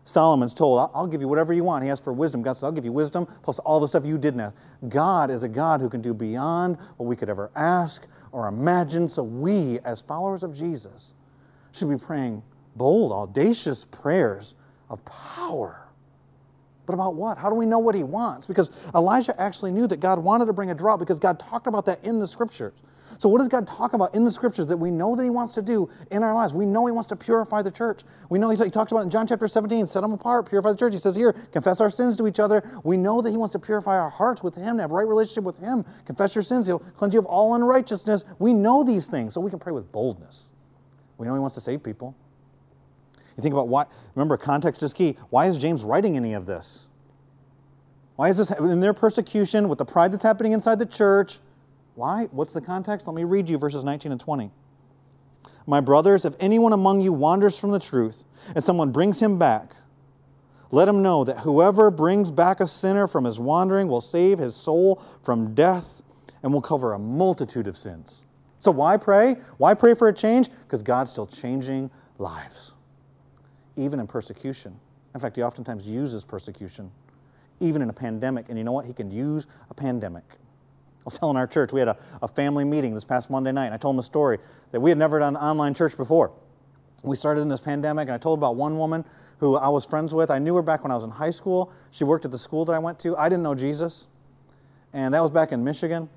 Solomon's 0.09 0.55
told, 0.55 0.91
I'll 0.95 1.07
give 1.07 1.21
you 1.21 1.29
whatever 1.29 1.53
you 1.53 1.63
want. 1.63 1.85
He 1.85 1.91
asked 1.91 2.03
for 2.03 2.15
wisdom. 2.15 2.41
God 2.41 2.55
said, 2.55 2.65
I'll 2.65 2.73
give 2.73 2.87
you 2.87 2.93
wisdom 2.93 3.27
plus 3.43 3.59
all 3.59 3.79
the 3.79 3.87
stuff 3.87 4.07
you 4.07 4.17
didn't 4.17 4.41
ask. 4.41 4.57
God 4.89 5.31
is 5.31 5.43
a 5.43 5.49
God 5.49 5.83
who 5.83 5.91
can 5.91 6.01
do 6.01 6.15
beyond 6.15 6.79
what 6.97 7.07
we 7.07 7.15
could 7.15 7.29
ever 7.29 7.51
ask 7.55 8.07
or 8.33 8.49
imagine. 8.49 9.09
So 9.09 9.23
we, 9.23 9.79
as 9.85 10.01
followers 10.01 10.43
of 10.43 10.55
Jesus, 10.55 11.13
should 11.73 11.89
be 11.89 11.97
praying 11.97 12.43
bold, 12.77 13.13
audacious 13.13 13.85
prayers 13.85 14.55
of 14.89 15.05
power. 15.05 15.89
But 16.87 16.95
about 16.95 17.15
what? 17.15 17.37
How 17.37 17.51
do 17.51 17.55
we 17.55 17.67
know 17.67 17.79
what 17.79 17.95
he 17.95 18.03
wants? 18.03 18.47
Because 18.47 18.71
Elijah 18.95 19.39
actually 19.39 19.73
knew 19.73 19.87
that 19.87 20.01
God 20.01 20.19
wanted 20.19 20.47
to 20.47 20.55
bring 20.55 20.71
a 20.71 20.75
drought 20.75 20.99
because 20.99 21.19
God 21.19 21.39
talked 21.39 21.67
about 21.67 21.85
that 21.85 22.03
in 22.03 22.19
the 22.19 22.27
scriptures. 22.27 22.73
So, 23.19 23.29
what 23.29 23.39
does 23.39 23.49
God 23.49 23.67
talk 23.67 23.95
about 23.95 24.15
in 24.15 24.25
the 24.25 24.31
scriptures 24.31 24.69
that 24.69 24.77
we 24.77 24.93
know 24.93 25.17
that 25.17 25.25
He 25.25 25.31
wants 25.31 25.53
to 25.55 25.63
do 25.63 25.91
in 26.13 26.23
our 26.23 26.33
lives? 26.33 26.55
We 26.55 26.65
know 26.65 26.87
He 26.87 26.93
wants 26.93 27.09
to 27.09 27.17
purify 27.17 27.63
the 27.63 27.71
church. 27.71 28.03
We 28.31 28.39
know 28.39 28.49
He, 28.49 28.71
talks 28.71 28.93
about 28.93 29.03
in 29.03 29.11
John 29.11 29.27
chapter 29.27 29.49
17, 29.49 29.89
set 29.89 30.03
them 30.03 30.13
apart, 30.13 30.49
purify 30.49 30.71
the 30.71 30.79
church. 30.79 30.93
He 30.93 31.01
says 31.01 31.17
here, 31.17 31.33
confess 31.53 31.81
our 31.81 31.91
sins 31.91 32.17
to 32.19 32.29
each 32.29 32.39
other. 32.39 32.63
We 32.85 32.97
know 32.97 33.21
that 33.21 33.31
He 33.31 33.37
wants 33.37 33.53
to 33.53 33.59
purify 33.59 33.99
our 33.99 34.09
hearts 34.09 34.45
with 34.45 34.55
Him, 34.55 34.77
to 34.77 34.83
have 34.83 34.93
right 34.93 35.07
relationship 35.07 35.43
with 35.43 35.59
Him. 35.59 35.85
Confess 36.07 36.37
your 36.37 36.45
sins, 36.45 36.67
He'll 36.67 36.79
cleanse 36.79 37.13
you 37.13 37.19
of 37.19 37.27
all 37.27 37.55
unrighteousness. 37.55 38.25
We 38.39 38.55
know 38.55 38.85
these 38.85 39.09
things, 39.09 39.35
so 39.35 39.41
we 39.41 39.51
can 39.51 39.59
pray 39.59 39.73
with 39.73 39.91
boldness. 39.91 40.53
We 41.17 41.27
know 41.27 41.35
He 41.35 41.41
wants 41.41 41.57
to 41.57 41.61
save 41.61 41.83
people. 41.83 42.15
You 43.37 43.43
think 43.43 43.53
about 43.53 43.67
why, 43.67 43.87
remember, 44.15 44.37
context 44.37 44.83
is 44.85 44.93
key. 44.93 45.17
Why 45.31 45.47
is 45.47 45.59
James 45.59 45.83
writing 45.83 46.17
any 46.17 46.35
of 46.35 46.47
this? 46.47 46.87
Why 48.15 48.29
is 48.29 48.37
this 48.37 48.51
in 48.51 48.81
their 48.81 48.95
persecution 48.95 49.69
with 49.69 49.79
the 49.79 49.85
pride 49.85 50.13
that's 50.13 50.23
happening 50.25 50.53
inside 50.53 50.79
the 50.79 50.87
church? 50.87 51.41
Why? 51.99 52.27
What's 52.31 52.53
the 52.53 52.61
context? 52.61 53.09
Let 53.09 53.17
me 53.17 53.25
read 53.25 53.51
you 53.51 53.59
verses 53.59 53.83
19 53.83 54.13
and 54.13 54.21
20. 54.21 54.53
My 55.67 55.81
brothers, 55.81 56.25
if 56.25 56.33
anyone 56.39 56.73
among 56.73 57.01
you 57.01 57.13
wanders 57.13 57.59
from 57.59 57.73
the 57.73 57.81
truth 57.81 58.23
and 58.55 58.63
someone 58.63 58.93
brings 58.93 59.21
him 59.21 59.37
back, 59.37 59.73
let 60.71 60.87
him 60.87 61.03
know 61.03 61.25
that 61.25 61.39
whoever 61.41 61.91
brings 61.91 62.31
back 62.31 62.61
a 62.61 62.69
sinner 62.69 63.09
from 63.09 63.25
his 63.25 63.41
wandering 63.41 63.89
will 63.89 64.01
save 64.01 64.39
his 64.39 64.55
soul 64.55 65.03
from 65.25 65.57
death 65.57 66.05
and 66.45 66.53
will 66.53 66.63
cover 66.63 66.93
a 66.93 67.01
multitude 67.01 67.67
of 67.67 67.77
sins. 67.77 68.27
So, 68.61 68.71
why 68.71 68.97
pray? 68.97 69.35
Why 69.57 69.75
pray 69.75 69.95
for 69.95 70.07
a 70.07 70.15
change? 70.15 70.51
Because 70.69 70.85
God's 70.85 71.11
still 71.11 71.27
changing 71.27 71.91
lives, 72.19 72.75
even 73.75 73.99
in 73.99 74.07
persecution. 74.07 74.79
In 75.15 75.21
fact, 75.21 75.35
He 75.35 75.43
oftentimes 75.43 75.89
uses 75.89 76.25
persecution, 76.25 76.93
even 77.59 77.83
in 77.83 77.91
a 77.91 77.93
pandemic. 77.93 78.51
And 78.51 78.57
you 78.57 78.63
know 78.63 78.71
what? 78.71 78.85
He 78.85 78.93
can 78.93 79.11
use 79.11 79.49
a 79.69 79.75
pandemic 79.75 80.23
was 81.09 81.19
telling 81.19 81.37
our 81.37 81.47
church, 81.47 81.73
we 81.73 81.81
had 81.81 81.89
a, 81.89 81.97
a 82.23 82.29
family 82.29 82.65
meeting 82.65 82.95
this 82.95 83.05
past 83.05 83.31
Monday 83.31 83.53
night, 83.53 83.67
and 83.67 83.75
I 83.75 83.79
told 83.79 83.95
them 83.95 84.01
a 84.01 84.05
story 84.05 84.39
that 84.73 84.81
we 84.81 84.91
had 84.91 84.99
never 84.99 85.19
done 85.19 85.37
online 85.37 85.75
church 85.75 85.97
before. 85.97 86.33
We 87.03 87.17
started 87.17 87.41
in 87.41 87.49
this 87.49 87.61
pandemic, 87.61 88.09
and 88.09 88.13
I 88.13 88.19
told 88.19 88.39
about 88.39 88.57
one 88.57 88.77
woman 88.77 89.05
who 89.39 89.57
I 89.57 89.69
was 89.69 89.87
friends 89.87 90.15
with. 90.15 90.31
I 90.31 90.39
knew 90.39 90.55
her 90.57 90.63
back 90.63 90.83
when 90.83 90.91
I 90.91 90.95
was 90.95 91.05
in 91.05 91.11
high 91.11 91.31
school. 91.31 91.73
She 91.91 92.05
worked 92.05 92.25
at 92.25 92.31
the 92.31 92.39
school 92.39 92.65
that 92.67 92.73
I 92.73 92.79
went 92.79 92.99
to. 93.01 93.17
I 93.17 93.29
didn't 93.29 93.43
know 93.43 93.55
Jesus, 93.55 94.09
and 94.93 95.15
that 95.15 95.23
was 95.23 95.31
back 95.31 95.53
in 95.53 95.65
Michigan. 95.65 96.09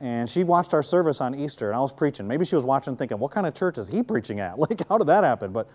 And 0.00 0.30
she 0.30 0.44
watched 0.44 0.74
our 0.74 0.82
service 0.82 1.20
on 1.20 1.34
Easter, 1.34 1.68
and 1.68 1.76
I 1.76 1.80
was 1.80 1.92
preaching. 1.92 2.28
Maybe 2.28 2.44
she 2.44 2.54
was 2.54 2.64
watching 2.64 2.96
thinking, 2.96 3.18
what 3.18 3.32
kind 3.32 3.46
of 3.46 3.54
church 3.54 3.78
is 3.78 3.88
he 3.88 4.02
preaching 4.02 4.40
at? 4.40 4.58
Like, 4.68 4.88
how 4.88 4.96
did 4.96 5.08
that 5.08 5.24
happen? 5.24 5.52
But 5.52 5.68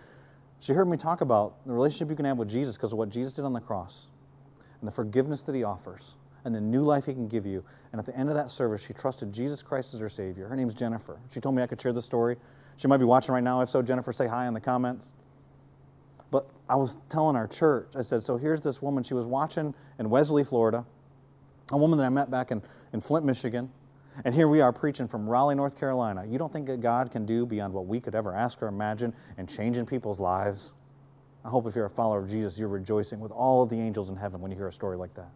she 0.60 0.72
heard 0.72 0.88
me 0.88 0.96
talk 0.96 1.20
about 1.20 1.64
the 1.66 1.72
relationship 1.72 2.08
you 2.08 2.16
can 2.16 2.24
have 2.24 2.38
with 2.38 2.48
Jesus 2.48 2.76
because 2.76 2.92
of 2.92 2.98
what 2.98 3.10
Jesus 3.10 3.34
did 3.34 3.44
on 3.44 3.52
the 3.52 3.60
cross 3.60 4.08
and 4.80 4.88
the 4.88 4.92
forgiveness 4.92 5.42
that 5.42 5.54
he 5.54 5.62
offers 5.62 6.16
and 6.44 6.54
the 6.54 6.60
new 6.60 6.82
life 6.82 7.06
He 7.06 7.12
can 7.12 7.28
give 7.28 7.46
you. 7.46 7.64
And 7.92 7.98
at 7.98 8.06
the 8.06 8.16
end 8.16 8.28
of 8.28 8.34
that 8.34 8.50
service, 8.50 8.84
she 8.84 8.92
trusted 8.92 9.32
Jesus 9.32 9.62
Christ 9.62 9.94
as 9.94 10.00
her 10.00 10.08
Savior. 10.08 10.46
Her 10.48 10.56
name's 10.56 10.74
Jennifer. 10.74 11.18
She 11.32 11.40
told 11.40 11.54
me 11.54 11.62
I 11.62 11.66
could 11.66 11.80
share 11.80 11.92
the 11.92 12.02
story. 12.02 12.36
She 12.76 12.88
might 12.88 12.98
be 12.98 13.04
watching 13.04 13.34
right 13.34 13.42
now. 13.42 13.60
If 13.60 13.68
so, 13.68 13.82
Jennifer, 13.82 14.12
say 14.12 14.26
hi 14.26 14.46
in 14.46 14.54
the 14.54 14.60
comments. 14.60 15.14
But 16.30 16.46
I 16.68 16.76
was 16.76 16.98
telling 17.08 17.36
our 17.36 17.46
church, 17.46 17.94
I 17.96 18.02
said, 18.02 18.22
so 18.22 18.36
here's 18.36 18.60
this 18.60 18.82
woman. 18.82 19.04
She 19.04 19.14
was 19.14 19.26
watching 19.26 19.74
in 19.98 20.10
Wesley, 20.10 20.42
Florida, 20.42 20.84
a 21.70 21.76
woman 21.76 21.98
that 21.98 22.04
I 22.04 22.08
met 22.08 22.30
back 22.30 22.50
in, 22.50 22.60
in 22.92 23.00
Flint, 23.00 23.24
Michigan. 23.24 23.70
And 24.24 24.34
here 24.34 24.48
we 24.48 24.60
are 24.60 24.72
preaching 24.72 25.08
from 25.08 25.28
Raleigh, 25.28 25.54
North 25.54 25.78
Carolina. 25.78 26.24
You 26.26 26.38
don't 26.38 26.52
think 26.52 26.66
that 26.66 26.80
God 26.80 27.10
can 27.10 27.26
do 27.26 27.46
beyond 27.46 27.72
what 27.72 27.86
we 27.86 28.00
could 28.00 28.14
ever 28.14 28.34
ask 28.34 28.62
or 28.62 28.68
imagine 28.68 29.14
and 29.38 29.48
changing 29.48 29.86
people's 29.86 30.20
lives? 30.20 30.74
I 31.44 31.48
hope 31.48 31.66
if 31.66 31.76
you're 31.76 31.86
a 31.86 31.90
follower 31.90 32.20
of 32.20 32.30
Jesus, 32.30 32.58
you're 32.58 32.68
rejoicing 32.68 33.20
with 33.20 33.32
all 33.32 33.62
of 33.62 33.68
the 33.68 33.76
angels 33.76 34.10
in 34.10 34.16
heaven 34.16 34.40
when 34.40 34.50
you 34.50 34.56
hear 34.56 34.68
a 34.68 34.72
story 34.72 34.96
like 34.96 35.14
that. 35.14 35.30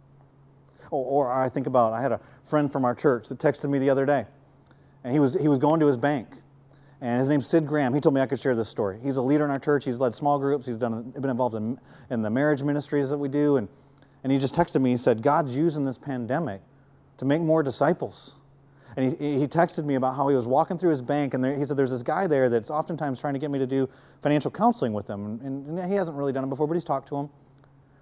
Or, 0.91 1.27
or 1.27 1.33
I 1.33 1.49
think 1.49 1.67
about, 1.67 1.93
I 1.93 2.01
had 2.01 2.13
a 2.13 2.21
friend 2.43 2.71
from 2.71 2.85
our 2.85 2.95
church 2.95 3.29
that 3.29 3.39
texted 3.39 3.71
me 3.71 3.79
the 3.79 3.91
other 3.91 4.07
day, 4.07 4.27
and 5.05 5.13
he 5.13 5.19
was, 5.19 5.35
he 5.35 5.49
was 5.49 5.59
going 5.59 5.81
to 5.81 5.87
his 5.87 5.97
bank. 5.97 6.29
And 7.01 7.21
his 7.21 7.29
name's 7.29 7.47
Sid 7.47 7.67
Graham. 7.67 7.95
He 7.95 8.01
told 8.01 8.15
me 8.15 8.21
I 8.21 8.27
could 8.27 8.41
share 8.41 8.57
this 8.57 8.69
story. 8.69 8.99
He's 9.01 9.19
a 9.19 9.23
leader 9.23 9.45
in 9.45 9.53
our 9.53 9.61
church. 9.61 9.85
He's 9.85 10.01
led 10.01 10.17
small 10.17 10.39
groups. 10.39 10.67
He's 10.67 10.77
done, 10.77 11.11
been 11.13 11.31
involved 11.31 11.55
in, 11.55 11.79
in 12.11 12.23
the 12.23 12.31
marriage 12.31 12.65
ministries 12.65 13.11
that 13.11 13.19
we 13.19 13.29
do. 13.29 13.57
And, 13.57 13.69
and 14.25 14.33
he 14.33 14.39
just 14.39 14.53
texted 14.53 14.83
me. 14.83 14.91
He 14.91 14.97
said, 14.97 15.23
God's 15.23 15.57
using 15.57 15.85
this 15.85 15.97
pandemic 15.97 16.61
to 17.19 17.25
make 17.25 17.41
more 17.41 17.63
disciples. 17.63 18.35
And 18.97 19.17
he, 19.17 19.39
he 19.39 19.47
texted 19.47 19.85
me 19.85 19.95
about 19.95 20.17
how 20.17 20.27
he 20.27 20.35
was 20.35 20.49
walking 20.49 20.77
through 20.77 20.91
his 20.91 21.03
bank, 21.03 21.35
and 21.35 21.45
there, 21.45 21.55
he 21.55 21.65
said, 21.65 21.77
There's 21.77 21.93
this 21.93 22.03
guy 22.03 22.27
there 22.27 22.51
that's 22.51 22.69
oftentimes 22.69 23.21
trying 23.21 23.35
to 23.35 23.39
get 23.39 23.49
me 23.49 23.61
to 23.61 23.67
do 23.67 23.89
financial 24.23 24.51
counseling 24.51 24.93
with 24.93 25.09
him. 25.09 25.39
And, 25.45 25.79
and 25.79 25.89
he 25.91 25.97
hasn't 25.97 26.17
really 26.17 26.33
done 26.33 26.43
it 26.43 26.49
before, 26.49 26.67
but 26.67 26.75
he's 26.75 26.85
talked 26.85 27.07
to 27.09 27.17
him. 27.17 27.31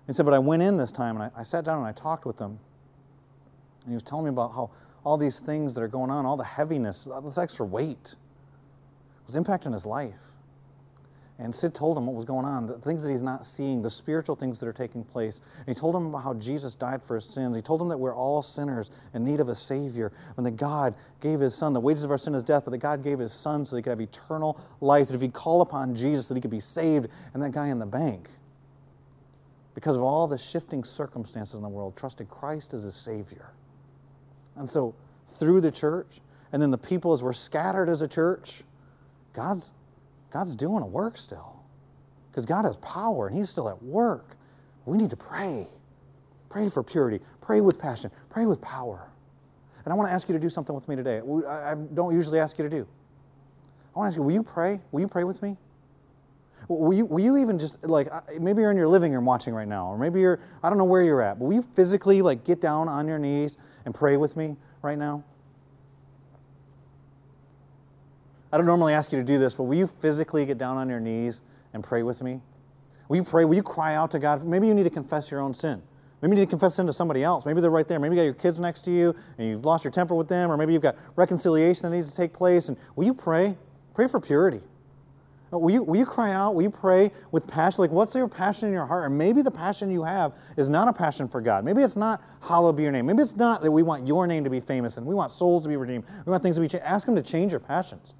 He 0.06 0.14
said, 0.14 0.24
But 0.24 0.32
I 0.32 0.38
went 0.38 0.62
in 0.62 0.78
this 0.78 0.92
time, 0.92 1.16
and 1.16 1.24
I, 1.24 1.40
I 1.40 1.42
sat 1.42 1.64
down 1.64 1.78
and 1.78 1.86
I 1.86 1.92
talked 1.92 2.24
with 2.24 2.38
him. 2.38 2.58
And 3.86 3.92
he 3.92 3.94
was 3.94 4.02
telling 4.02 4.24
me 4.24 4.30
about 4.30 4.52
how 4.52 4.70
all 5.04 5.16
these 5.16 5.38
things 5.38 5.72
that 5.74 5.80
are 5.80 5.88
going 5.88 6.10
on, 6.10 6.26
all 6.26 6.36
the 6.36 6.42
heaviness, 6.42 7.06
all 7.06 7.22
this 7.22 7.38
extra 7.38 7.64
weight, 7.64 8.16
was 9.28 9.36
impacting 9.36 9.72
his 9.72 9.86
life. 9.86 10.20
And 11.38 11.54
Sid 11.54 11.74
told 11.74 11.96
him 11.96 12.06
what 12.06 12.16
was 12.16 12.24
going 12.24 12.44
on, 12.46 12.66
the 12.66 12.78
things 12.78 13.02
that 13.04 13.10
he's 13.10 13.22
not 13.22 13.46
seeing, 13.46 13.82
the 13.82 13.90
spiritual 13.90 14.34
things 14.34 14.58
that 14.58 14.66
are 14.66 14.72
taking 14.72 15.04
place. 15.04 15.40
And 15.58 15.68
he 15.68 15.78
told 15.78 15.94
him 15.94 16.06
about 16.06 16.24
how 16.24 16.34
Jesus 16.34 16.74
died 16.74 17.02
for 17.02 17.14
his 17.14 17.26
sins. 17.26 17.54
He 17.54 17.62
told 17.62 17.80
him 17.80 17.88
that 17.88 17.98
we're 17.98 18.14
all 18.14 18.42
sinners 18.42 18.90
in 19.14 19.24
need 19.24 19.38
of 19.38 19.48
a 19.48 19.54
Savior, 19.54 20.12
and 20.36 20.46
that 20.46 20.56
God 20.56 20.94
gave 21.20 21.38
his 21.38 21.54
Son. 21.54 21.72
The 21.72 21.80
wages 21.80 22.04
of 22.04 22.10
our 22.10 22.18
sin 22.18 22.34
is 22.34 22.42
death, 22.42 22.64
but 22.64 22.70
that 22.72 22.78
God 22.78 23.04
gave 23.04 23.18
his 23.20 23.32
Son 23.32 23.64
so 23.64 23.76
he 23.76 23.82
could 23.82 23.90
have 23.90 24.00
eternal 24.00 24.58
life, 24.80 25.08
that 25.08 25.14
if 25.14 25.20
he 25.20 25.28
call 25.28 25.60
upon 25.60 25.94
Jesus, 25.94 26.26
that 26.26 26.34
he 26.36 26.40
could 26.40 26.50
be 26.50 26.58
saved. 26.58 27.08
And 27.34 27.42
that 27.42 27.52
guy 27.52 27.68
in 27.68 27.78
the 27.78 27.86
bank, 27.86 28.30
because 29.74 29.96
of 29.96 30.02
all 30.02 30.26
the 30.26 30.38
shifting 30.38 30.82
circumstances 30.82 31.54
in 31.54 31.62
the 31.62 31.68
world, 31.68 31.96
trusted 31.96 32.30
Christ 32.30 32.72
as 32.72 32.82
his 32.82 32.96
Savior. 32.96 33.50
And 34.56 34.68
so, 34.68 34.94
through 35.26 35.60
the 35.60 35.70
church, 35.70 36.20
and 36.52 36.62
then 36.62 36.70
the 36.70 36.78
people 36.78 37.12
as 37.12 37.22
we're 37.22 37.32
scattered 37.32 37.88
as 37.88 38.02
a 38.02 38.08
church, 38.08 38.62
God's, 39.32 39.72
God's 40.32 40.54
doing 40.54 40.82
a 40.82 40.86
work 40.86 41.18
still. 41.18 41.60
Because 42.30 42.46
God 42.46 42.64
has 42.64 42.76
power 42.78 43.26
and 43.28 43.36
He's 43.36 43.50
still 43.50 43.68
at 43.68 43.82
work. 43.82 44.36
We 44.84 44.98
need 44.98 45.10
to 45.10 45.16
pray. 45.16 45.66
Pray 46.48 46.68
for 46.68 46.82
purity. 46.82 47.24
Pray 47.40 47.60
with 47.60 47.78
passion. 47.78 48.10
Pray 48.30 48.46
with 48.46 48.60
power. 48.60 49.08
And 49.84 49.92
I 49.92 49.96
want 49.96 50.08
to 50.08 50.12
ask 50.12 50.28
you 50.28 50.32
to 50.32 50.38
do 50.38 50.48
something 50.48 50.74
with 50.74 50.88
me 50.88 50.96
today. 50.96 51.20
I 51.48 51.74
don't 51.94 52.14
usually 52.14 52.38
ask 52.38 52.58
you 52.58 52.64
to 52.64 52.70
do. 52.70 52.86
I 53.94 53.98
want 53.98 54.06
to 54.06 54.12
ask 54.12 54.16
you, 54.16 54.22
will 54.22 54.32
you 54.32 54.42
pray? 54.42 54.80
Will 54.92 55.00
you 55.00 55.08
pray 55.08 55.24
with 55.24 55.42
me? 55.42 55.56
Will 56.68 56.94
you, 56.94 57.04
will 57.04 57.20
you 57.20 57.36
even 57.36 57.58
just, 57.58 57.84
like, 57.84 58.08
maybe 58.40 58.60
you're 58.62 58.72
in 58.72 58.76
your 58.76 58.88
living 58.88 59.12
room 59.12 59.24
watching 59.24 59.54
right 59.54 59.68
now, 59.68 59.86
or 59.86 59.96
maybe 59.96 60.20
you're, 60.20 60.40
I 60.62 60.68
don't 60.68 60.78
know 60.78 60.84
where 60.84 61.02
you're 61.02 61.22
at, 61.22 61.38
but 61.38 61.44
will 61.44 61.54
you 61.54 61.62
physically, 61.62 62.22
like, 62.22 62.44
get 62.44 62.60
down 62.60 62.88
on 62.88 63.06
your 63.06 63.20
knees 63.20 63.56
and 63.84 63.94
pray 63.94 64.16
with 64.16 64.36
me 64.36 64.56
right 64.82 64.98
now? 64.98 65.22
I 68.52 68.56
don't 68.56 68.66
normally 68.66 68.94
ask 68.94 69.12
you 69.12 69.18
to 69.18 69.24
do 69.24 69.38
this, 69.38 69.54
but 69.54 69.64
will 69.64 69.76
you 69.76 69.86
physically 69.86 70.44
get 70.44 70.58
down 70.58 70.76
on 70.76 70.88
your 70.88 71.00
knees 71.00 71.42
and 71.72 71.84
pray 71.84 72.02
with 72.02 72.22
me? 72.22 72.40
Will 73.08 73.16
you 73.16 73.24
pray? 73.24 73.44
Will 73.44 73.54
you 73.54 73.62
cry 73.62 73.94
out 73.94 74.10
to 74.12 74.18
God? 74.18 74.44
Maybe 74.44 74.66
you 74.66 74.74
need 74.74 74.84
to 74.84 74.90
confess 74.90 75.30
your 75.30 75.40
own 75.40 75.54
sin. 75.54 75.82
Maybe 76.22 76.32
you 76.32 76.40
need 76.40 76.46
to 76.46 76.50
confess 76.50 76.74
sin 76.74 76.86
to 76.86 76.92
somebody 76.92 77.22
else. 77.22 77.46
Maybe 77.46 77.60
they're 77.60 77.70
right 77.70 77.86
there. 77.86 78.00
Maybe 78.00 78.16
you 78.16 78.20
got 78.22 78.24
your 78.24 78.34
kids 78.34 78.58
next 78.58 78.80
to 78.86 78.90
you 78.90 79.14
and 79.38 79.48
you've 79.48 79.64
lost 79.64 79.84
your 79.84 79.92
temper 79.92 80.14
with 80.14 80.28
them, 80.28 80.50
or 80.50 80.56
maybe 80.56 80.72
you've 80.72 80.82
got 80.82 80.96
reconciliation 81.14 81.88
that 81.88 81.96
needs 81.96 82.10
to 82.10 82.16
take 82.16 82.32
place. 82.32 82.68
And 82.68 82.76
will 82.96 83.04
you 83.04 83.14
pray? 83.14 83.56
Pray 83.94 84.08
for 84.08 84.18
purity. 84.18 84.60
Will 85.52 85.70
you, 85.70 85.82
will 85.82 85.96
you 85.96 86.04
cry 86.04 86.32
out? 86.32 86.54
Will 86.54 86.62
you 86.62 86.70
pray 86.70 87.12
with 87.30 87.46
passion? 87.46 87.82
Like, 87.82 87.92
what's 87.92 88.14
your 88.14 88.26
passion 88.26 88.68
in 88.68 88.74
your 88.74 88.84
heart? 88.84 89.06
And 89.06 89.16
maybe 89.16 89.42
the 89.42 89.50
passion 89.50 89.90
you 89.90 90.02
have 90.02 90.32
is 90.56 90.68
not 90.68 90.88
a 90.88 90.92
passion 90.92 91.28
for 91.28 91.40
God. 91.40 91.64
Maybe 91.64 91.82
it's 91.82 91.94
not 91.94 92.20
hallowed 92.40 92.76
be 92.76 92.82
your 92.82 92.90
name. 92.90 93.06
Maybe 93.06 93.22
it's 93.22 93.36
not 93.36 93.62
that 93.62 93.70
we 93.70 93.84
want 93.84 94.08
your 94.08 94.26
name 94.26 94.42
to 94.42 94.50
be 94.50 94.58
famous 94.58 94.96
and 94.96 95.06
we 95.06 95.14
want 95.14 95.30
souls 95.30 95.62
to 95.62 95.68
be 95.68 95.76
redeemed. 95.76 96.04
We 96.24 96.30
want 96.30 96.42
things 96.42 96.56
to 96.56 96.62
be 96.62 96.68
changed. 96.68 96.84
Ask 96.84 97.06
Him 97.06 97.14
to 97.14 97.22
change 97.22 97.52
your 97.52 97.60
passions. 97.60 98.14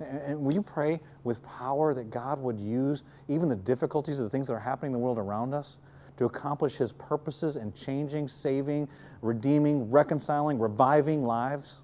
And, 0.00 0.18
and 0.22 0.40
will 0.40 0.52
you 0.52 0.62
pray 0.62 1.00
with 1.22 1.42
power 1.44 1.94
that 1.94 2.10
God 2.10 2.40
would 2.40 2.58
use 2.58 3.04
even 3.28 3.48
the 3.48 3.56
difficulties 3.56 4.18
of 4.18 4.24
the 4.24 4.30
things 4.30 4.48
that 4.48 4.54
are 4.54 4.60
happening 4.60 4.88
in 4.88 4.92
the 4.94 4.98
world 4.98 5.18
around 5.18 5.54
us 5.54 5.78
to 6.16 6.24
accomplish 6.24 6.74
His 6.74 6.92
purposes 6.92 7.54
in 7.54 7.72
changing, 7.72 8.26
saving, 8.26 8.88
redeeming, 9.22 9.88
reconciling, 9.92 10.58
reviving 10.58 11.24
lives? 11.24 11.82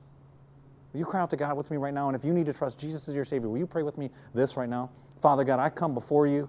Will 0.93 1.01
you 1.01 1.07
cry 1.07 1.21
out 1.21 1.31
to 1.31 1.37
God 1.37 1.57
with 1.57 1.71
me 1.71 1.77
right 1.77 1.93
now? 1.93 2.09
And 2.09 2.17
if 2.17 2.25
you 2.25 2.33
need 2.33 2.47
to 2.47 2.53
trust 2.53 2.79
Jesus 2.79 3.09
as 3.09 3.15
your 3.15 3.25
Savior, 3.25 3.49
will 3.49 3.59
you 3.59 3.67
pray 3.67 3.83
with 3.83 3.99
me 3.99 4.11
this 4.35 4.57
right 4.57 4.69
now? 4.69 4.91
Father 5.21 5.45
God, 5.45 5.59
I 5.59 5.69
come 5.69 5.95
before 5.95 6.27
you. 6.27 6.49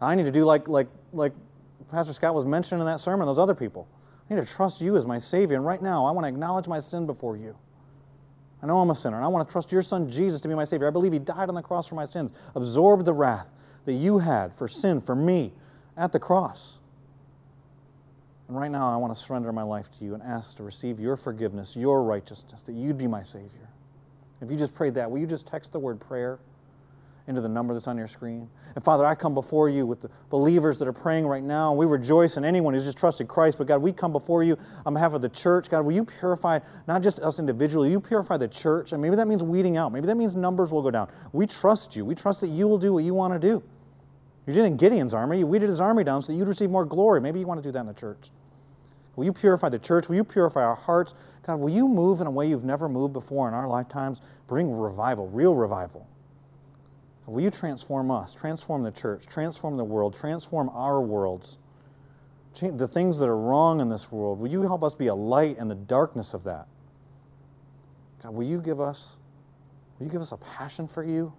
I 0.00 0.14
need 0.14 0.24
to 0.24 0.32
do 0.32 0.44
like, 0.44 0.68
like, 0.68 0.88
like 1.12 1.32
Pastor 1.90 2.12
Scott 2.12 2.34
was 2.34 2.46
mentioning 2.46 2.80
in 2.80 2.86
that 2.86 3.00
sermon, 3.00 3.26
those 3.26 3.38
other 3.38 3.54
people. 3.54 3.88
I 4.28 4.34
need 4.34 4.46
to 4.46 4.52
trust 4.52 4.80
you 4.80 4.96
as 4.96 5.06
my 5.06 5.18
Savior. 5.18 5.56
And 5.56 5.64
right 5.64 5.82
now, 5.82 6.04
I 6.04 6.10
want 6.10 6.24
to 6.24 6.28
acknowledge 6.28 6.68
my 6.68 6.80
sin 6.80 7.06
before 7.06 7.36
you. 7.36 7.56
I 8.62 8.66
know 8.66 8.78
I'm 8.78 8.90
a 8.90 8.94
sinner, 8.94 9.16
and 9.16 9.24
I 9.24 9.28
want 9.28 9.48
to 9.48 9.50
trust 9.50 9.72
your 9.72 9.82
Son 9.82 10.08
Jesus 10.10 10.40
to 10.42 10.48
be 10.48 10.54
my 10.54 10.64
Savior. 10.64 10.86
I 10.86 10.90
believe 10.90 11.12
He 11.12 11.18
died 11.18 11.48
on 11.48 11.54
the 11.54 11.62
cross 11.62 11.86
for 11.86 11.94
my 11.94 12.04
sins, 12.04 12.32
absorbed 12.54 13.04
the 13.06 13.12
wrath 13.12 13.48
that 13.86 13.94
you 13.94 14.18
had 14.18 14.54
for 14.54 14.68
sin, 14.68 15.00
for 15.00 15.16
me, 15.16 15.52
at 15.96 16.12
the 16.12 16.18
cross. 16.18 16.79
And 18.50 18.58
right 18.58 18.70
now, 18.70 18.92
I 18.92 18.96
want 18.96 19.14
to 19.14 19.20
surrender 19.20 19.52
my 19.52 19.62
life 19.62 19.92
to 19.92 20.04
you 20.04 20.14
and 20.14 20.24
ask 20.24 20.56
to 20.56 20.64
receive 20.64 20.98
your 20.98 21.16
forgiveness, 21.16 21.76
your 21.76 22.02
righteousness, 22.02 22.64
that 22.64 22.72
you'd 22.72 22.98
be 22.98 23.06
my 23.06 23.22
Savior. 23.22 23.68
If 24.40 24.50
you 24.50 24.56
just 24.56 24.74
prayed 24.74 24.94
that, 24.94 25.08
will 25.08 25.18
you 25.18 25.26
just 25.28 25.46
text 25.46 25.70
the 25.70 25.78
word 25.78 26.00
prayer 26.00 26.40
into 27.28 27.40
the 27.42 27.48
number 27.48 27.74
that's 27.74 27.86
on 27.86 27.96
your 27.96 28.08
screen? 28.08 28.50
And 28.74 28.82
Father, 28.82 29.06
I 29.06 29.14
come 29.14 29.34
before 29.34 29.68
you 29.68 29.86
with 29.86 30.00
the 30.00 30.10
believers 30.30 30.80
that 30.80 30.88
are 30.88 30.92
praying 30.92 31.28
right 31.28 31.44
now. 31.44 31.74
We 31.74 31.86
rejoice 31.86 32.38
in 32.38 32.44
anyone 32.44 32.74
who's 32.74 32.86
just 32.86 32.98
trusted 32.98 33.28
Christ. 33.28 33.56
But 33.56 33.68
God, 33.68 33.82
we 33.82 33.92
come 33.92 34.10
before 34.10 34.42
you 34.42 34.58
on 34.84 34.94
behalf 34.94 35.14
of 35.14 35.22
the 35.22 35.28
church. 35.28 35.70
God, 35.70 35.84
will 35.84 35.94
you 35.94 36.04
purify 36.04 36.58
not 36.88 37.04
just 37.04 37.20
us 37.20 37.38
individually, 37.38 37.88
you 37.88 38.00
purify 38.00 38.36
the 38.36 38.48
church. 38.48 38.90
And 38.90 39.00
maybe 39.00 39.14
that 39.14 39.28
means 39.28 39.44
weeding 39.44 39.76
out. 39.76 39.92
Maybe 39.92 40.08
that 40.08 40.16
means 40.16 40.34
numbers 40.34 40.72
will 40.72 40.82
go 40.82 40.90
down. 40.90 41.08
We 41.32 41.46
trust 41.46 41.94
you. 41.94 42.04
We 42.04 42.16
trust 42.16 42.40
that 42.40 42.48
you 42.48 42.66
will 42.66 42.78
do 42.78 42.94
what 42.94 43.04
you 43.04 43.14
want 43.14 43.32
to 43.32 43.38
do. 43.38 43.62
You 44.48 44.54
did 44.54 44.64
in 44.64 44.76
Gideon's 44.76 45.14
army. 45.14 45.38
You 45.38 45.46
weeded 45.46 45.68
his 45.68 45.80
army 45.80 46.02
down 46.02 46.20
so 46.20 46.32
that 46.32 46.36
you'd 46.36 46.48
receive 46.48 46.68
more 46.68 46.84
glory. 46.84 47.20
Maybe 47.20 47.38
you 47.38 47.46
want 47.46 47.62
to 47.62 47.68
do 47.68 47.70
that 47.70 47.78
in 47.78 47.86
the 47.86 47.94
church. 47.94 48.32
Will 49.20 49.26
you 49.26 49.34
purify 49.34 49.68
the 49.68 49.78
church? 49.78 50.08
Will 50.08 50.16
you 50.16 50.24
purify 50.24 50.64
our 50.64 50.74
hearts? 50.74 51.12
God, 51.42 51.56
will 51.56 51.68
you 51.68 51.86
move 51.86 52.22
in 52.22 52.26
a 52.26 52.30
way 52.30 52.46
you've 52.46 52.64
never 52.64 52.88
moved 52.88 53.12
before 53.12 53.48
in 53.48 53.52
our 53.52 53.68
lifetimes? 53.68 54.22
Bring 54.46 54.74
revival, 54.74 55.28
real 55.28 55.54
revival. 55.54 56.08
Will 57.26 57.42
you 57.42 57.50
transform 57.50 58.10
us, 58.10 58.34
transform 58.34 58.82
the 58.82 58.90
church, 58.90 59.26
transform 59.26 59.76
the 59.76 59.84
world, 59.84 60.14
transform 60.14 60.70
our 60.70 61.02
worlds? 61.02 61.58
The 62.62 62.88
things 62.88 63.18
that 63.18 63.28
are 63.28 63.36
wrong 63.36 63.82
in 63.82 63.90
this 63.90 64.10
world, 64.10 64.38
will 64.40 64.48
you 64.48 64.62
help 64.62 64.82
us 64.82 64.94
be 64.94 65.08
a 65.08 65.14
light 65.14 65.58
in 65.58 65.68
the 65.68 65.74
darkness 65.74 66.32
of 66.32 66.42
that? 66.44 66.66
God, 68.22 68.32
will 68.32 68.46
you 68.46 68.62
give 68.62 68.80
us, 68.80 69.18
will 69.98 70.06
you 70.06 70.12
give 70.12 70.22
us 70.22 70.32
a 70.32 70.38
passion 70.38 70.88
for 70.88 71.04
you 71.04 71.30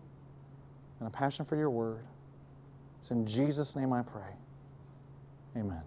and 0.99 1.07
a 1.07 1.11
passion 1.11 1.45
for 1.45 1.55
your 1.55 1.71
word? 1.71 2.05
It's 3.01 3.09
in 3.09 3.25
Jesus' 3.25 3.75
name 3.75 3.91
I 3.91 4.03
pray. 4.03 4.35
Amen. 5.57 5.81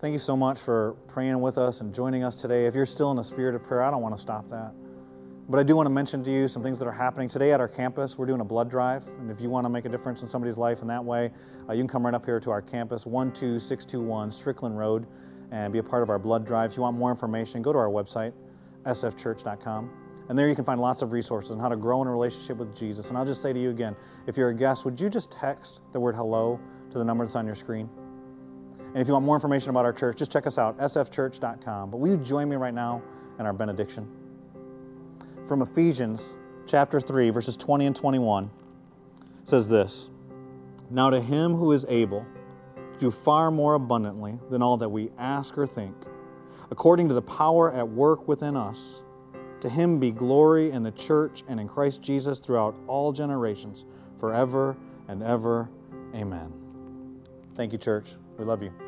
Thank 0.00 0.12
you 0.12 0.20
so 0.20 0.36
much 0.36 0.60
for 0.60 0.92
praying 1.08 1.40
with 1.40 1.58
us 1.58 1.80
and 1.80 1.92
joining 1.92 2.22
us 2.22 2.40
today. 2.40 2.66
If 2.66 2.76
you're 2.76 2.86
still 2.86 3.10
in 3.10 3.16
the 3.16 3.24
spirit 3.24 3.56
of 3.56 3.64
prayer, 3.64 3.82
I 3.82 3.90
don't 3.90 4.00
want 4.00 4.14
to 4.14 4.22
stop 4.22 4.48
that. 4.48 4.72
But 5.48 5.58
I 5.58 5.64
do 5.64 5.74
want 5.74 5.86
to 5.86 5.90
mention 5.90 6.22
to 6.22 6.30
you 6.30 6.46
some 6.46 6.62
things 6.62 6.78
that 6.78 6.86
are 6.86 6.92
happening 6.92 7.28
today 7.28 7.52
at 7.52 7.58
our 7.58 7.66
campus. 7.66 8.16
We're 8.16 8.26
doing 8.26 8.40
a 8.40 8.44
blood 8.44 8.70
drive, 8.70 9.04
and 9.18 9.28
if 9.28 9.40
you 9.40 9.50
want 9.50 9.64
to 9.64 9.68
make 9.68 9.86
a 9.86 9.88
difference 9.88 10.22
in 10.22 10.28
somebody's 10.28 10.56
life 10.56 10.82
in 10.82 10.86
that 10.86 11.04
way, 11.04 11.32
uh, 11.68 11.72
you 11.72 11.80
can 11.80 11.88
come 11.88 12.04
right 12.04 12.14
up 12.14 12.24
here 12.24 12.38
to 12.38 12.48
our 12.48 12.62
campus, 12.62 13.02
12621 13.02 14.30
Strickland 14.30 14.78
Road, 14.78 15.08
and 15.50 15.72
be 15.72 15.80
a 15.80 15.82
part 15.82 16.04
of 16.04 16.10
our 16.10 16.18
blood 16.20 16.46
drive. 16.46 16.70
If 16.70 16.76
you 16.76 16.84
want 16.84 16.96
more 16.96 17.10
information, 17.10 17.60
go 17.60 17.72
to 17.72 17.78
our 17.80 17.88
website, 17.88 18.34
sfchurch.com. 18.84 19.90
And 20.28 20.38
there 20.38 20.48
you 20.48 20.54
can 20.54 20.64
find 20.64 20.80
lots 20.80 21.02
of 21.02 21.10
resources 21.10 21.50
on 21.50 21.58
how 21.58 21.70
to 21.70 21.76
grow 21.76 22.02
in 22.02 22.06
a 22.06 22.12
relationship 22.12 22.58
with 22.58 22.78
Jesus. 22.78 23.08
And 23.08 23.18
I'll 23.18 23.26
just 23.26 23.42
say 23.42 23.52
to 23.52 23.58
you 23.58 23.70
again 23.70 23.96
if 24.28 24.36
you're 24.36 24.50
a 24.50 24.54
guest, 24.54 24.84
would 24.84 25.00
you 25.00 25.10
just 25.10 25.32
text 25.32 25.80
the 25.90 25.98
word 25.98 26.14
hello 26.14 26.60
to 26.92 26.98
the 26.98 27.04
number 27.04 27.24
that's 27.24 27.34
on 27.34 27.46
your 27.46 27.56
screen? 27.56 27.90
And 28.88 28.98
if 28.98 29.06
you 29.06 29.12
want 29.12 29.26
more 29.26 29.36
information 29.36 29.70
about 29.70 29.84
our 29.84 29.92
church, 29.92 30.16
just 30.16 30.32
check 30.32 30.46
us 30.46 30.58
out, 30.58 30.78
sfchurch.com. 30.78 31.90
But 31.90 31.98
will 31.98 32.08
you 32.08 32.16
join 32.16 32.48
me 32.48 32.56
right 32.56 32.74
now 32.74 33.02
in 33.38 33.46
our 33.46 33.52
benediction? 33.52 34.08
From 35.46 35.62
Ephesians 35.62 36.34
chapter 36.66 37.00
3, 37.00 37.30
verses 37.30 37.56
20 37.56 37.86
and 37.86 37.96
21 37.96 38.50
says 39.44 39.68
this 39.68 40.10
Now 40.90 41.10
to 41.10 41.20
him 41.20 41.54
who 41.54 41.72
is 41.72 41.84
able 41.88 42.24
to 42.74 42.98
do 42.98 43.10
far 43.10 43.50
more 43.50 43.74
abundantly 43.74 44.38
than 44.50 44.62
all 44.62 44.76
that 44.78 44.88
we 44.88 45.10
ask 45.18 45.56
or 45.58 45.66
think, 45.66 45.94
according 46.70 47.08
to 47.08 47.14
the 47.14 47.22
power 47.22 47.72
at 47.72 47.88
work 47.88 48.26
within 48.26 48.56
us, 48.56 49.02
to 49.60 49.68
him 49.68 49.98
be 49.98 50.10
glory 50.10 50.70
in 50.70 50.82
the 50.82 50.92
church 50.92 51.44
and 51.48 51.58
in 51.58 51.68
Christ 51.68 52.00
Jesus 52.02 52.38
throughout 52.38 52.76
all 52.86 53.12
generations, 53.12 53.84
forever 54.18 54.76
and 55.08 55.22
ever. 55.22 55.68
Amen. 56.14 56.52
Thank 57.54 57.72
you, 57.72 57.78
church. 57.78 58.10
We 58.38 58.44
love 58.44 58.62
you. 58.62 58.87